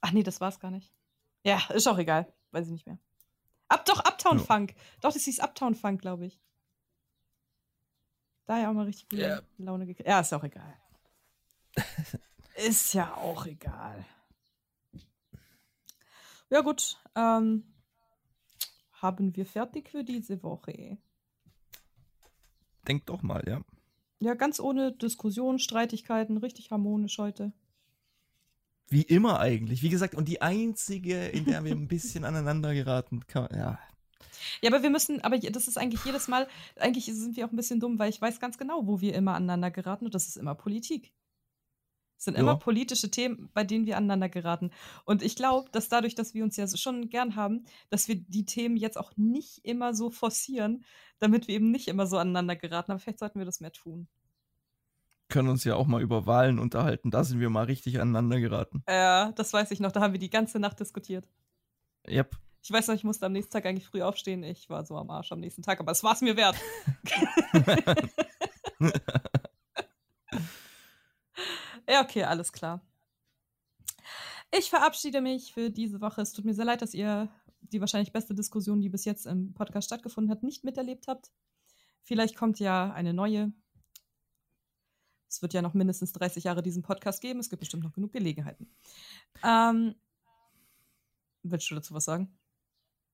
Ach 0.00 0.12
nee, 0.12 0.22
das 0.22 0.40
war's 0.40 0.60
gar 0.60 0.70
nicht. 0.70 0.92
Ja, 1.42 1.60
ist 1.72 1.86
auch 1.86 1.98
egal. 1.98 2.32
Weiß 2.50 2.66
ich 2.66 2.72
nicht 2.72 2.86
mehr. 2.86 2.98
Ab, 3.68 3.84
doch, 3.86 4.04
Uptown 4.04 4.38
Ja. 4.38 4.44
Funk. 4.44 4.74
Doch, 5.00 5.12
das 5.12 5.24
hieß 5.24 5.40
Uptown 5.40 5.74
Funk, 5.74 6.00
glaube 6.00 6.26
ich. 6.26 6.40
Da 8.46 8.58
ja 8.60 8.68
auch 8.70 8.74
mal 8.74 8.84
richtig 8.84 9.08
gute 9.08 9.22
Ja. 9.22 9.42
Laune 9.56 9.86
gekriegt. 9.86 10.08
Ja, 10.08 10.20
ist 10.20 10.32
auch 10.32 10.44
egal. 10.44 10.76
ist 12.56 12.92
ja 12.92 13.14
auch 13.14 13.46
egal. 13.46 14.04
Ja, 16.50 16.60
gut. 16.60 17.02
Ähm, 17.14 17.74
haben 18.92 19.34
wir 19.34 19.46
fertig 19.46 19.88
für 19.88 20.04
diese 20.04 20.42
Woche. 20.42 20.98
Denk 22.86 23.06
doch 23.06 23.22
mal, 23.22 23.42
ja. 23.48 23.62
Ja, 24.24 24.32
ganz 24.32 24.58
ohne 24.58 24.90
Diskussion, 24.90 25.58
Streitigkeiten, 25.58 26.38
richtig 26.38 26.70
harmonisch 26.70 27.18
heute. 27.18 27.52
Wie 28.88 29.02
immer 29.02 29.38
eigentlich. 29.38 29.82
Wie 29.82 29.90
gesagt, 29.90 30.14
und 30.14 30.28
die 30.28 30.40
einzige, 30.40 31.26
in 31.26 31.44
der 31.44 31.62
wir 31.62 31.72
ein 31.72 31.88
bisschen 31.88 32.24
aneinander 32.24 32.72
geraten, 32.72 33.26
kann, 33.26 33.48
ja. 33.54 33.78
Ja, 34.62 34.70
aber 34.70 34.82
wir 34.82 34.88
müssen, 34.88 35.20
aber 35.20 35.38
das 35.38 35.68
ist 35.68 35.76
eigentlich 35.76 36.06
jedes 36.06 36.26
Mal, 36.26 36.48
eigentlich 36.76 37.04
sind 37.04 37.36
wir 37.36 37.44
auch 37.46 37.52
ein 37.52 37.56
bisschen 37.56 37.80
dumm, 37.80 37.98
weil 37.98 38.08
ich 38.08 38.20
weiß 38.20 38.40
ganz 38.40 38.56
genau, 38.56 38.86
wo 38.86 39.02
wir 39.02 39.14
immer 39.14 39.34
aneinander 39.34 39.70
geraten 39.70 40.06
und 40.06 40.14
das 40.14 40.26
ist 40.26 40.36
immer 40.38 40.54
Politik. 40.54 41.12
Es 42.16 42.24
sind 42.24 42.34
Ja. 42.34 42.40
immer 42.40 42.56
politische 42.56 43.10
Themen, 43.10 43.50
bei 43.52 43.64
denen 43.64 43.84
wir 43.84 43.98
aneinander 43.98 44.30
geraten. 44.30 44.70
Und 45.04 45.22
ich 45.22 45.36
glaube, 45.36 45.68
dass 45.72 45.90
dadurch, 45.90 46.14
dass 46.14 46.32
wir 46.32 46.44
uns 46.44 46.56
ja 46.56 46.66
schon 46.66 47.10
gern 47.10 47.36
haben, 47.36 47.64
dass 47.90 48.08
wir 48.08 48.16
die 48.16 48.46
Themen 48.46 48.76
jetzt 48.78 48.96
auch 48.96 49.12
nicht 49.16 49.64
immer 49.64 49.94
so 49.94 50.10
forcieren, 50.10 50.84
damit 51.18 51.48
wir 51.48 51.56
eben 51.56 51.70
nicht 51.70 51.88
immer 51.88 52.06
so 52.06 52.16
aneinander 52.16 52.56
geraten. 52.56 52.92
Aber 52.92 53.00
vielleicht 53.00 53.18
sollten 53.18 53.38
wir 53.40 53.44
das 53.46 53.60
mehr 53.60 53.72
tun. 53.72 54.08
Können 55.28 55.48
uns 55.48 55.64
ja 55.64 55.74
auch 55.76 55.86
mal 55.86 56.02
über 56.02 56.26
Wahlen 56.26 56.58
unterhalten. 56.58 57.10
Da 57.10 57.24
sind 57.24 57.40
wir 57.40 57.50
mal 57.50 57.64
richtig 57.64 58.00
aneinander 58.00 58.40
geraten. 58.40 58.82
Äh, 58.86 59.32
das 59.34 59.52
weiß 59.52 59.70
ich 59.70 59.80
noch, 59.80 59.92
da 59.92 60.00
haben 60.00 60.12
wir 60.12 60.20
die 60.20 60.30
ganze 60.30 60.58
Nacht 60.58 60.80
diskutiert. 60.80 61.26
Yep. 62.08 62.36
Ich 62.62 62.70
weiß 62.70 62.88
noch, 62.88 62.94
ich 62.94 63.04
musste 63.04 63.26
am 63.26 63.32
nächsten 63.32 63.52
Tag 63.52 63.66
eigentlich 63.66 63.86
früh 63.86 64.00
aufstehen. 64.00 64.42
Ich 64.42 64.70
war 64.70 64.86
so 64.86 64.96
am 64.96 65.10
Arsch 65.10 65.32
am 65.32 65.40
nächsten 65.40 65.62
Tag, 65.62 65.80
aber 65.80 65.92
es 65.92 66.02
war 66.02 66.14
es 66.14 66.22
mir 66.22 66.34
wert. 66.36 66.56
ja, 71.88 72.02
okay, 72.02 72.24
alles 72.24 72.52
klar. 72.52 72.80
Ich 74.50 74.70
verabschiede 74.70 75.20
mich 75.20 75.52
für 75.52 75.68
diese 75.70 76.00
Woche. 76.00 76.22
Es 76.22 76.32
tut 76.32 76.46
mir 76.46 76.54
sehr 76.54 76.64
leid, 76.64 76.80
dass 76.80 76.94
ihr 76.94 77.28
die 77.60 77.80
wahrscheinlich 77.80 78.12
beste 78.12 78.34
Diskussion, 78.34 78.80
die 78.80 78.88
bis 78.88 79.04
jetzt 79.04 79.26
im 79.26 79.52
Podcast 79.52 79.88
stattgefunden 79.88 80.30
hat, 80.30 80.42
nicht 80.42 80.64
miterlebt 80.64 81.08
habt. 81.08 81.32
Vielleicht 82.02 82.36
kommt 82.36 82.60
ja 82.60 82.92
eine 82.92 83.12
neue. 83.12 83.52
Es 85.34 85.42
wird 85.42 85.52
ja 85.52 85.62
noch 85.62 85.74
mindestens 85.74 86.12
30 86.12 86.44
Jahre 86.44 86.62
diesen 86.62 86.82
Podcast 86.82 87.20
geben. 87.20 87.40
Es 87.40 87.50
gibt 87.50 87.58
bestimmt 87.58 87.82
noch 87.82 87.92
genug 87.92 88.12
Gelegenheiten. 88.12 88.68
Ähm, 89.42 89.96
willst 91.42 91.68
du 91.70 91.74
dazu 91.74 91.92
was 91.92 92.04
sagen? 92.04 92.32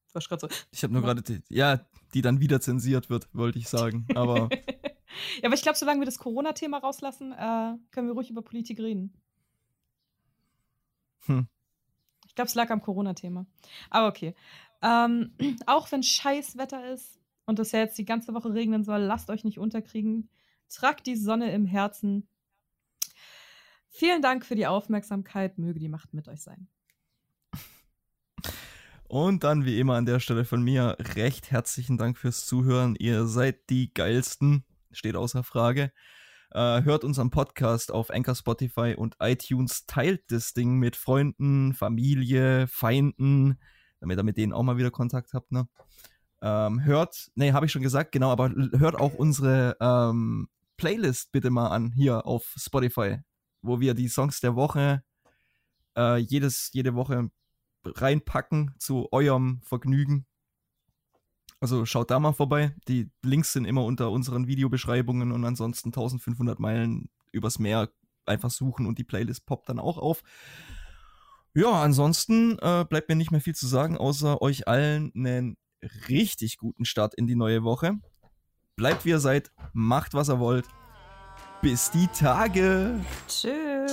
Du 0.09 0.15
warst 0.17 0.29
gerade 0.29 0.41
so. 0.41 0.49
Ich 0.71 0.83
habe 0.83 0.93
nur 0.93 1.01
gerade, 1.01 1.23
die- 1.23 1.43
ja, 1.49 1.87
die 2.13 2.21
dann 2.21 2.41
wieder 2.41 2.61
zensiert 2.61 3.09
wird, 3.09 3.29
wollte 3.33 3.59
ich 3.59 3.69
sagen. 3.71 4.07
Aber 4.15 4.51
ja, 5.41 5.45
aber 5.45 5.55
ich 5.55 5.63
glaube, 5.63 5.79
solange 5.79 6.01
wir 6.03 6.05
das 6.05 6.19
Corona-Thema 6.19 6.79
rauslassen, 6.79 7.33
äh, 7.33 7.79
können 7.91 8.09
wir 8.09 8.13
ruhig 8.13 8.29
über 8.29 8.43
Politik 8.43 8.81
reden. 8.81 9.15
Hm. 11.25 11.49
Ich 12.27 12.35
glaube, 12.35 12.49
es 12.49 12.55
lag 12.55 12.69
am 12.71 12.83
Corona-Thema. 12.83 13.47
Aber 13.89 14.09
okay. 14.09 14.35
Ähm, 14.83 15.33
auch 15.67 15.91
wenn 15.91 16.03
scheiß 16.03 16.59
Wetter 16.59 16.93
ist 16.93 17.19
und 17.47 17.59
es 17.59 17.73
ja 17.73 17.79
jetzt 17.79 17.97
die 17.97 18.05
ganze 18.05 18.35
Woche 18.35 18.53
regnen 18.53 18.85
soll, 18.85 19.01
lasst 19.01 19.31
euch 19.31 19.43
nicht 19.43 19.59
unterkriegen. 19.59 20.29
Tragt 20.71 21.07
die 21.07 21.17
Sonne 21.17 21.53
im 21.53 21.67
Herzen. 21.67 22.29
Vielen 23.89 24.23
Dank 24.23 24.47
für 24.47 24.55
die 24.55 24.67
Aufmerksamkeit. 24.67 25.59
Möge 25.59 25.81
die 25.81 25.89
Macht 25.89 26.15
mit 26.15 26.29
euch 26.29 26.41
sein. 26.41 26.69
Und 29.09 29.43
dann 29.43 29.65
wie 29.65 29.81
immer 29.81 29.97
an 29.97 30.07
der 30.07 30.21
Stelle 30.21 30.45
von 30.45 30.63
mir 30.63 30.97
recht 31.17 31.51
herzlichen 31.51 31.99
Dank 31.99 32.17
fürs 32.17 32.47
Zuhören. 32.47 32.95
Ihr 32.95 33.27
seid 33.27 33.69
die 33.69 33.93
geilsten, 33.93 34.65
steht 34.93 35.17
außer 35.17 35.43
Frage. 35.43 35.91
Äh, 36.53 36.83
hört 36.85 37.03
unseren 37.03 37.31
Podcast 37.31 37.91
auf 37.91 38.11
Anchor, 38.11 38.37
Spotify 38.37 38.95
und 38.97 39.17
iTunes. 39.19 39.87
Teilt 39.87 40.31
das 40.31 40.53
Ding 40.53 40.79
mit 40.79 40.95
Freunden, 40.95 41.75
Familie, 41.75 42.69
Feinden, 42.69 43.59
damit 43.99 44.19
ihr 44.19 44.23
mit 44.23 44.37
denen 44.37 44.53
auch 44.53 44.63
mal 44.63 44.77
wieder 44.77 44.93
Kontakt 44.93 45.35
habt. 45.35 45.51
Ne? 45.51 45.69
Ähm, 46.41 46.85
hört, 46.85 47.33
nee, 47.35 47.53
habe 47.53 47.67
ich 47.67 47.73
schon 47.73 47.83
gesagt, 47.83 48.13
genau, 48.13 48.31
aber 48.31 48.51
hört 48.79 48.95
auch 48.95 49.15
unsere 49.15 49.77
ähm, 49.81 50.49
Playlist 50.81 51.31
bitte 51.31 51.51
mal 51.51 51.69
an 51.69 51.93
hier 51.93 52.25
auf 52.25 52.55
Spotify, 52.57 53.19
wo 53.61 53.81
wir 53.81 53.93
die 53.93 54.09
Songs 54.09 54.41
der 54.41 54.57
Woche 54.57 55.03
äh, 55.95 56.17
jedes, 56.17 56.71
jede 56.73 56.95
Woche 56.95 57.31
reinpacken 57.85 58.75
zu 58.79 59.07
eurem 59.13 59.61
Vergnügen. 59.63 60.25
Also 61.61 61.85
schaut 61.85 62.11
da 62.11 62.19
mal 62.19 62.33
vorbei. 62.33 62.75
Die 62.89 63.11
Links 63.23 63.53
sind 63.53 63.67
immer 63.67 63.85
unter 63.85 64.11
unseren 64.11 64.47
Videobeschreibungen 64.47 65.33
und 65.33 65.45
ansonsten 65.45 65.89
1500 65.89 66.59
Meilen 66.59 67.11
übers 67.31 67.59
Meer 67.59 67.91
einfach 68.25 68.51
suchen 68.51 68.87
und 68.87 68.97
die 68.97 69.05
Playlist 69.05 69.45
poppt 69.45 69.69
dann 69.69 69.79
auch 69.79 69.99
auf. 69.99 70.23
Ja, 71.53 71.83
ansonsten 71.83 72.59
äh, 72.61 72.87
bleibt 72.89 73.11
mir 73.11 73.17
nicht 73.17 73.33
mehr 73.33 73.43
viel 73.43 73.55
zu 73.55 73.67
sagen, 73.67 73.99
außer 73.99 74.41
euch 74.41 74.67
allen 74.67 75.13
einen 75.15 75.59
richtig 76.09 76.57
guten 76.57 76.87
Start 76.87 77.15
in 77.15 77.27
die 77.27 77.37
neue 77.37 77.65
Woche. 77.65 78.01
Bleibt 78.81 79.05
wie 79.05 79.11
ihr 79.11 79.21
seid, 79.21 79.51
macht 79.75 80.15
was 80.15 80.31
ihr 80.31 80.41
wollt. 80.41 80.65
Bis 81.61 81.91
die 81.91 82.07
Tage. 82.07 82.99
Tschüss. 83.29 83.93